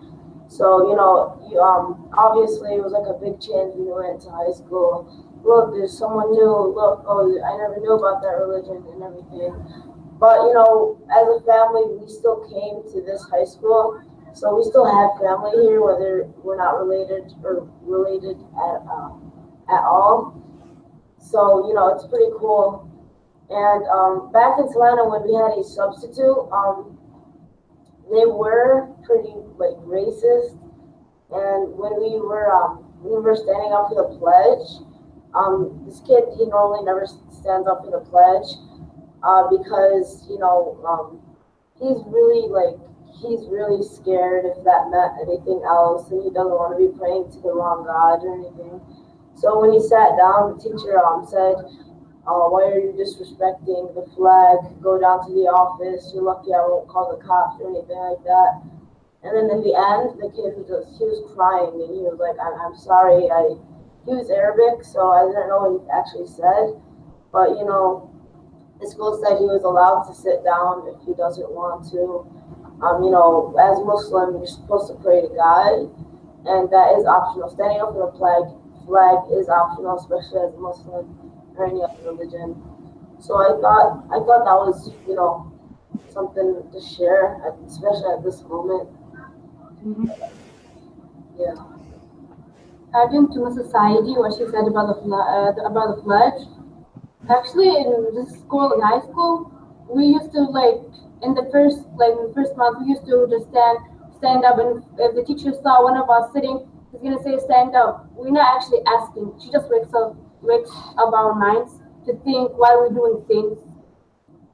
So 0.49 0.89
you 0.89 0.97
know, 0.97 1.37
you, 1.53 1.61
um, 1.61 2.09
obviously 2.17 2.81
it 2.81 2.83
was 2.83 2.97
like 2.97 3.05
a 3.05 3.21
big 3.21 3.37
change 3.37 3.77
when 3.77 3.85
we 3.85 3.93
went 3.93 4.25
to 4.25 4.33
high 4.33 4.53
school. 4.57 5.05
Look, 5.45 5.77
there's 5.77 5.93
someone 5.93 6.33
new. 6.33 6.73
Look, 6.73 7.05
oh, 7.05 7.29
I 7.37 7.53
never 7.61 7.77
knew 7.85 7.93
about 7.93 8.25
that 8.25 8.41
religion 8.41 8.81
and 8.89 9.05
everything. 9.05 9.53
But 10.17 10.49
you 10.49 10.57
know, 10.57 10.97
as 11.13 11.29
a 11.29 11.39
family, 11.45 12.01
we 12.01 12.09
still 12.09 12.49
came 12.49 12.81
to 12.97 13.05
this 13.05 13.23
high 13.29 13.45
school, 13.45 14.01
so 14.33 14.57
we 14.57 14.65
still 14.65 14.89
have 14.89 15.21
family 15.21 15.53
here, 15.69 15.85
whether 15.85 16.27
we're 16.43 16.57
not 16.57 16.81
related 16.81 17.29
or 17.45 17.69
related 17.85 18.41
at 18.57 18.81
um, 18.89 19.31
at 19.69 19.85
all. 19.85 20.48
So 21.29 21.69
you 21.69 21.75
know, 21.75 21.93
it's 21.95 22.07
pretty 22.09 22.33
cool. 22.41 22.89
And 23.51 23.85
um, 23.89 24.33
back 24.33 24.59
in 24.59 24.65
Atlanta, 24.65 25.05
when 25.05 25.25
we 25.29 25.37
had 25.37 25.57
a 25.57 25.65
substitute, 25.65 26.49
um, 26.53 26.97
they 28.09 28.25
were 28.25 28.89
pretty 29.05 29.37
like 29.61 29.77
racist. 29.85 30.57
And 31.29 31.77
when 31.77 32.01
we 32.01 32.17
were 32.17 32.49
um, 32.49 32.85
we 33.05 33.13
were 33.21 33.37
standing 33.37 33.73
up 33.77 33.93
for 33.93 34.01
the 34.01 34.09
pledge, 34.17 34.81
um, 35.37 35.85
this 35.85 36.01
kid 36.09 36.25
he 36.37 36.49
normally 36.49 36.85
never 36.85 37.05
stands 37.05 37.69
up 37.69 37.85
for 37.85 37.93
the 37.93 38.05
pledge 38.09 38.49
uh, 39.21 39.53
because 39.53 40.25
you 40.33 40.39
know 40.41 40.81
um, 40.89 41.21
he's 41.77 42.01
really 42.09 42.49
like 42.49 42.81
he's 43.21 43.45
really 43.53 43.85
scared 43.85 44.49
if 44.49 44.65
that 44.65 44.89
meant 44.89 45.21
anything 45.21 45.61
else, 45.69 46.09
and 46.09 46.25
he 46.25 46.33
doesn't 46.33 46.57
want 46.57 46.73
to 46.73 46.81
be 46.81 46.89
praying 46.97 47.29
to 47.37 47.41
the 47.45 47.53
wrong 47.53 47.85
God 47.85 48.25
or 48.25 48.33
anything. 48.33 48.81
So 49.39 49.63
when 49.63 49.71
he 49.73 49.79
sat 49.79 50.19
down, 50.19 50.59
the 50.59 50.59
teacher 50.59 50.99
um, 50.99 51.23
said, 51.23 51.63
uh, 52.27 52.51
why 52.51 52.75
are 52.75 52.83
you 52.83 52.91
disrespecting 52.93 53.95
the 53.95 54.05
flag? 54.19 54.59
Go 54.83 54.99
down 54.99 55.23
to 55.25 55.33
the 55.33 55.47
office. 55.47 56.11
You're 56.13 56.27
lucky 56.27 56.51
I 56.51 56.61
won't 56.67 56.91
call 56.91 57.15
the 57.15 57.23
cops 57.23 57.57
or 57.63 57.71
anything 57.71 57.97
like 57.97 58.21
that. 58.27 58.67
And 59.23 59.33
then 59.39 59.47
in 59.49 59.63
the 59.63 59.79
end, 59.79 60.19
the 60.19 60.29
kid 60.35 60.59
was 60.59 60.67
just, 60.67 60.99
he 60.99 61.07
was 61.07 61.23
crying 61.39 61.71
and 61.71 61.91
he 61.95 62.03
was 62.03 62.19
like, 62.19 62.35
I'm, 62.43 62.55
I'm 62.59 62.75
sorry. 62.75 63.31
I, 63.31 63.55
he 64.05 64.13
was 64.13 64.27
Arabic, 64.27 64.83
so 64.83 65.15
I 65.15 65.25
didn't 65.31 65.49
know 65.49 65.71
what 65.71 65.73
he 65.79 65.81
actually 65.89 66.29
said. 66.29 66.75
But, 67.31 67.55
you 67.57 67.65
know, 67.65 68.11
the 68.83 68.91
school 68.91 69.23
said 69.23 69.39
he 69.39 69.47
was 69.47 69.63
allowed 69.63 70.11
to 70.11 70.15
sit 70.15 70.43
down 70.43 70.87
if 70.91 70.99
he 71.07 71.15
doesn't 71.15 71.51
want 71.51 71.87
to. 71.95 72.27
Um, 72.83 73.07
you 73.07 73.11
know, 73.11 73.55
as 73.59 73.79
Muslim, 73.87 74.39
you're 74.39 74.51
supposed 74.51 74.91
to 74.91 74.99
pray 75.03 75.23
to 75.23 75.31
God, 75.35 75.91
and 76.47 76.71
that 76.71 76.95
is 76.99 77.07
optional. 77.07 77.51
Standing 77.51 77.83
up 77.83 77.91
for 77.95 78.07
the 78.07 78.15
flag, 78.15 78.47
flag 78.89 79.19
is 79.31 79.49
optional, 79.49 79.97
especially 80.01 80.41
as 80.49 80.55
a 80.55 80.59
Muslim 80.59 81.05
or 81.57 81.67
any 81.67 81.83
other 81.85 82.11
religion. 82.11 82.57
So 83.21 83.37
I 83.37 83.61
thought 83.61 84.05
I 84.11 84.19
thought 84.25 84.43
that 84.49 84.59
was 84.65 84.91
you 85.07 85.15
know 85.15 85.53
something 86.09 86.65
to 86.73 86.81
share, 86.81 87.37
especially 87.67 88.11
at 88.17 88.25
this 88.25 88.43
moment. 88.45 88.89
Yeah. 91.39 91.55
adding 92.95 93.29
to 93.33 93.39
Mrs. 93.47 93.71
Saidi, 93.71 94.17
what 94.19 94.33
she 94.35 94.45
said 94.51 94.67
about 94.67 94.89
the 94.91 95.15
uh, 95.15 95.53
about 95.69 95.97
the 95.97 96.03
pledge. 96.03 96.41
Actually, 97.29 97.69
in 97.77 98.15
this 98.15 98.41
school, 98.41 98.73
in 98.73 98.81
high 98.81 99.01
school, 99.01 99.53
we 99.89 100.07
used 100.07 100.33
to 100.33 100.41
like 100.41 100.81
in 101.23 101.35
the 101.35 101.47
first 101.53 101.85
like 101.97 102.13
in 102.17 102.29
the 102.29 102.35
first 102.35 102.57
month, 102.57 102.79
we 102.81 102.89
used 102.89 103.07
to 103.07 103.27
just 103.31 103.51
stand 103.51 103.79
stand 104.17 104.45
up, 104.45 104.59
and 104.59 104.83
if 104.99 105.15
the 105.15 105.25
teacher 105.25 105.53
saw 105.63 105.85
one 105.85 105.97
of 105.97 106.09
us 106.11 106.33
sitting, 106.33 106.67
he's 106.93 107.01
gonna 107.03 107.23
say 107.23 107.39
stand 107.39 107.75
up. 107.77 108.07
We're 108.15 108.31
not 108.31 108.57
actually 108.57 108.81
asking. 108.87 109.33
She 109.43 109.51
just 109.51 109.69
wakes 109.71 109.93
up 109.95 110.17
wakes 110.43 110.71
up 110.97 111.13
our 111.13 111.35
minds 111.35 111.83
to 112.07 112.15
think 112.25 112.53
why 112.57 112.77
we're 112.77 112.95
doing 112.95 113.25
things 113.27 113.59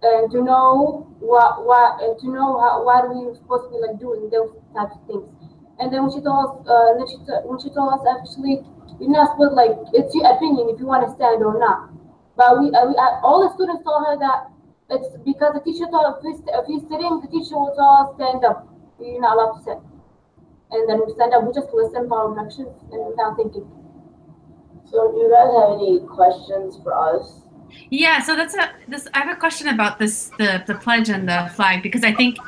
and 0.03 0.31
to 0.31 0.43
know 0.43 1.09
what 1.21 1.65
what 1.65 2.03
and 2.03 2.19
to 2.21 2.29
know 2.29 2.61
how 2.61 2.85
what 2.85 3.09
we're 3.09 3.35
supposed 3.35 3.65
to 3.65 3.71
be 3.73 3.79
like 3.81 3.99
doing 3.99 4.29
those 4.31 4.53
types 4.77 4.95
of 4.97 5.03
things. 5.07 5.27
And 5.79 5.93
then 5.93 6.07
when 6.07 6.13
she 6.13 6.21
told 6.23 6.39
us, 6.45 6.53
uh, 6.69 6.95
then 6.99 7.07
she 7.09 7.19
when 7.49 7.59
she 7.59 7.71
told 7.73 7.97
us 7.97 8.05
actually, 8.07 8.63
you're 9.01 9.11
not 9.11 9.33
supposed 9.35 9.57
like 9.57 9.75
it's 9.93 10.15
your 10.15 10.29
opinion 10.29 10.71
if 10.71 10.79
you 10.79 10.87
want 10.87 11.07
to 11.07 11.11
stand 11.17 11.43
or 11.43 11.59
not. 11.59 11.91
But 12.37 12.61
we, 12.61 12.71
uh, 12.71 12.87
we 12.87 12.95
uh, 12.95 13.23
all 13.25 13.43
the 13.43 13.51
students 13.55 13.83
told 13.83 14.07
her 14.07 14.19
that 14.19 14.51
it's 14.91 15.09
because 15.25 15.55
the 15.55 15.65
teacher 15.65 15.89
told 15.91 16.15
if 16.15 16.23
we 16.23 16.37
st- 16.37 16.53
if 16.53 16.65
you're 16.69 16.87
sitting, 16.87 17.25
the 17.25 17.31
teacher 17.33 17.57
will 17.57 17.75
tell 17.75 18.05
us 18.05 18.15
stand 18.15 18.45
up. 18.45 18.69
You're 19.01 19.21
not 19.21 19.35
allowed 19.35 19.59
to 19.59 19.63
sit. 19.65 19.79
And 20.75 20.89
then 20.89 21.01
we 21.07 21.13
stand 21.15 21.33
up. 21.33 21.47
We 21.47 21.53
just 21.55 21.73
listen 21.73 22.09
for 22.09 22.19
our 22.19 22.29
instructions 22.29 22.75
and 22.91 23.07
without 23.07 23.37
thinking. 23.37 23.67
So 24.91 25.13
do 25.13 25.19
you 25.19 25.31
guys 25.31 25.51
have 25.55 25.79
any 25.79 26.01
questions 26.07 26.79
for 26.83 26.93
us? 26.93 27.43
Yeah, 27.91 28.21
so 28.21 28.37
that's 28.37 28.55
a 28.55 28.71
this. 28.89 29.09
I 29.15 29.21
have 29.21 29.37
a 29.37 29.39
question 29.39 29.69
about 29.69 29.99
this 29.99 30.31
the 30.39 30.63
the 30.67 30.75
pledge 30.75 31.09
and 31.09 31.29
the 31.29 31.51
flag 31.55 31.83
because 31.83 32.05
I 32.05 32.13
think, 32.13 32.39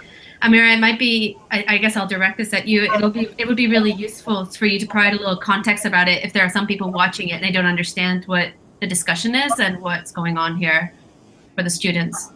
Amira, 0.43 0.75
it 0.75 0.81
might 0.81 0.99
be. 0.99 1.37
I, 1.51 1.65
I 1.69 1.79
guess 1.79 1.97
I'll 1.97 2.07
direct 2.07 2.39
this 2.39 2.53
at 2.53 2.69
you. 2.69 2.85
It'll 2.85 3.11
be 3.11 3.29
it 3.39 3.47
would 3.47 3.57
be 3.57 3.69
really 3.69 3.93
useful 3.93 4.45
for 4.45 4.67
you 4.67 4.79
to 4.79 4.87
provide 4.87 5.15
a 5.15 5.17
little 5.17 5.37
context 5.37 5.85
about 5.85 6.09
it 6.09 6.25
if 6.25 6.33
there 6.33 6.45
are 6.45 6.51
some 6.51 6.67
people 6.67 6.91
watching 6.91 7.29
it 7.29 7.35
and 7.35 7.45
they 7.45 7.53
don't 7.53 7.67
understand 7.67 8.25
what 8.27 8.51
the 8.81 8.87
discussion 8.87 9.35
is 9.35 9.59
and 9.59 9.81
what's 9.81 10.13
going 10.13 10.37
on 10.37 10.57
here 10.57 10.93
for 11.55 11.63
the 11.63 11.71
students. 11.71 12.31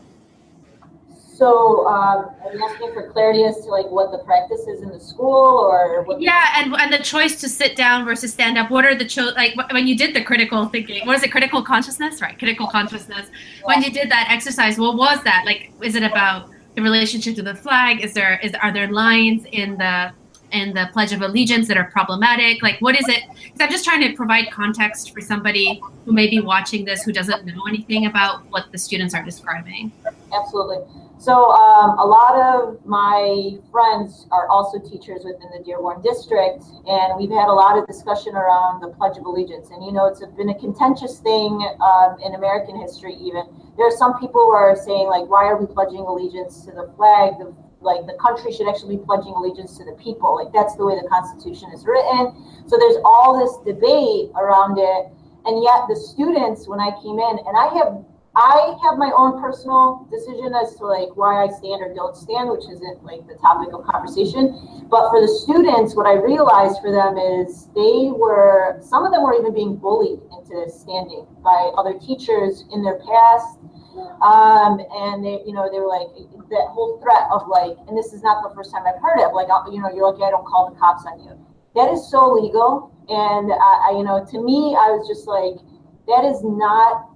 So, 1.41 1.87
um, 1.87 2.35
are 2.45 2.53
you 2.53 2.63
asking 2.63 2.93
for 2.93 3.11
clarity 3.13 3.45
as 3.45 3.57
to 3.65 3.71
like 3.71 3.87
what 3.87 4.13
the 4.13 4.19
practice 4.19 4.61
is 4.69 4.83
in 4.83 4.91
the 4.91 5.01
school 5.01 5.71
or? 5.71 6.05
Yeah, 6.19 6.53
and 6.57 6.75
and 6.75 6.93
the 6.93 6.99
choice 6.99 7.41
to 7.41 7.49
sit 7.49 7.77
down 7.77 8.05
versus 8.05 8.35
stand 8.35 8.59
up. 8.59 8.71
What 8.71 8.85
are 8.85 8.95
the 8.95 9.07
cho- 9.07 9.33
like 9.35 9.57
when 9.73 9.87
you 9.87 9.97
did 9.97 10.15
the 10.15 10.23
critical 10.23 10.67
thinking? 10.67 11.07
What 11.07 11.17
is 11.17 11.23
it? 11.23 11.31
Critical 11.31 11.63
consciousness, 11.63 12.21
right? 12.21 12.39
Critical 12.39 12.67
consciousness. 12.67 13.31
When 13.65 13.83
you 13.83 13.91
did 13.91 14.11
that 14.11 14.27
exercise, 14.29 14.79
what 14.79 14.99
was 14.99 15.25
that? 15.25 15.45
Like, 15.47 15.73
is 15.81 15.95
it 15.95 16.03
about 16.03 16.51
the 16.75 16.83
relationship 16.83 17.37
to 17.37 17.43
the 17.43 17.55
flag? 17.55 18.05
Is 18.05 18.13
there 18.13 18.39
is 18.43 18.53
are 18.63 18.71
there 18.71 18.89
lines 18.89 19.47
in 19.51 19.79
the 19.79 20.13
in 20.53 20.75
the 20.75 20.89
Pledge 20.93 21.13
of 21.13 21.23
Allegiance 21.23 21.69
that 21.69 21.77
are 21.77 21.91
problematic? 21.91 22.63
Like, 22.63 22.81
what 22.81 22.99
is 22.99 23.09
it? 23.09 23.23
Because 23.29 23.61
I'm 23.61 23.71
just 23.71 23.85
trying 23.85 24.01
to 24.09 24.15
provide 24.17 24.51
context 24.51 25.13
for 25.13 25.21
somebody 25.21 25.81
who 26.05 26.13
may 26.13 26.29
be 26.29 26.41
watching 26.41 26.85
this 26.85 27.03
who 27.03 27.13
doesn't 27.13 27.47
know 27.47 27.63
anything 27.69 28.07
about 28.07 28.45
what 28.51 28.71
the 28.73 28.79
students 28.79 29.15
are 29.15 29.25
describing. 29.25 29.93
Absolutely. 30.33 30.79
So 31.21 31.51
um, 31.51 31.99
a 31.99 32.07
lot 32.07 32.35
of 32.35 32.81
my 32.87 33.59
friends 33.71 34.27
are 34.33 34.49
also 34.49 34.79
teachers 34.79 35.21
within 35.23 35.51
the 35.55 35.63
Dearborn 35.63 36.01
district, 36.01 36.65
and 36.87 37.19
we've 37.19 37.31
had 37.31 37.49
a 37.49 37.53
lot 37.53 37.77
of 37.77 37.87
discussion 37.87 38.35
around 38.35 38.81
the 38.81 38.89
Pledge 38.89 39.19
of 39.19 39.27
Allegiance. 39.27 39.69
And 39.69 39.85
you 39.85 39.93
know, 39.93 40.07
it's 40.07 40.25
been 40.39 40.49
a 40.49 40.59
contentious 40.59 41.19
thing 41.19 41.61
um, 41.85 42.17
in 42.25 42.35
American 42.37 42.81
history. 42.81 43.13
Even 43.21 43.45
there 43.77 43.87
are 43.87 43.97
some 43.99 44.19
people 44.19 44.41
who 44.41 44.53
are 44.53 44.75
saying 44.75 45.09
like, 45.09 45.29
why 45.29 45.45
are 45.45 45.59
we 45.61 45.67
pledging 45.67 46.01
allegiance 46.01 46.65
to 46.65 46.73
the 46.73 46.91
flag? 46.97 47.37
The, 47.39 47.55
like 47.81 48.07
the 48.07 48.17
country 48.21 48.53
should 48.53 48.69
actually 48.69 48.97
be 48.97 49.03
pledging 49.05 49.33
allegiance 49.33 49.77
to 49.79 49.85
the 49.85 49.97
people. 49.97 50.37
Like 50.37 50.53
that's 50.53 50.77
the 50.77 50.85
way 50.85 50.97
the 51.01 51.09
Constitution 51.09 51.73
is 51.73 51.85
written. 51.85 52.37
So 52.69 52.77
there's 52.79 53.01
all 53.05 53.39
this 53.41 53.57
debate 53.65 54.31
around 54.37 54.79
it, 54.79 55.09
and 55.45 55.63
yet 55.63 55.89
the 55.89 55.97
students, 55.97 56.69
when 56.69 56.81
I 56.81 56.93
came 57.03 57.19
in, 57.19 57.35
and 57.47 57.57
I 57.57 57.73
have 57.81 58.05
I 58.37 58.79
have 58.85 58.97
my 58.97 59.11
own 59.17 59.41
personal 59.41 60.07
decision 60.09 60.55
as 60.55 60.77
to 60.77 60.87
like 60.87 61.17
why 61.17 61.43
I 61.43 61.49
stand 61.49 61.83
or 61.83 61.93
don't 61.93 62.17
stand, 62.17 62.49
which 62.49 62.63
isn't 62.71 63.03
like 63.03 63.27
the 63.27 63.35
topic 63.35 63.75
of 63.75 63.85
conversation. 63.85 64.87
But 64.89 65.11
for 65.11 65.21
the 65.21 65.27
students, 65.27 65.97
what 65.97 66.07
I 66.07 66.15
realized 66.15 66.79
for 66.81 66.93
them 66.93 67.19
is 67.19 67.67
they 67.75 68.15
were 68.15 68.79
some 68.83 69.05
of 69.05 69.11
them 69.11 69.25
were 69.25 69.35
even 69.35 69.53
being 69.53 69.77
bullied 69.77 70.21
into 70.31 70.71
standing 70.71 71.27
by 71.43 71.73
other 71.77 71.99
teachers 71.99 72.65
in 72.73 72.85
their 72.85 73.01
past. 73.03 73.59
Um, 74.23 74.79
and 74.79 75.25
they, 75.25 75.43
you 75.47 75.53
know, 75.53 75.69
they 75.71 75.81
were 75.81 75.91
like 75.91 76.13
that 76.51 76.67
whole 76.71 77.01
threat 77.03 77.27
of 77.33 77.49
like, 77.49 77.77
and 77.89 77.97
this 77.97 78.13
is 78.13 78.23
not 78.23 78.43
the 78.47 78.55
first 78.55 78.71
time 78.71 78.83
I've 78.87 79.01
heard 79.03 79.19
it. 79.19 79.35
Like, 79.35 79.49
you 79.73 79.81
know, 79.81 79.91
you're 79.91 80.07
lucky 80.07 80.23
I 80.23 80.31
don't 80.31 80.47
call 80.47 80.71
the 80.71 80.79
cops 80.79 81.05
on 81.07 81.21
you. 81.25 81.35
That 81.75 81.91
is 81.91 82.11
so 82.11 82.35
legal, 82.35 82.91
and 83.09 83.53
I, 83.53 83.91
I 83.91 83.99
you 83.99 84.03
know, 84.03 84.25
to 84.25 84.43
me, 84.43 84.75
I 84.75 84.91
was 84.91 85.07
just 85.07 85.27
like, 85.27 85.59
that 86.07 86.25
is 86.27 86.43
not 86.43 87.11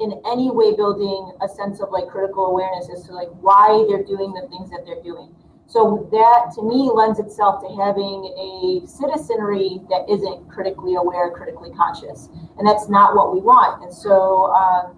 in 0.00 0.20
any 0.26 0.50
way 0.50 0.74
building 0.74 1.32
a 1.40 1.48
sense 1.48 1.80
of 1.80 1.90
like 1.90 2.08
critical 2.08 2.46
awareness 2.46 2.90
as 2.90 3.04
to 3.06 3.12
like 3.12 3.28
why 3.40 3.84
they're 3.88 4.02
doing 4.02 4.32
the 4.32 4.48
things 4.48 4.70
that 4.70 4.82
they're 4.84 5.02
doing. 5.02 5.34
So 5.66 6.08
that 6.10 6.52
to 6.56 6.62
me 6.62 6.90
lends 6.92 7.18
itself 7.18 7.62
to 7.62 7.68
having 7.76 8.24
a 8.36 8.86
citizenry 8.86 9.80
that 9.88 10.04
isn't 10.10 10.48
critically 10.48 10.94
aware, 10.96 11.30
critically 11.30 11.70
conscious. 11.72 12.28
And 12.58 12.66
that's 12.66 12.88
not 12.88 13.14
what 13.14 13.32
we 13.32 13.40
want. 13.40 13.82
And 13.82 13.92
so 13.92 14.52
um, 14.52 14.96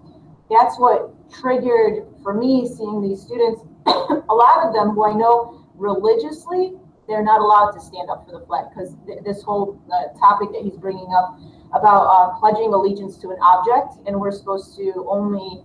that's 0.49 0.79
what 0.79 1.13
triggered 1.31 2.05
for 2.23 2.33
me 2.33 2.67
seeing 2.67 3.01
these 3.01 3.21
students, 3.21 3.61
a 3.85 4.33
lot 4.33 4.65
of 4.65 4.73
them 4.73 4.91
who 4.91 5.05
I 5.05 5.13
know 5.13 5.67
religiously, 5.75 6.73
they're 7.07 7.23
not 7.23 7.41
allowed 7.41 7.71
to 7.71 7.79
stand 7.79 8.09
up 8.09 8.25
for 8.25 8.39
the 8.39 8.45
flag 8.45 8.65
because 8.69 8.95
th- 9.05 9.19
this 9.23 9.41
whole 9.41 9.81
uh, 9.91 10.17
topic 10.19 10.51
that 10.53 10.61
he's 10.63 10.77
bringing 10.77 11.07
up 11.15 11.39
about 11.73 12.03
uh, 12.07 12.39
pledging 12.39 12.73
allegiance 12.73 13.17
to 13.17 13.29
an 13.29 13.37
object, 13.41 13.95
and 14.07 14.19
we're 14.19 14.31
supposed 14.31 14.75
to 14.77 15.05
only 15.09 15.63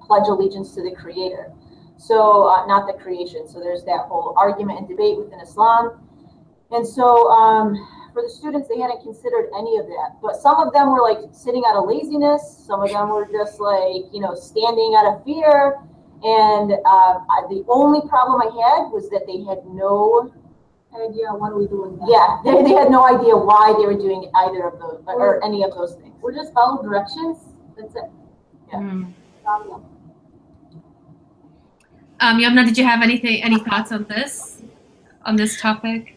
pledge 0.00 0.28
allegiance 0.28 0.74
to 0.74 0.82
the 0.82 0.94
creator. 0.94 1.52
So, 1.98 2.46
uh, 2.46 2.66
not 2.66 2.86
the 2.86 2.92
creation. 3.02 3.48
So, 3.48 3.60
there's 3.60 3.84
that 3.84 4.04
whole 4.06 4.34
argument 4.36 4.80
and 4.80 4.88
debate 4.88 5.16
within 5.16 5.40
Islam. 5.40 6.00
And 6.70 6.86
so, 6.86 7.30
um, 7.30 7.74
for 8.16 8.22
the 8.22 8.30
students, 8.30 8.66
they 8.66 8.80
hadn't 8.80 9.02
considered 9.02 9.52
any 9.52 9.76
of 9.76 9.84
that. 9.84 10.16
But 10.22 10.36
some 10.36 10.56
of 10.56 10.72
them 10.72 10.88
were 10.90 11.04
like 11.04 11.18
sitting 11.36 11.62
out 11.68 11.76
of 11.76 11.84
laziness, 11.86 12.64
some 12.66 12.80
of 12.80 12.88
them 12.88 13.10
were 13.10 13.28
just 13.30 13.60
like, 13.60 14.08
you 14.10 14.24
know, 14.24 14.34
standing 14.34 14.96
out 14.96 15.04
of 15.12 15.22
fear. 15.22 15.76
And 16.24 16.72
uh, 16.72 17.20
I- 17.28 17.44
the 17.50 17.62
only 17.68 18.00
problem 18.08 18.40
I 18.40 18.48
had 18.48 18.88
was 18.88 19.10
that 19.10 19.28
they 19.28 19.44
had 19.44 19.60
no 19.68 20.32
idea 20.96 21.28
what 21.28 21.52
we 21.54 21.68
do 21.68 21.82
with 21.84 22.00
that. 22.00 22.08
yeah, 22.08 22.40
they, 22.56 22.64
they 22.64 22.72
had 22.72 22.90
no 22.90 23.04
idea 23.04 23.36
why 23.36 23.76
they 23.76 23.84
were 23.84 24.00
doing 24.00 24.32
either 24.34 24.64
of 24.64 24.80
those 24.80 25.04
or 25.06 25.44
any 25.44 25.62
of 25.62 25.72
those 25.74 25.92
things. 25.96 26.14
We're 26.22 26.32
just 26.32 26.54
follow 26.54 26.82
directions. 26.82 27.36
That's 27.76 27.94
it. 27.96 28.08
Mm. 28.72 29.12
Problem. 29.44 29.84
Um, 32.20 32.40
Yomna, 32.40 32.64
did 32.64 32.78
you 32.78 32.84
have 32.86 33.02
anything, 33.02 33.42
any 33.42 33.58
thoughts 33.58 33.92
on 33.92 34.04
this, 34.04 34.62
on 35.26 35.36
this 35.36 35.60
topic? 35.60 36.15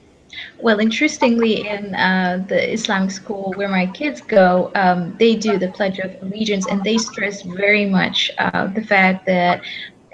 Well, 0.59 0.79
interestingly, 0.79 1.67
in 1.67 1.95
uh, 1.95 2.45
the 2.47 2.73
Islamic 2.73 3.11
school 3.11 3.53
where 3.55 3.67
my 3.67 3.87
kids 3.87 4.21
go, 4.21 4.71
um, 4.75 5.15
they 5.17 5.35
do 5.35 5.57
the 5.57 5.69
Pledge 5.69 5.99
of 5.99 6.15
Allegiance, 6.21 6.67
and 6.67 6.83
they 6.83 6.97
stress 6.97 7.41
very 7.41 7.85
much 7.85 8.31
uh, 8.37 8.67
the 8.67 8.83
fact 8.83 9.25
that 9.25 9.61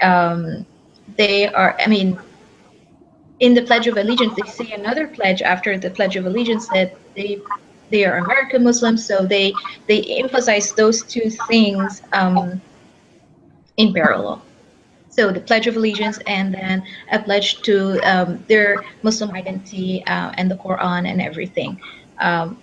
um, 0.01 0.65
they 1.17 1.47
are. 1.47 1.75
I 1.79 1.87
mean, 1.87 2.17
in 3.39 3.53
the 3.53 3.61
Pledge 3.61 3.87
of 3.87 3.97
Allegiance, 3.97 4.33
they 4.35 4.49
say 4.49 4.71
another 4.71 5.07
pledge 5.07 5.41
after 5.41 5.77
the 5.77 5.89
Pledge 5.89 6.15
of 6.15 6.25
Allegiance 6.25 6.67
that 6.69 6.95
they 7.15 7.41
they 7.89 8.05
are 8.05 8.17
American 8.17 8.63
Muslims, 8.63 9.05
so 9.05 9.25
they 9.25 9.53
they 9.87 10.01
emphasize 10.19 10.71
those 10.73 11.03
two 11.03 11.29
things 11.47 12.01
um, 12.13 12.61
in 13.77 13.93
parallel. 13.93 14.41
So 15.15 15.31
the 15.31 15.39
Pledge 15.39 15.65
of 15.67 15.77
Allegiance 15.77 16.19
and 16.27 16.53
then 16.53 16.83
a 17.11 17.19
pledge 17.19 17.61
to 17.61 17.99
um, 18.01 18.43
their 18.49 18.83
Muslim 19.01 19.31
identity 19.31 20.03
uh, 20.07 20.31
and 20.33 20.51
the 20.51 20.57
Quran 20.57 21.09
and 21.09 21.21
everything. 21.21 21.79
Um, 22.19 22.61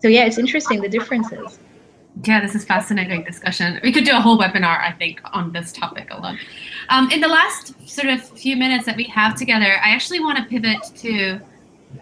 so 0.00 0.08
yeah, 0.08 0.24
it's 0.26 0.36
interesting 0.36 0.82
the 0.82 0.90
differences. 0.90 1.58
Yeah, 2.24 2.40
this 2.40 2.54
is 2.54 2.64
fascinating 2.64 3.24
discussion. 3.24 3.80
We 3.82 3.92
could 3.92 4.04
do 4.04 4.14
a 4.14 4.20
whole 4.20 4.38
webinar, 4.38 4.78
I 4.80 4.92
think, 4.92 5.20
on 5.32 5.52
this 5.52 5.72
topic 5.72 6.08
alone. 6.10 6.38
Um, 6.90 7.10
in 7.10 7.20
the 7.20 7.28
last 7.28 7.72
sort 7.88 8.08
of 8.08 8.22
few 8.22 8.56
minutes 8.56 8.84
that 8.84 8.96
we 8.96 9.04
have 9.04 9.34
together, 9.34 9.78
I 9.82 9.90
actually 9.90 10.20
want 10.20 10.36
to 10.36 10.44
pivot 10.44 10.82
to 10.96 11.40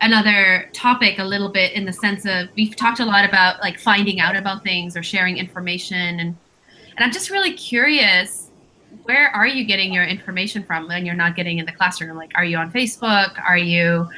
another 0.01 0.69
topic 0.73 1.21
a 1.21 1.25
little 1.25 1.51
bit 1.51 1.73
in 1.75 1.85
the 1.85 1.93
sense 1.93 2.27
of 2.27 2.49
we've 2.57 2.75
talked 2.75 2.99
a 2.99 3.05
lot 3.05 3.25
about 3.25 3.61
like 3.61 3.79
finding 3.79 4.19
out 4.19 4.35
about 4.35 4.65
things 4.65 4.97
or 4.97 5.03
sharing 5.05 5.37
information 5.37 6.19
and 6.19 6.37
and 6.97 7.05
I'm 7.05 7.13
just 7.13 7.31
really 7.31 7.53
curious 7.53 8.46
where 9.05 9.29
are 9.31 9.47
you 9.47 9.65
getting 9.65 9.93
your 9.93 10.05
information 10.05 10.63
from 10.63 10.89
when 10.89 11.07
you're 11.07 11.15
not 11.15 11.37
getting 11.37 11.59
in 11.59 11.67
the 11.67 11.73
classroom? 11.73 12.17
Like 12.17 12.33
are 12.35 12.45
you 12.45 12.57
on 12.57 12.73
Facebook? 12.73 13.41
Are 13.47 13.59
you 13.59 14.09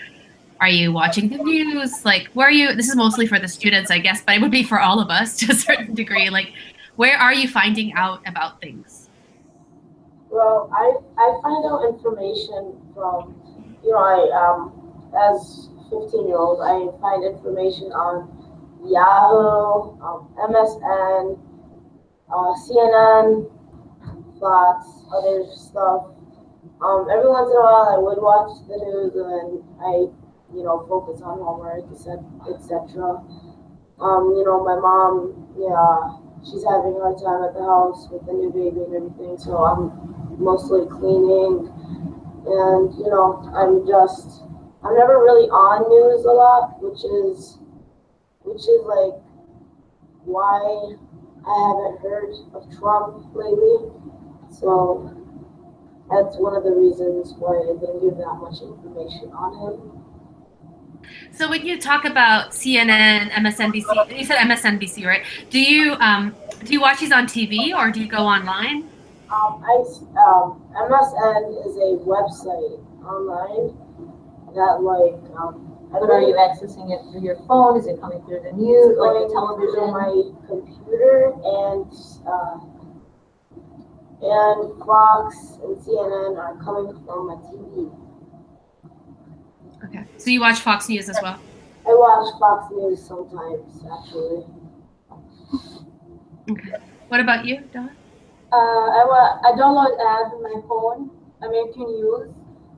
are 0.61 0.69
you 0.69 0.93
watching 0.93 1.29
the 1.29 1.39
news? 1.39 2.05
Like 2.05 2.29
where 2.35 2.49
are 2.49 2.53
you 2.53 2.75
this 2.75 2.89
is 2.89 2.97
mostly 2.97 3.27
for 3.27 3.39
the 3.39 3.49
students 3.49 3.91
I 3.91 3.99
guess 3.99 4.23
but 4.23 4.35
it 4.35 4.41
would 4.41 4.51
be 4.51 4.63
for 4.63 4.81
all 4.81 5.01
of 5.01 5.11
us 5.11 5.37
to 5.39 5.53
a 5.53 5.55
certain 5.55 5.95
degree. 5.95 6.31
Like 6.31 6.53
where 6.97 7.17
are 7.17 7.33
you 7.33 7.49
finding 7.49 7.93
out 7.93 8.21
about 8.27 8.61
things? 8.61 9.09
Well, 10.31 10.69
I, 10.73 10.93
I 11.17 11.41
find 11.43 11.65
out 11.65 11.89
information 11.89 12.77
from, 12.93 13.35
you 13.83 13.93
know, 13.93 13.99
I, 13.99 14.21
um, 14.37 14.73
as 15.17 15.71
15 15.91 16.29
year 16.29 16.37
old, 16.37 16.61
I 16.61 16.91
find 17.01 17.25
information 17.25 17.93
on 17.93 18.29
Yahoo, 18.85 19.97
um, 20.05 20.29
MSN, 20.37 21.39
uh, 22.29 22.53
CNN, 22.69 23.51
Fox, 24.41 24.87
other 25.13 25.45
stuff. 25.55 26.15
Um, 26.81 27.09
every 27.11 27.29
once 27.29 27.51
in 27.51 27.59
a 27.59 27.65
while, 27.65 27.91
I 27.91 27.99
would 27.99 28.23
watch 28.23 28.55
the 28.71 28.79
news 28.79 29.15
and 29.19 29.27
then 29.27 29.49
I, 29.83 30.07
you 30.55 30.63
know, 30.63 30.87
focus 30.89 31.23
on 31.23 31.43
homework, 31.43 31.91
etc. 31.91 33.19
Um, 33.99 34.35
you 34.39 34.45
know, 34.47 34.63
my 34.63 34.79
mom, 34.79 35.35
yeah, 35.59 36.23
she's 36.47 36.63
having 36.63 36.95
a 36.95 37.03
hard 37.03 37.19
time 37.19 37.43
at 37.43 37.55
the 37.55 37.67
house 37.67 38.07
with 38.15 38.23
the 38.27 38.33
new 38.33 38.55
baby 38.55 38.87
and 38.87 38.95
everything, 38.95 39.35
so 39.39 39.59
I'm 39.59 39.91
mostly 40.39 40.87
cleaning. 40.87 41.67
And, 42.47 42.95
you 42.95 43.11
know, 43.11 43.43
I'm 43.53 43.83
just, 43.87 44.47
I'm 44.87 44.95
never 44.95 45.19
really 45.19 45.51
on 45.51 45.83
news 45.91 46.25
a 46.25 46.33
lot, 46.33 46.79
which 46.79 47.03
is, 47.03 47.59
which 48.47 48.63
is 48.63 48.81
like 48.87 49.19
why 50.25 50.95
I 51.43 51.55
haven't 51.69 52.01
heard 52.01 52.33
of 52.55 52.71
Trump 52.79 53.35
lately. 53.35 53.91
So 54.61 55.15
that's 56.11 56.37
one 56.37 56.57
of 56.57 56.65
the 56.65 56.73
reasons 56.73 57.35
why 57.39 57.59
I 57.59 57.79
didn't 57.79 58.01
give 58.01 58.17
that 58.19 58.35
much 58.41 58.61
information 58.63 59.31
on 59.33 59.53
him. 59.61 59.99
So 61.33 61.49
when 61.49 61.65
you 61.65 61.81
talk 61.81 62.05
about 62.05 62.51
CNN, 62.51 63.31
MSNBC, 63.31 64.19
you 64.19 64.25
said 64.25 64.39
MSNBC, 64.39 65.07
right? 65.07 65.25
Do 65.51 65.61
you 65.61 65.95
um, 65.95 66.35
do 66.65 66.73
you 66.73 66.81
watch 66.81 67.01
these 67.01 67.13
on 67.13 67.27
TV 67.27 67.73
or 67.75 67.91
do 67.91 68.01
you 68.01 68.09
go 68.09 68.19
online? 68.19 68.89
Um, 69.31 69.63
I, 69.63 69.85
um, 70.25 70.65
MSN 70.75 71.67
is 71.67 71.77
a 71.77 72.03
website 72.05 72.81
online 73.05 73.77
that 74.55 74.81
like, 74.83 75.21
um, 75.39 75.77
I 75.95 76.01
But 76.01 76.11
are 76.11 76.23
you 76.23 76.35
accessing 76.35 76.91
it 76.91 77.01
through 77.13 77.23
your 77.23 77.37
phone? 77.47 77.79
Is 77.79 77.87
it 77.87 78.01
coming 78.01 78.23
through 78.23 78.41
the 78.41 78.53
news, 78.53 78.97
like 78.99 79.13
the 79.13 79.33
television? 79.33 79.75
through 79.75 79.93
my 79.93 80.13
computer 80.49 81.33
and, 81.45 81.93
uh, 82.27 82.78
and 84.23 84.85
Fox 84.85 85.59
and 85.63 85.77
CNN 85.79 86.37
are 86.37 86.57
coming 86.63 86.93
from 87.05 87.27
my 87.29 87.37
TV. 87.51 87.91
Okay. 89.85 90.05
So 90.17 90.31
you 90.31 90.41
watch 90.41 90.59
Fox 90.61 90.89
News 90.89 91.09
as 91.09 91.21
well. 91.23 91.39
I 91.87 91.91
watch 91.95 92.39
Fox 92.39 92.73
News 92.73 93.03
sometimes, 93.03 93.85
actually. 93.91 94.45
Okay. 96.51 96.73
What 97.09 97.21
about 97.21 97.45
you, 97.45 97.61
Dawn? 97.73 97.91
Uh, 98.53 98.57
I 98.57 99.05
wa- 99.07 99.39
I 99.45 99.53
download 99.53 99.95
app 100.01 100.33
on 100.33 100.43
my 100.43 100.61
phone. 100.69 101.11
I 101.43 101.47
American 101.47 101.85
News, 101.85 102.31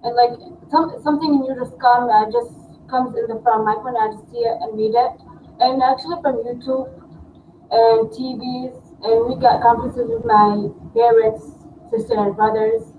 and 0.05 0.15
like 0.15 0.33
some 0.71 1.01
something 1.03 1.41
new 1.41 1.55
just 1.55 1.79
come, 1.79 2.11
I 2.11 2.27
just 2.31 2.53
comes 2.89 3.17
in 3.17 3.27
the 3.27 3.41
from 3.43 3.65
my 3.65 3.75
phone. 3.77 3.97
I 3.97 4.11
just 4.13 4.31
see 4.31 4.39
it 4.45 4.57
and 4.61 4.77
read 4.77 4.95
it, 4.95 5.13
and 5.61 5.83
actually 5.83 6.21
from 6.23 6.43
YouTube 6.45 6.91
and 7.71 8.11
TVs, 8.13 8.75
and 9.03 9.29
we 9.29 9.41
got 9.41 9.63
conferences 9.63 10.09
with 10.09 10.25
my 10.25 10.69
parents, 10.95 11.53
sister, 11.91 12.15
and 12.19 12.37
brothers. 12.37 12.93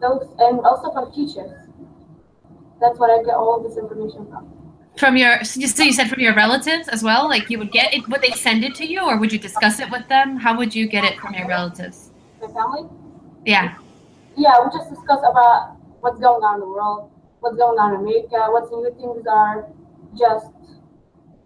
Those 0.00 0.26
and 0.38 0.60
also 0.60 0.92
from 0.92 1.12
teachers. 1.12 1.52
That's 2.80 2.98
what 2.98 3.10
I 3.10 3.22
get 3.22 3.34
all 3.34 3.62
this 3.62 3.78
information 3.78 4.26
from. 4.26 4.52
From 4.98 5.16
your 5.16 5.38
you 5.54 5.68
so 5.68 5.82
you 5.84 5.92
said 5.92 6.10
from 6.10 6.20
your 6.20 6.34
relatives 6.34 6.88
as 6.88 7.02
well? 7.02 7.28
Like 7.28 7.48
you 7.48 7.58
would 7.58 7.72
get 7.72 7.94
it 7.94 8.06
would 8.08 8.20
they 8.20 8.32
send 8.32 8.64
it 8.64 8.74
to 8.76 8.86
you 8.86 9.00
or 9.00 9.16
would 9.16 9.32
you 9.32 9.38
discuss 9.38 9.80
it 9.80 9.90
with 9.90 10.06
them? 10.08 10.36
How 10.36 10.56
would 10.56 10.74
you 10.74 10.86
get 10.86 11.04
it 11.04 11.18
from 11.18 11.34
your 11.34 11.46
relatives? 11.46 12.10
My 12.40 12.48
family. 12.48 12.88
Yeah. 13.46 13.76
Yeah, 14.36 14.64
we 14.64 14.76
just 14.76 14.90
discuss 14.90 15.20
about 15.20 15.76
what's 16.00 16.18
going 16.20 16.42
on 16.42 16.54
in 16.54 16.60
the 16.60 16.66
world, 16.66 17.10
what's 17.40 17.56
going 17.56 17.78
on 17.78 17.94
in 17.94 18.00
America, 18.00 18.50
what 18.50 18.70
new 18.72 18.90
things 18.98 19.26
are 19.26 19.68
just 20.18 20.46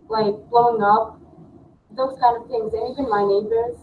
like 0.08 0.34
blowing 0.50 0.82
up, 0.82 1.20
those 1.96 2.16
kind 2.20 2.36
of 2.36 2.48
things, 2.48 2.72
and 2.72 2.92
even 2.92 3.08
my 3.08 3.24
neighbors. 3.24 3.76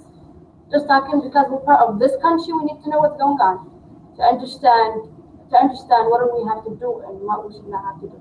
Just 0.71 0.87
talking 0.87 1.21
because 1.21 1.45
we're 1.51 1.61
part 1.61 1.85
of 1.85 1.99
this 1.99 2.13
country, 2.21 2.53
we 2.53 2.65
need 2.65 2.81
to 2.83 2.89
know 2.89 2.99
what's 3.03 3.17
going 3.17 3.37
on 3.37 3.69
to 4.17 4.21
understand 4.23 5.09
to 5.53 5.55
understand 5.57 6.09
what 6.09 6.21
do 6.21 6.33
we 6.33 6.47
have 6.49 6.65
to 6.65 6.73
do 6.81 7.03
and 7.05 7.21
what 7.21 7.45
we 7.45 7.53
should 7.53 7.67
not 7.67 7.85
have 7.85 8.01
to 8.01 8.07
do. 8.09 8.19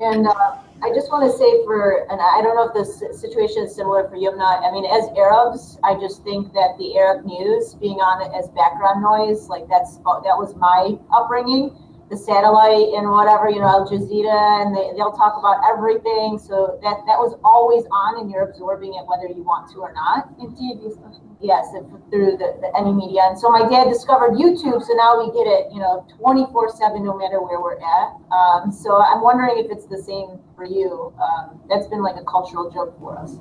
And 0.00 0.26
uh, 0.26 0.58
I 0.82 0.90
just 0.94 1.10
want 1.10 1.30
to 1.30 1.34
say 1.36 1.62
for, 1.64 2.10
and 2.10 2.18
I 2.18 2.42
don't 2.42 2.56
know 2.56 2.66
if 2.66 2.74
this 2.74 3.02
situation 3.20 3.62
is 3.62 3.74
similar 3.74 4.08
for 4.08 4.16
Yomna. 4.16 4.62
I 4.62 4.70
mean, 4.70 4.86
as 4.86 5.06
Arabs, 5.18 5.78
I 5.84 5.94
just 5.94 6.24
think 6.24 6.52
that 6.54 6.74
the 6.78 6.98
Arab 6.98 7.24
news 7.24 7.74
being 7.74 7.98
on 7.98 8.22
it 8.22 8.34
as 8.34 8.48
background 8.50 9.02
noise, 9.02 9.48
like 9.48 9.68
that's 9.68 9.98
that 9.98 10.34
was 10.34 10.54
my 10.56 10.98
upbringing. 11.14 11.70
The 12.12 12.18
satellite 12.20 12.92
and 12.92 13.08
whatever, 13.08 13.48
you 13.48 13.56
know, 13.56 13.72
Al 13.72 13.88
Jazeera, 13.88 14.60
and 14.60 14.76
they, 14.76 14.92
they'll 14.92 15.16
talk 15.16 15.40
about 15.40 15.64
everything. 15.64 16.36
So 16.36 16.76
that, 16.84 17.00
that 17.08 17.16
was 17.16 17.40
always 17.40 17.88
on, 17.88 18.20
and 18.20 18.28
you're 18.28 18.44
absorbing 18.44 18.92
it 18.92 19.08
whether 19.08 19.32
you 19.32 19.40
want 19.40 19.72
to 19.72 19.80
or 19.80 19.96
not. 19.96 20.28
In 20.36 20.52
TV. 20.52 20.92
Yes, 21.40 21.72
through 22.12 22.36
the, 22.36 22.60
the 22.60 22.68
any 22.76 22.92
media. 22.92 23.32
And 23.32 23.34
so 23.34 23.48
my 23.48 23.66
dad 23.66 23.88
discovered 23.88 24.36
YouTube, 24.36 24.84
so 24.84 24.92
now 24.92 25.18
we 25.24 25.32
get 25.32 25.48
it, 25.48 25.72
you 25.72 25.80
know, 25.80 26.06
24 26.20 26.76
7 26.76 27.02
no 27.02 27.16
matter 27.16 27.40
where 27.40 27.58
we're 27.58 27.80
at. 27.80 28.14
Um, 28.30 28.70
so 28.70 29.00
I'm 29.00 29.24
wondering 29.24 29.64
if 29.64 29.72
it's 29.72 29.88
the 29.88 29.98
same 29.98 30.38
for 30.54 30.68
you. 30.68 31.16
Um, 31.16 31.58
that's 31.68 31.88
been 31.88 32.04
like 32.04 32.20
a 32.20 32.24
cultural 32.28 32.70
joke 32.70 32.94
for 33.00 33.18
us. 33.18 33.40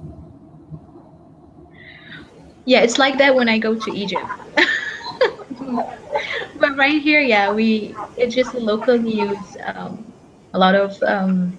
Yeah, 2.63 2.81
it's 2.81 2.97
like 2.97 3.19
that 3.19 3.35
when 3.35 3.49
I 3.49 3.59
go 3.59 3.75
to 3.75 3.91
Egypt. 3.91 4.25
but 6.59 6.77
right 6.77 7.01
here, 7.01 7.21
yeah, 7.21 7.51
we 7.51 7.95
it's 8.17 8.35
just 8.35 8.53
local 8.53 8.97
news. 8.97 9.37
Um, 9.63 10.05
a 10.53 10.59
lot 10.59 10.75
of 10.75 11.01
um, 11.03 11.57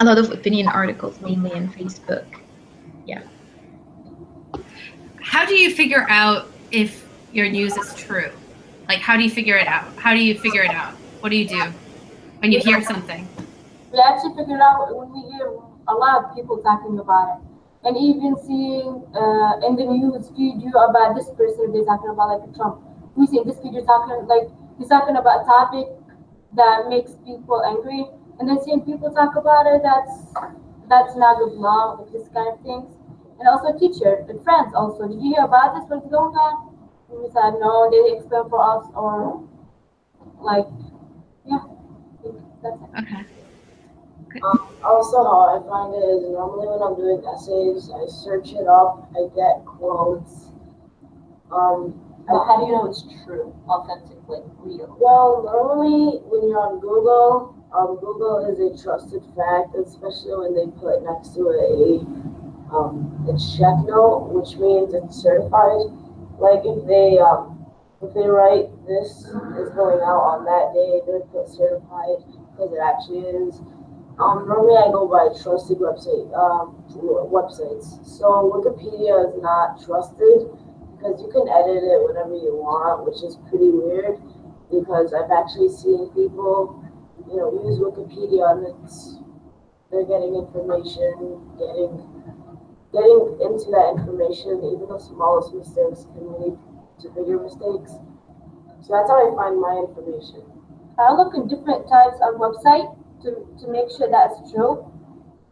a 0.00 0.04
lot 0.04 0.18
of 0.18 0.30
opinion 0.30 0.68
articles, 0.68 1.20
mainly 1.20 1.52
in 1.52 1.68
Facebook. 1.68 2.26
Yeah. 3.06 3.22
How 5.20 5.44
do 5.44 5.54
you 5.54 5.74
figure 5.74 6.06
out 6.08 6.50
if 6.70 7.06
your 7.32 7.48
news 7.48 7.76
is 7.76 7.94
true? 7.94 8.30
Like, 8.88 8.98
how 8.98 9.16
do 9.16 9.22
you 9.22 9.30
figure 9.30 9.56
it 9.56 9.66
out? 9.66 9.86
How 9.96 10.12
do 10.12 10.20
you 10.20 10.38
figure 10.38 10.62
it 10.62 10.70
out? 10.70 10.94
What 11.20 11.30
do 11.30 11.36
you 11.36 11.48
do 11.48 11.72
when 12.40 12.52
you 12.52 12.60
hear 12.60 12.82
something? 12.82 13.26
We 13.92 13.98
actually 14.00 14.34
figured 14.36 14.60
out 14.60 14.94
when 14.94 15.12
we 15.12 15.30
hear 15.32 15.48
a 15.88 15.94
lot 15.94 16.24
of 16.24 16.34
people 16.34 16.58
talking 16.58 16.98
about 16.98 17.38
it. 17.38 17.43
And 17.84 17.96
even 17.96 18.34
seeing 18.40 19.04
uh, 19.14 19.60
in 19.66 19.76
the 19.76 19.84
news 19.84 20.30
video 20.30 20.72
about 20.88 21.14
this 21.14 21.28
person, 21.36 21.72
they're 21.72 21.84
talking 21.84 22.10
about 22.10 22.40
like 22.40 22.54
Trump. 22.56 22.80
We 23.14 23.26
see 23.26 23.40
this 23.44 23.60
video 23.60 23.84
talking 23.84 24.26
like 24.26 24.48
he's 24.78 24.88
talking 24.88 25.16
about 25.16 25.42
a 25.42 25.44
topic 25.44 25.88
that 26.56 26.88
makes 26.88 27.12
people 27.26 27.62
angry, 27.62 28.06
and 28.38 28.48
then 28.48 28.62
seeing 28.64 28.80
people 28.80 29.12
talk 29.12 29.36
about 29.36 29.66
it, 29.66 29.82
that's 29.82 30.32
that's 30.88 31.14
not 31.16 31.38
good 31.38 31.52
law, 31.54 32.00
like 32.00 32.12
this 32.12 32.28
kind 32.32 32.48
of 32.52 32.60
things. 32.64 32.88
And 33.38 33.48
also 33.48 33.76
teacher 33.78 34.24
and 34.28 34.42
friends 34.44 34.72
also. 34.74 35.06
Did 35.08 35.20
you 35.20 35.34
hear 35.34 35.44
about 35.44 35.74
this? 35.74 35.84
What's 35.88 36.08
going 36.08 36.34
on? 36.34 36.72
And 37.10 37.20
we 37.20 37.28
said 37.28 37.60
no, 37.60 37.90
they 37.90 38.16
explain 38.16 38.48
for 38.48 38.62
us 38.64 38.86
or 38.94 39.44
like 40.40 40.66
yeah. 41.44 41.64
That's 42.62 42.80
it. 42.80 42.88
Okay. 42.98 43.26
Um, 44.42 44.66
also, 44.82 45.22
how 45.22 45.54
I 45.54 45.62
find 45.62 45.94
it 45.94 46.02
is 46.02 46.26
normally 46.30 46.66
when 46.66 46.82
I'm 46.82 46.96
doing 46.98 47.22
essays, 47.22 47.86
I 47.94 48.02
search 48.10 48.50
it 48.52 48.66
up, 48.66 49.06
I 49.14 49.30
get 49.30 49.64
quotes. 49.64 50.50
Um, 51.54 51.94
I, 52.26 52.32
how 52.42 52.58
do 52.58 52.66
you 52.66 52.72
know 52.72 52.90
it's 52.90 53.04
true, 53.22 53.54
authentically, 53.68 54.42
real? 54.58 54.96
well, 54.98 55.44
normally 55.46 56.18
when 56.26 56.48
you're 56.48 56.58
on 56.58 56.80
Google, 56.80 57.54
um, 57.70 57.98
Google 58.02 58.42
is 58.50 58.58
a 58.58 58.74
trusted 58.82 59.22
fact, 59.38 59.76
especially 59.78 60.34
when 60.34 60.54
they 60.54 60.66
put 60.82 61.04
next 61.06 61.34
to 61.38 61.54
it 61.54 61.62
a 61.62 62.34
um, 62.74 63.14
a 63.30 63.38
check 63.38 63.76
note, 63.86 64.34
which 64.34 64.56
means 64.58 64.94
it's 64.94 65.14
certified. 65.22 65.94
Like 66.42 66.66
if 66.66 66.86
they 66.90 67.18
um, 67.22 67.66
if 68.02 68.14
they 68.14 68.26
write 68.26 68.66
this 68.86 69.30
is 69.62 69.70
going 69.78 70.02
out 70.02 70.22
on 70.26 70.44
that 70.44 70.74
day, 70.74 71.02
they 71.06 71.12
would 71.22 71.30
put 71.30 71.46
certified 71.46 72.24
because 72.50 72.72
it 72.74 72.82
actually 72.82 73.30
is. 73.30 73.62
Um, 74.18 74.46
normally 74.46 74.78
I 74.78 74.94
go 74.94 75.10
by 75.10 75.26
trusted 75.42 75.78
website 75.82 76.30
um, 76.38 76.78
websites. 77.34 77.98
So 78.06 78.46
Wikipedia 78.46 79.26
is 79.26 79.34
not 79.42 79.82
trusted 79.82 80.54
because 80.94 81.18
you 81.18 81.26
can 81.34 81.50
edit 81.50 81.82
it 81.82 81.98
whenever 82.06 82.38
you 82.38 82.54
want, 82.54 83.02
which 83.02 83.26
is 83.26 83.42
pretty 83.50 83.74
weird. 83.74 84.22
Because 84.70 85.10
I've 85.12 85.34
actually 85.34 85.68
seen 85.68 86.14
people, 86.14 86.78
you 87.26 87.42
know, 87.42 87.50
use 87.66 87.82
Wikipedia 87.82 88.54
and 88.54 88.70
it's 88.70 89.18
they're 89.90 90.06
getting 90.06 90.34
information, 90.38 91.42
getting 91.58 91.98
getting 92.94 93.18
into 93.42 93.66
that 93.74 93.98
information. 93.98 94.62
Even 94.62 94.86
the 94.94 94.98
smallest 95.02 95.54
mistakes 95.54 96.06
can 96.14 96.30
lead 96.38 96.54
to 97.02 97.10
bigger 97.10 97.42
mistakes. 97.42 97.98
So 98.78 98.94
that's 98.94 99.10
how 99.10 99.18
I 99.18 99.34
find 99.34 99.58
my 99.58 99.82
information. 99.90 100.46
I 101.02 101.10
look 101.18 101.34
at 101.34 101.50
different 101.50 101.90
types 101.90 102.22
of 102.22 102.38
website 102.38 102.94
to, 103.24 103.44
to 103.60 103.64
make 103.68 103.90
sure 103.90 104.08
that's 104.10 104.38
true. 104.52 104.84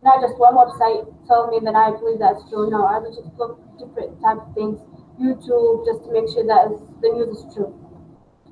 Not 0.02 0.20
just 0.20 0.38
one 0.38 0.54
website 0.54 1.06
tell 1.26 1.48
me 1.48 1.60
that 1.64 1.74
I 1.74 1.90
believe 1.96 2.18
that's 2.18 2.42
true. 2.50 2.68
No, 2.70 2.84
I 2.84 2.98
would 2.98 3.14
just 3.14 3.32
look 3.38 3.58
different 3.78 4.20
type 4.20 4.38
of 4.38 4.54
things. 4.54 4.80
YouTube 5.20 5.86
just 5.86 6.04
to 6.04 6.12
make 6.12 6.28
sure 6.28 6.44
that 6.46 6.72
the 7.00 7.08
news 7.14 7.38
is 7.38 7.54
true. 7.54 7.70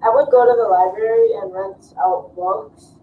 I 0.02 0.08
would 0.08 0.30
go 0.30 0.46
to 0.46 0.54
the 0.56 0.68
library 0.68 1.34
and 1.36 1.52
rent 1.52 1.92
out 1.98 2.32
books 2.34 2.96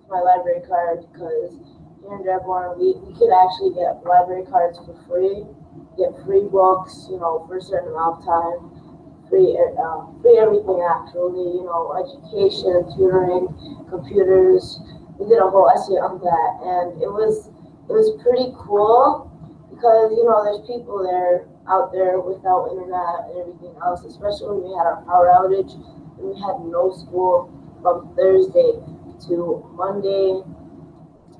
with 0.00 0.08
my 0.08 0.20
library 0.20 0.62
card 0.64 1.04
because 1.12 1.52
here 2.00 2.14
in 2.16 2.24
Dearborn 2.24 2.78
we, 2.78 2.96
we 3.04 3.12
could 3.18 3.34
actually 3.34 3.74
get 3.74 4.00
library 4.06 4.46
cards 4.48 4.78
for 4.78 4.96
free, 5.04 5.44
get 5.98 6.14
free 6.24 6.48
books, 6.48 7.06
you 7.10 7.18
know, 7.18 7.44
for 7.46 7.58
a 7.58 7.62
certain 7.62 7.92
amount 7.92 8.20
of 8.20 8.24
time, 8.24 8.58
free 9.28 9.58
uh, 9.58 10.06
free 10.22 10.38
everything 10.38 10.80
actually, 10.80 11.60
you 11.60 11.68
know, 11.68 11.92
education, 12.00 12.88
tutoring, 12.96 13.48
computers. 13.90 14.80
We 15.18 15.26
did 15.26 15.38
a 15.42 15.50
whole 15.50 15.68
essay 15.68 15.98
on 15.98 16.22
that, 16.22 16.50
and 16.62 17.02
it 17.02 17.10
was 17.10 17.50
it 17.90 17.92
was 17.92 18.14
pretty 18.22 18.54
cool 18.54 19.26
because 19.70 20.14
you 20.14 20.22
know 20.22 20.46
there's 20.46 20.62
people 20.66 21.02
there 21.02 21.46
out 21.66 21.92
there 21.92 22.20
without 22.20 22.70
internet 22.70 23.28
and 23.28 23.42
everything 23.42 23.74
else, 23.82 24.06
especially 24.06 24.62
when 24.62 24.70
we 24.70 24.72
had 24.78 24.86
our 24.86 25.02
power 25.04 25.28
outage 25.28 25.74
and 25.74 26.22
we 26.22 26.34
had 26.38 26.62
no 26.70 26.94
school 26.94 27.50
from 27.82 28.14
Thursday 28.14 28.78
to 29.26 29.66
Monday, 29.74 30.38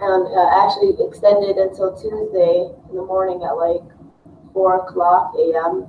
and 0.02 0.22
uh, 0.26 0.48
actually 0.58 0.98
extended 0.98 1.56
until 1.56 1.94
Tuesday 1.94 2.66
in 2.90 2.94
the 2.94 3.06
morning 3.06 3.42
at 3.46 3.54
like 3.54 3.86
four 4.52 4.82
o'clock 4.82 5.34
a.m. 5.38 5.86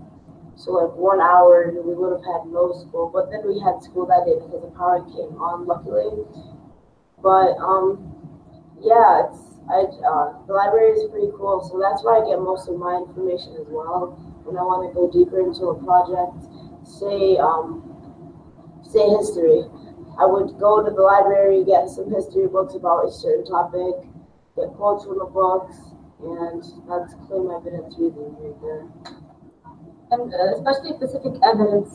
So 0.55 0.77
like 0.77 0.93
one 0.93 1.21
hour, 1.21 1.71
we 1.71 1.95
would 1.95 2.11
have 2.19 2.25
had 2.25 2.51
no 2.51 2.73
school, 2.73 3.09
but 3.09 3.31
then 3.31 3.47
we 3.47 3.59
had 3.59 3.81
school 3.81 4.05
that 4.07 4.25
day 4.27 4.35
because 4.35 4.61
the 4.61 4.73
power 4.75 4.99
came 5.07 5.39
on, 5.39 5.65
luckily. 5.65 6.25
But 7.21 7.57
um, 7.59 8.15
yeah, 8.81 9.27
it's 9.27 9.49
I 9.69 9.85
uh, 9.85 10.33
the 10.47 10.53
library 10.53 10.97
is 10.97 11.09
pretty 11.11 11.29
cool, 11.37 11.61
so 11.61 11.77
that's 11.77 12.03
where 12.03 12.17
I 12.17 12.25
get 12.25 12.41
most 12.41 12.67
of 12.67 12.77
my 12.81 12.97
information 13.05 13.53
as 13.61 13.67
well. 13.69 14.17
When 14.41 14.57
I 14.57 14.65
want 14.65 14.89
to 14.89 14.93
go 14.97 15.05
deeper 15.05 15.37
into 15.37 15.69
a 15.69 15.77
project, 15.77 16.41
say 16.81 17.37
um, 17.37 17.85
say 18.81 19.05
history, 19.13 19.69
I 20.17 20.25
would 20.25 20.57
go 20.57 20.81
to 20.81 20.89
the 20.89 21.05
library, 21.05 21.61
get 21.63 21.85
some 21.85 22.09
history 22.09 22.49
books 22.49 22.73
about 22.73 23.05
a 23.05 23.11
certain 23.11 23.45
topic, 23.45 24.09
get 24.57 24.73
quotes 24.73 25.05
from 25.05 25.21
the 25.21 25.29
books, 25.29 25.77
and 26.17 26.65
that's 26.89 27.13
claim 27.29 27.53
evidence 27.53 27.93
reading 27.93 28.33
right 28.41 28.57
there. 28.65 28.83
And 30.09 30.33
uh, 30.33 30.57
especially 30.57 30.97
specific 30.97 31.37
evidence 31.45 31.93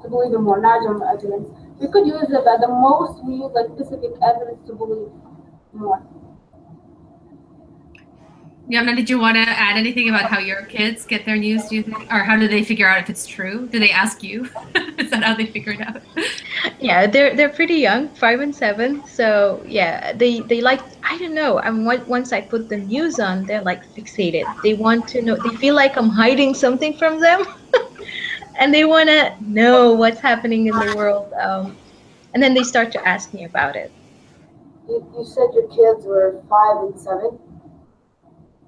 to 0.00 0.08
believe 0.08 0.32
in 0.32 0.46
more, 0.46 0.62
not 0.62 0.86
general 0.86 1.02
evidence. 1.02 1.50
We 1.78 1.88
could 1.88 2.06
use 2.06 2.22
it, 2.22 2.44
but 2.44 2.60
the 2.60 2.68
most 2.68 3.24
we 3.24 3.34
use 3.34 3.52
like 3.54 3.66
specific 3.76 4.10
evidence 4.22 4.66
to 4.66 4.74
believe 4.74 5.08
more. 5.72 6.02
Yomna, 8.70 8.94
did 8.94 9.08
you 9.08 9.18
want 9.18 9.36
to 9.36 9.40
add 9.40 9.78
anything 9.78 10.10
about 10.10 10.28
how 10.30 10.38
your 10.38 10.62
kids 10.66 11.06
get 11.06 11.24
their 11.24 11.36
news? 11.36 11.68
Do 11.68 11.76
you 11.76 11.82
think, 11.82 12.12
or 12.12 12.18
how 12.18 12.36
do 12.36 12.46
they 12.46 12.62
figure 12.62 12.86
out 12.86 13.00
if 13.00 13.08
it's 13.08 13.26
true? 13.26 13.66
Do 13.66 13.78
they 13.78 13.90
ask 13.90 14.22
you? 14.22 14.44
Is 14.98 15.08
that 15.10 15.22
how 15.22 15.34
they 15.34 15.46
figure 15.46 15.72
it 15.72 15.80
out? 15.80 16.02
Yeah, 16.78 17.06
they're 17.06 17.34
they're 17.34 17.48
pretty 17.48 17.76
young, 17.76 18.08
five 18.10 18.40
and 18.40 18.54
seven. 18.54 19.06
So 19.06 19.62
yeah, 19.66 20.12
they 20.12 20.40
they 20.40 20.60
like 20.60 20.82
I 21.02 21.16
don't 21.16 21.34
know. 21.34 21.60
I'm 21.60 21.84
once 21.84 22.32
I 22.32 22.42
put 22.42 22.68
the 22.68 22.76
news 22.76 23.18
on, 23.18 23.46
they're 23.46 23.62
like 23.62 23.86
fixated. 23.94 24.44
They 24.62 24.74
want 24.74 25.08
to 25.08 25.22
know. 25.22 25.36
They 25.36 25.56
feel 25.56 25.74
like 25.74 25.96
I'm 25.96 26.10
hiding 26.10 26.52
something 26.52 26.92
from 26.94 27.20
them, 27.20 27.46
and 28.58 28.74
they 28.74 28.84
want 28.84 29.08
to 29.08 29.34
know 29.40 29.92
what's 29.92 30.20
happening 30.20 30.66
in 30.66 30.78
the 30.78 30.94
world. 30.96 31.32
Um, 31.34 31.76
and 32.34 32.42
then 32.42 32.54
they 32.54 32.64
start 32.64 32.92
to 32.92 33.08
ask 33.08 33.32
me 33.32 33.44
about 33.44 33.76
it. 33.76 33.90
You, 34.88 35.06
you 35.16 35.24
said 35.24 35.48
your 35.54 35.68
kids 35.68 36.04
were 36.04 36.42
five 36.48 36.82
and 36.82 37.00
seven. 37.00 37.38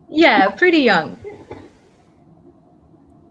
Yeah, 0.09 0.49
pretty 0.51 0.79
young. 0.79 1.19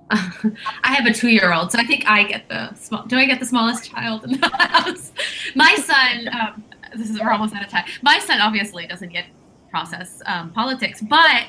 I 0.11 0.93
have 0.93 1.05
a 1.05 1.13
two-year-old, 1.13 1.71
so 1.71 1.79
I 1.79 1.83
think 1.83 2.03
I 2.07 2.23
get 2.23 2.49
the 2.49 2.73
small. 2.73 3.03
Do 3.05 3.15
I 3.15 3.25
get 3.25 3.39
the 3.39 3.45
smallest 3.45 3.89
child 3.89 4.23
in 4.23 4.39
the 4.39 4.49
house? 4.57 5.11
My 5.55 5.75
son. 5.75 6.29
Um, 6.29 6.63
this 6.95 7.11
is 7.11 7.19
we're 7.19 7.29
almost 7.29 7.53
out 7.53 7.63
of 7.63 7.69
time. 7.69 7.85
My 8.01 8.17
son 8.17 8.41
obviously 8.41 8.87
doesn't 8.87 9.09
get 9.09 9.25
process 9.69 10.23
um, 10.25 10.51
politics, 10.51 11.01
but 11.01 11.45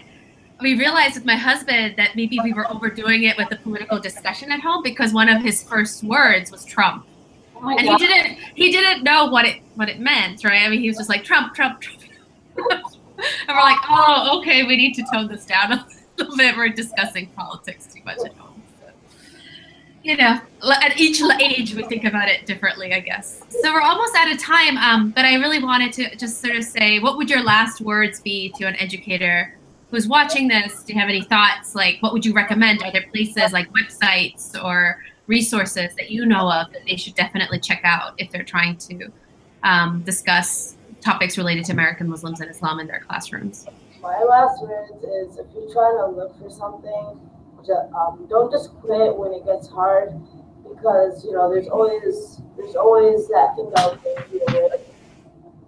we 0.63 0.79
realized 0.79 1.15
with 1.15 1.25
my 1.25 1.37
husband 1.37 1.95
that 1.97 2.17
maybe 2.17 2.39
we 2.43 2.53
were 2.53 2.71
overdoing 2.71 3.25
it 3.25 3.37
with 3.37 3.49
the 3.49 3.57
political 3.57 3.99
discussion 3.99 4.53
at 4.53 4.61
home 4.61 4.83
because 4.83 5.13
one 5.13 5.29
of 5.29 5.43
his 5.43 5.63
first 5.63 6.05
words 6.05 6.51
was 6.51 6.65
Trump, 6.65 7.07
Oh 7.63 7.69
and 7.69 7.81
he 7.81 7.97
didn't 7.97 8.39
he 8.55 8.73
didn't 8.73 9.03
know 9.05 9.27
what 9.27 9.45
it 9.45 9.61
what 9.75 9.89
it 9.89 10.01
meant, 10.01 10.45
right? 10.45 10.63
I 10.63 10.69
mean, 10.69 10.81
he 10.81 10.89
was 10.89 10.97
just 10.97 11.09
like 11.09 11.25
Trump, 11.25 11.55
Trump, 11.55 11.81
Trump, 11.81 12.03
and 12.57 12.83
we're 13.49 13.55
like, 13.55 13.79
oh, 13.89 14.39
okay, 14.41 14.65
we 14.65 14.77
need 14.77 14.95
to 14.95 15.05
tone 15.13 15.29
this 15.29 15.45
down 15.45 15.73
a 15.73 15.87
little 16.19 16.37
bit. 16.37 16.57
We're 16.57 16.71
discussing 16.71 17.27
politics 17.29 17.87
too 17.87 18.01
much 18.05 18.19
at 18.25 18.33
home. 18.35 18.63
so. 18.81 18.91
you 20.03 20.17
know, 20.17 20.41
at 20.83 20.99
each 20.99 21.21
age 21.41 21.75
we 21.75 21.83
think 21.83 22.05
about 22.05 22.29
it 22.29 22.47
differently, 22.47 22.95
I 22.95 23.01
guess. 23.01 23.43
So 23.63 23.73
we're 23.75 23.83
almost 23.83 24.15
out 24.17 24.31
of 24.31 24.39
time, 24.39 24.79
um, 24.79 25.11
but 25.11 25.27
I 25.27 25.35
really 25.35 25.63
wanted 25.63 25.93
to 25.95 26.17
just 26.17 26.41
sort 26.41 26.57
of 26.57 26.65
say, 26.65 26.99
what 26.99 27.19
would 27.19 27.29
your 27.29 27.43
last 27.43 27.83
words 27.83 28.21
be 28.21 28.55
to 28.57 28.67
an 28.67 28.77
educator 28.77 29.55
who's 29.91 30.07
watching 30.07 30.49
this? 30.49 30.82
Do 30.82 30.93
you 30.93 31.01
have 31.01 31.09
any 31.09 31.22
thoughts? 31.22 31.74
Like, 31.74 31.99
what 32.01 32.12
would 32.12 32.24
you 32.24 32.32
recommend? 32.32 32.82
Are 32.82 32.93
there 32.93 33.07
places 33.12 33.53
like 33.53 33.68
websites 33.72 34.62
or 34.62 35.03
resources 35.26 35.95
that 35.97 36.11
you 36.11 36.26
know 36.26 36.51
of 36.51 36.72
that 36.72 36.84
they 36.86 36.97
should 36.97 37.14
definitely 37.14 37.61
check 37.61 37.80
out 37.84 38.14
if 38.18 38.30
they're 38.30 38.43
trying 38.43 38.76
to 38.76 39.12
um, 39.62 40.03
discuss 40.03 40.76
topics 41.01 41.38
related 41.38 41.64
to 41.66 41.72
American 41.72 42.09
Muslims 42.09 42.41
and 42.41 42.51
Islam 42.51 42.80
in 42.80 42.86
their 42.86 43.01
classrooms? 43.01 43.66
My 44.03 44.18
last 44.22 44.62
words 44.62 44.91
is 45.05 45.38
if 45.38 45.47
you're 45.55 45.72
trying 45.72 45.97
to 45.99 46.07
look 46.07 46.38
for 46.38 46.51
something, 46.51 47.20
um, 47.95 48.26
don't 48.28 48.51
just 48.51 48.72
quit 48.80 49.14
when 49.16 49.32
it 49.32 49.45
gets 49.45 49.68
hard 49.68 50.11
because 50.68 51.24
you 51.24 51.32
know 51.32 51.53
there's 51.53 51.68
always 51.68 52.41
there's 52.57 52.74
always 52.74 53.28
that 53.28 53.55
thing 53.57 53.70
out 53.76 53.99
there. 54.03 54.78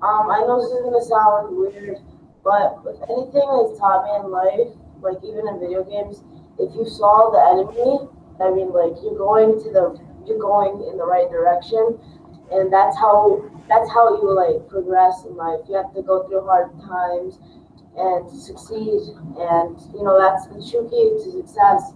Um, 0.03 0.31
I 0.31 0.41
know 0.41 0.61
this 0.61 0.73
is 0.73 0.83
gonna 0.83 1.05
sound 1.05 1.57
weird, 1.57 1.99
but 2.45 2.99
anything 3.09 3.47
has 3.47 3.79
taught 3.79 4.05
me 4.05 4.13
in 4.19 4.31
life, 4.31 4.71
like 5.01 5.23
even 5.23 5.47
in 5.47 5.61
video 5.61 5.85
games, 5.85 6.23
if 6.59 6.75
you 6.75 6.87
saw 6.87 7.31
the 7.31 7.43
enemy, 7.55 8.09
I 8.41 8.51
mean 8.51 8.73
like 8.73 8.99
you're 9.03 9.19
going 9.19 9.63
to 9.63 9.69
the 9.71 9.99
you're 10.27 10.39
going 10.39 10.83
in 10.91 10.99
the 10.99 11.07
right 11.07 11.31
direction, 11.31 11.99
and 12.51 12.73
that's 12.73 12.97
how 12.99 13.43
that's 13.69 13.91
how 13.91 14.21
you 14.21 14.35
like 14.35 14.69
progress 14.69 15.25
in 15.25 15.37
life. 15.37 15.61
You 15.69 15.77
have 15.77 15.95
to 15.95 16.03
go 16.03 16.27
through 16.29 16.45
hard 16.45 16.71
times 16.83 17.39
and 17.97 18.29
succeed. 18.31 19.15
And 19.39 19.79
you 19.95 20.03
know 20.03 20.19
that's 20.19 20.47
the 20.49 20.59
true 20.59 20.89
key 20.89 21.15
to 21.25 21.31
success. 21.43 21.93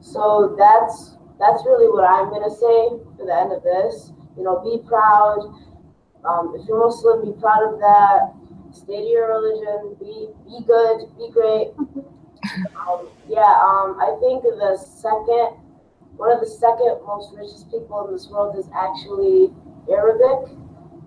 So 0.00 0.54
that's 0.58 1.16
that's 1.38 1.64
really 1.66 1.88
what 1.92 2.08
i'm 2.08 2.32
to 2.32 2.50
say 2.50 2.96
for 3.16 3.26
the 3.26 3.34
end 3.34 3.52
of 3.52 3.62
this. 3.62 4.12
You 4.36 4.44
know 4.44 4.60
be 4.60 4.82
proud. 4.86 5.40
Um, 6.24 6.56
if 6.58 6.66
you're 6.66 6.78
muslim 6.78 7.24
be 7.24 7.38
proud 7.40 7.72
of 7.72 7.78
that 7.78 8.34
stay 8.76 9.00
to 9.00 9.08
your 9.08 9.28
religion 9.28 9.96
be 10.00 10.28
be 10.44 10.60
good 10.66 11.08
be 11.18 11.30
great 11.32 11.68
um, 12.76 13.08
yeah 13.28 13.54
um, 13.64 13.96
i 14.00 14.16
think 14.20 14.42
the 14.42 14.76
second 14.76 15.56
one 16.16 16.32
of 16.32 16.40
the 16.40 16.46
second 16.46 16.96
most 17.06 17.34
richest 17.34 17.70
people 17.70 18.06
in 18.06 18.12
this 18.12 18.28
world 18.28 18.56
is 18.56 18.68
actually 18.74 19.52
arabic 19.90 20.52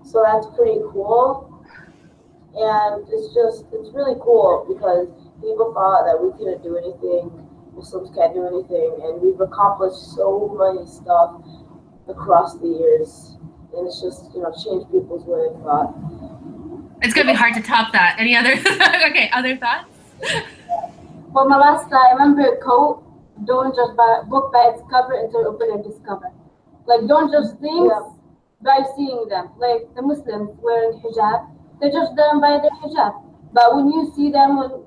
so 0.03 0.24
that's 0.26 0.47
pretty 0.55 0.80
cool 0.91 1.49
and 2.55 3.05
it's 3.07 3.34
just, 3.34 3.65
it's 3.72 3.93
really 3.93 4.17
cool 4.22 4.65
because 4.67 5.07
people 5.41 5.72
thought 5.74 6.03
that 6.09 6.17
we 6.17 6.34
couldn't 6.34 6.63
do 6.63 6.78
anything, 6.78 7.30
Muslims 7.76 8.09
can't 8.15 8.34
do 8.34 8.43
anything, 8.47 8.99
and 9.05 9.22
we've 9.22 9.39
accomplished 9.39 10.17
so 10.17 10.49
many 10.57 10.86
stuff 10.89 11.39
across 12.09 12.57
the 12.57 12.67
years. 12.67 13.38
And 13.78 13.86
it's 13.86 14.01
just, 14.01 14.34
you 14.34 14.41
know, 14.41 14.51
changed 14.51 14.89
people's 14.91 15.24
way 15.24 15.45
of 15.45 15.61
thought. 15.61 15.93
It's 17.02 17.14
gonna 17.14 17.32
be 17.32 17.38
hard 17.38 17.54
to 17.56 17.62
top 17.62 17.93
that. 17.93 18.18
Any 18.20 18.36
other 18.36 18.54
okay, 19.10 19.30
other 19.32 19.56
thoughts? 19.56 19.88
well 21.32 21.47
my 21.47 21.58
last 21.58 21.91
I 21.93 22.12
remember 22.12 22.58
quote, 22.58 23.04
don't 23.45 23.74
judge 23.74 23.95
by 23.95 24.22
book 24.28 24.52
by 24.52 24.74
its 24.74 24.84
cover 24.89 25.14
until 25.14 25.41
you 25.41 25.47
open 25.47 25.72
and 25.72 25.84
discover. 25.84 26.32
Like 26.86 27.08
don't 27.08 27.32
judge 27.32 27.56
things 27.62 27.91
yeah. 27.91 28.12
by 28.62 28.84
seeing 28.95 29.28
them. 29.30 29.52
Like 29.58 29.88
the 29.95 30.02
Muslims 30.02 30.52
wearing 30.60 31.00
hijab, 31.00 31.47
they 31.80 31.89
judge 31.89 32.16
them 32.18 32.41
by 32.41 32.60
their 32.60 32.76
hijab. 32.84 33.16
But 33.54 33.76
when 33.76 33.88
you 33.88 34.12
see 34.16 34.30
them, 34.32 34.58
when 34.58 34.84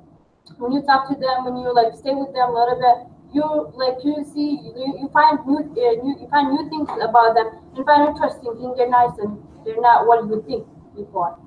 when 0.58 0.72
you 0.72 0.82
talk 0.82 1.08
to 1.08 1.14
them, 1.14 1.44
when 1.44 1.56
you 1.56 1.72
like 1.72 1.96
stay 1.96 2.12
with 2.12 2.34
them 2.34 2.50
a 2.50 2.52
little 2.52 2.76
bit, 2.76 3.08
you 3.32 3.72
like 3.74 4.04
you 4.04 4.20
see 4.20 4.60
you, 4.76 5.00
you 5.00 5.08
find 5.12 5.40
new, 5.46 5.64
uh, 5.64 5.92
new 6.04 6.14
you 6.20 6.28
find 6.28 6.52
new 6.52 6.68
things 6.68 6.88
about 7.00 7.34
them. 7.34 7.56
You 7.74 7.84
find 7.84 8.12
interesting, 8.12 8.52
think 8.60 8.76
they're 8.76 8.90
nice 8.90 9.16
and 9.18 9.40
they're 9.64 9.80
not 9.80 10.06
what 10.06 10.28
you 10.28 10.44
think 10.46 10.66
before. 10.94 11.38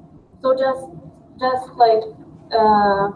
So 0.46 0.54
just 0.54 0.86
just 1.40 1.74
like 1.74 2.04
uh, 2.54 3.10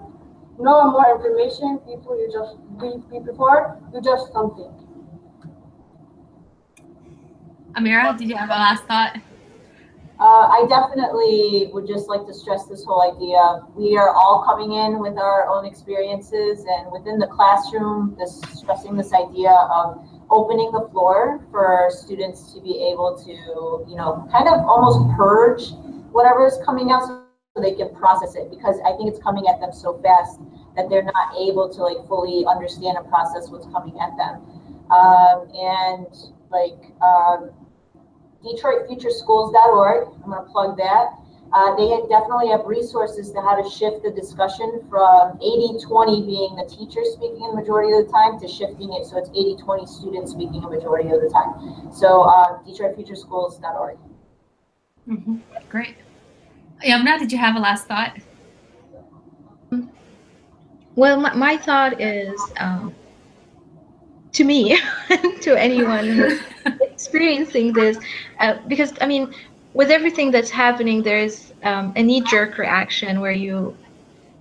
know 0.57 0.89
more 0.89 1.13
information 1.13 1.79
before 1.85 2.17
you 2.17 2.27
just 2.33 2.57
be 2.81 3.19
before 3.19 3.77
you 3.93 4.01
just 4.01 4.33
something. 4.33 4.73
Amira, 7.77 8.17
did 8.17 8.29
you 8.29 8.35
have 8.35 8.49
a 8.49 8.53
last 8.53 8.83
thought? 8.85 9.17
Uh, 10.19 10.57
I 10.57 10.65
definitely 10.69 11.69
would 11.71 11.85
just 11.85 12.09
like 12.09 12.25
to 12.25 12.33
stress 12.33 12.65
this 12.65 12.83
whole 12.83 13.03
idea. 13.05 13.61
We 13.75 13.95
are 13.95 14.09
all 14.09 14.43
coming 14.43 14.73
in 14.73 14.97
with 14.97 15.19
our 15.19 15.47
own 15.49 15.67
experiences, 15.67 16.65
and 16.65 16.91
within 16.91 17.19
the 17.19 17.27
classroom, 17.27 18.15
this 18.17 18.41
stressing 18.57 18.97
this 18.97 19.13
idea 19.13 19.51
of 19.51 20.03
opening 20.31 20.71
the 20.71 20.89
floor 20.89 21.45
for 21.51 21.91
students 21.91 22.53
to 22.53 22.59
be 22.59 22.89
able 22.91 23.15
to, 23.23 23.85
you 23.87 23.95
know, 23.95 24.27
kind 24.31 24.47
of 24.47 24.65
almost 24.65 25.15
purge 25.15 25.73
whatever 26.11 26.45
is 26.45 26.57
coming 26.65 26.91
out 26.91 27.03
so 27.07 27.23
they 27.61 27.73
can 27.73 27.93
process 27.95 28.35
it. 28.35 28.49
Because 28.49 28.77
I 28.85 28.95
think 28.97 29.09
it's 29.09 29.21
coming 29.21 29.47
at 29.47 29.59
them 29.59 29.71
so 29.71 29.99
fast 30.01 30.39
that 30.75 30.89
they're 30.89 31.03
not 31.03 31.35
able 31.37 31.69
to 31.69 31.83
like 31.83 32.07
fully 32.07 32.45
understand 32.45 32.97
and 32.97 33.07
process 33.09 33.49
what's 33.49 33.67
coming 33.67 33.97
at 33.99 34.15
them. 34.17 34.41
Um, 34.91 35.49
and 35.53 36.07
like 36.49 36.81
um, 37.01 37.51
DetroitFutureSchools.org. 38.43 40.07
I'm 40.23 40.31
going 40.31 40.45
to 40.45 40.51
plug 40.51 40.77
that. 40.77 41.19
Uh, 41.51 41.75
they 41.75 41.89
definitely 42.07 42.47
have 42.49 42.61
resources 42.65 43.31
to 43.31 43.41
how 43.41 43.59
to 43.59 43.67
shift 43.67 44.03
the 44.03 44.11
discussion 44.11 44.85
from 44.87 45.33
80-20 45.39 46.25
being 46.25 46.55
the 46.55 46.65
teacher 46.69 47.01
speaking 47.03 47.41
the 47.41 47.55
majority 47.55 47.91
of 47.91 48.05
the 48.05 48.11
time 48.11 48.39
to 48.39 48.47
shifting 48.47 48.93
it 48.93 49.05
so 49.05 49.17
it's 49.17 49.29
80-20 49.29 49.87
students 49.89 50.31
speaking 50.31 50.63
a 50.63 50.69
majority 50.69 51.09
of 51.09 51.21
the 51.21 51.29
time. 51.29 51.91
So 51.91 52.21
uh, 52.21 52.61
DetroitFutureSchools.org. 52.69 53.97
Mm-hmm. 55.09 55.37
Great. 55.69 55.95
Yomna, 56.85 57.19
did 57.19 57.31
you 57.31 57.37
have 57.37 57.55
a 57.55 57.59
last 57.59 57.87
thought? 57.87 58.17
Well, 60.95 61.19
my, 61.19 61.33
my 61.33 61.57
thought 61.57 61.99
is 62.01 62.39
um, 62.57 62.93
to 64.33 64.43
me, 64.43 64.79
to 65.41 65.59
anyone 65.59 66.39
experiencing 66.81 67.73
this, 67.73 67.97
uh, 68.39 68.57
because 68.67 68.93
I 69.01 69.07
mean, 69.07 69.33
with 69.73 69.91
everything 69.91 70.31
that's 70.31 70.49
happening, 70.49 71.01
there's 71.01 71.53
um, 71.63 71.93
a 71.95 72.03
knee-jerk 72.03 72.57
reaction 72.57 73.21
where 73.21 73.31
you 73.31 73.75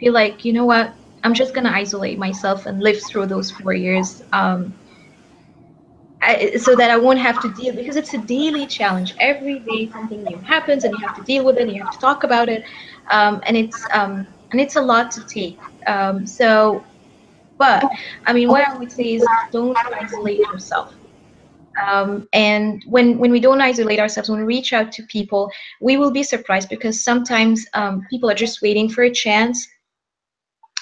feel 0.00 0.12
like, 0.12 0.44
you 0.44 0.52
know 0.52 0.64
what, 0.64 0.92
I'm 1.24 1.34
just 1.34 1.54
gonna 1.54 1.70
isolate 1.70 2.18
myself 2.18 2.66
and 2.66 2.82
live 2.82 3.00
through 3.02 3.26
those 3.26 3.50
four 3.50 3.72
years, 3.72 4.22
um, 4.32 4.74
I, 6.28 6.56
so 6.56 6.76
that 6.76 6.90
I 6.90 6.96
won't 6.98 7.20
have 7.20 7.40
to 7.40 7.52
deal 7.52 7.74
because 7.74 7.96
it's 7.96 8.14
a 8.14 8.18
daily 8.18 8.66
challenge. 8.66 9.14
Every 9.20 9.60
day 9.60 9.90
something 9.92 10.24
new 10.24 10.40
happens, 10.46 10.84
and 10.84 10.94
you 10.94 11.00
have 11.06 11.14
to 11.16 11.22
deal 11.22 11.44
with 11.44 11.58
it. 11.58 11.62
and 11.62 11.72
You 11.72 11.82
have 11.82 11.90
to 11.92 11.98
talk 11.98 12.24
about 12.24 12.48
it, 12.48 12.62
um, 13.10 13.40
and 13.46 13.56
it's 13.56 13.86
um, 13.94 14.28
and 14.52 14.60
it's 14.60 14.76
a 14.76 14.82
lot 14.82 15.10
to 15.12 15.22
take. 15.34 15.60
Um, 15.86 16.26
so 16.26 16.86
but 17.58 17.88
I 18.26 18.32
mean, 18.34 18.48
what 18.50 18.62
I 18.68 18.76
would 18.78 18.92
say 18.92 19.14
is 19.14 19.28
don't 19.52 19.78
isolate 20.00 20.44
yourself. 20.48 20.88
Um, 21.86 22.28
and 22.32 22.82
when 22.86 23.18
when 23.18 23.30
we 23.32 23.40
don't 23.40 23.60
isolate 23.60 24.00
ourselves, 24.00 24.28
when 24.30 24.40
we 24.40 24.46
reach 24.46 24.72
out 24.72 24.92
to 24.92 25.02
people, 25.04 25.50
we 25.80 25.96
will 25.96 26.12
be 26.12 26.22
surprised 26.24 26.68
because 26.68 27.02
sometimes 27.02 27.66
um, 27.74 28.06
people 28.10 28.30
are 28.30 28.34
just 28.34 28.62
waiting 28.62 28.88
for 28.88 29.02
a 29.04 29.12
chance 29.12 29.66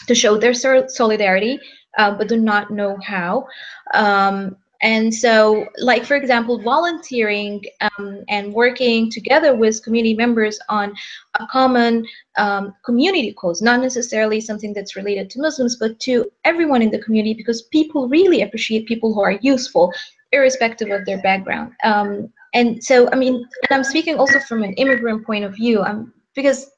to 0.06 0.14
show 0.14 0.36
their 0.38 0.54
solidarity, 0.54 1.58
uh, 1.98 2.12
but 2.16 2.28
do 2.28 2.36
not 2.36 2.70
know 2.70 2.96
how. 3.04 3.46
Um, 3.94 4.56
and 4.82 5.12
so, 5.12 5.66
like 5.78 6.04
for 6.04 6.16
example, 6.16 6.60
volunteering 6.60 7.62
um, 7.80 8.24
and 8.28 8.52
working 8.52 9.10
together 9.10 9.54
with 9.54 9.82
community 9.82 10.14
members 10.14 10.58
on 10.68 10.94
a 11.40 11.46
common 11.46 12.06
um, 12.36 12.74
community 12.84 13.32
cause, 13.32 13.62
not 13.62 13.80
necessarily 13.80 14.40
something 14.40 14.72
that's 14.74 14.96
related 14.96 15.30
to 15.30 15.40
Muslims, 15.40 15.76
but 15.76 15.98
to 16.00 16.30
everyone 16.44 16.82
in 16.82 16.90
the 16.90 16.98
community, 16.98 17.34
because 17.34 17.62
people 17.62 18.08
really 18.08 18.42
appreciate 18.42 18.86
people 18.86 19.14
who 19.14 19.20
are 19.20 19.38
useful, 19.40 19.92
irrespective 20.32 20.90
of 20.90 21.06
their 21.06 21.22
background. 21.22 21.72
Um, 21.82 22.32
and 22.52 22.82
so, 22.82 23.10
I 23.12 23.16
mean, 23.16 23.34
and 23.34 23.70
I'm 23.70 23.84
speaking 23.84 24.16
also 24.18 24.40
from 24.40 24.62
an 24.62 24.72
immigrant 24.74 25.24
point 25.26 25.44
of 25.44 25.54
view, 25.54 25.82
um, 25.82 26.12
because 26.34 26.70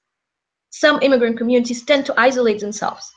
some 0.70 1.00
immigrant 1.02 1.36
communities 1.36 1.84
tend 1.84 2.06
to 2.06 2.14
isolate 2.16 2.60
themselves. 2.60 3.10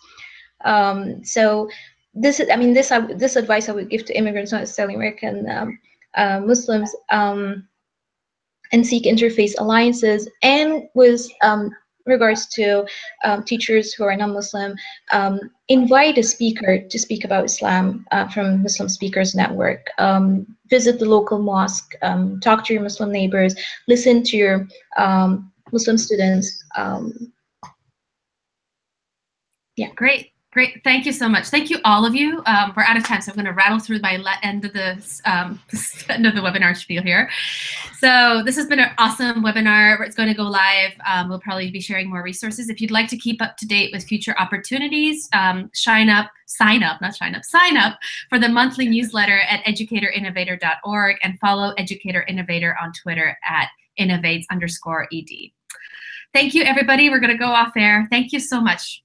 Um, 0.63 1.23
so 1.23 1.69
this 2.13 2.39
is, 2.39 2.49
I 2.49 2.55
mean, 2.55 2.73
this 2.73 2.91
I, 2.91 2.99
this 2.99 3.35
advice 3.35 3.69
I 3.69 3.73
would 3.73 3.89
give 3.89 4.05
to 4.05 4.17
immigrants, 4.17 4.51
not 4.51 4.59
necessarily 4.59 4.95
American 4.95 5.49
um, 5.49 5.79
uh, 6.15 6.39
Muslims, 6.41 6.93
um, 7.11 7.67
and 8.71 8.85
seek 8.85 9.03
interfaith 9.03 9.53
alliances. 9.59 10.29
And 10.41 10.83
with 10.93 11.27
um, 11.41 11.71
regards 12.05 12.47
to 12.47 12.85
um, 13.23 13.43
teachers 13.43 13.93
who 13.93 14.03
are 14.03 14.15
non-Muslim, 14.15 14.75
um, 15.11 15.39
invite 15.69 16.17
a 16.17 16.23
speaker 16.23 16.79
to 16.81 16.99
speak 16.99 17.23
about 17.23 17.45
Islam 17.45 18.05
uh, 18.11 18.27
from 18.29 18.63
Muslim 18.63 18.89
Speakers 18.89 19.35
Network. 19.35 19.87
Um, 19.97 20.57
visit 20.69 20.99
the 20.99 21.05
local 21.05 21.39
mosque, 21.39 21.93
talk 22.41 22.65
to 22.65 22.73
your 22.73 22.83
Muslim 22.83 23.11
neighbors, 23.11 23.55
listen 23.87 24.23
to 24.23 24.37
your 24.37 24.67
Muslim 25.71 25.97
students. 25.97 26.63
yeah. 29.77 29.91
Great. 29.95 30.31
Great, 30.51 30.83
thank 30.83 31.05
you 31.05 31.13
so 31.13 31.29
much. 31.29 31.47
Thank 31.47 31.69
you, 31.69 31.79
all 31.85 32.05
of 32.05 32.13
you. 32.13 32.43
Um, 32.45 32.73
we're 32.75 32.83
out 32.83 32.97
of 32.97 33.05
time, 33.05 33.21
so 33.21 33.31
I'm 33.31 33.37
going 33.37 33.45
to 33.45 33.53
rattle 33.53 33.79
through 33.79 34.01
my 34.01 34.21
end 34.43 34.65
of 34.65 34.73
the 34.73 35.01
um, 35.23 35.61
end 36.09 36.27
of 36.27 36.35
the 36.35 36.41
webinar 36.41 36.75
spiel 36.75 37.01
here. 37.01 37.29
So 37.99 38.43
this 38.45 38.57
has 38.57 38.65
been 38.65 38.79
an 38.79 38.89
awesome 38.97 39.45
webinar. 39.45 40.05
It's 40.05 40.15
going 40.15 40.27
to 40.27 40.35
go 40.35 40.43
live. 40.43 40.91
Um, 41.07 41.29
we'll 41.29 41.39
probably 41.39 41.71
be 41.71 41.79
sharing 41.79 42.09
more 42.09 42.21
resources. 42.21 42.67
If 42.67 42.81
you'd 42.81 42.91
like 42.91 43.07
to 43.11 43.17
keep 43.17 43.41
up 43.41 43.55
to 43.57 43.65
date 43.65 43.91
with 43.93 44.03
future 44.03 44.35
opportunities, 44.37 45.29
um, 45.31 45.71
shine 45.73 46.09
up, 46.09 46.29
sign 46.47 46.83
up, 46.83 46.99
not 46.99 47.15
shine 47.15 47.33
up, 47.33 47.45
sign 47.45 47.77
up 47.77 47.97
for 48.27 48.37
the 48.37 48.49
monthly 48.49 48.89
newsletter 48.89 49.39
at 49.39 49.63
educatorinnovator.org 49.63 51.15
and 51.23 51.39
follow 51.39 51.73
Educator 51.77 52.23
Innovator 52.23 52.75
on 52.81 52.91
Twitter 52.91 53.37
at 53.47 53.69
innovates 53.97 54.43
underscore 54.51 55.07
ed. 55.13 55.29
Thank 56.33 56.53
you, 56.53 56.63
everybody. 56.63 57.09
We're 57.09 57.21
going 57.21 57.31
to 57.31 57.37
go 57.37 57.51
off 57.51 57.71
air. 57.77 58.05
Thank 58.11 58.33
you 58.33 58.41
so 58.41 58.59
much. 58.59 59.01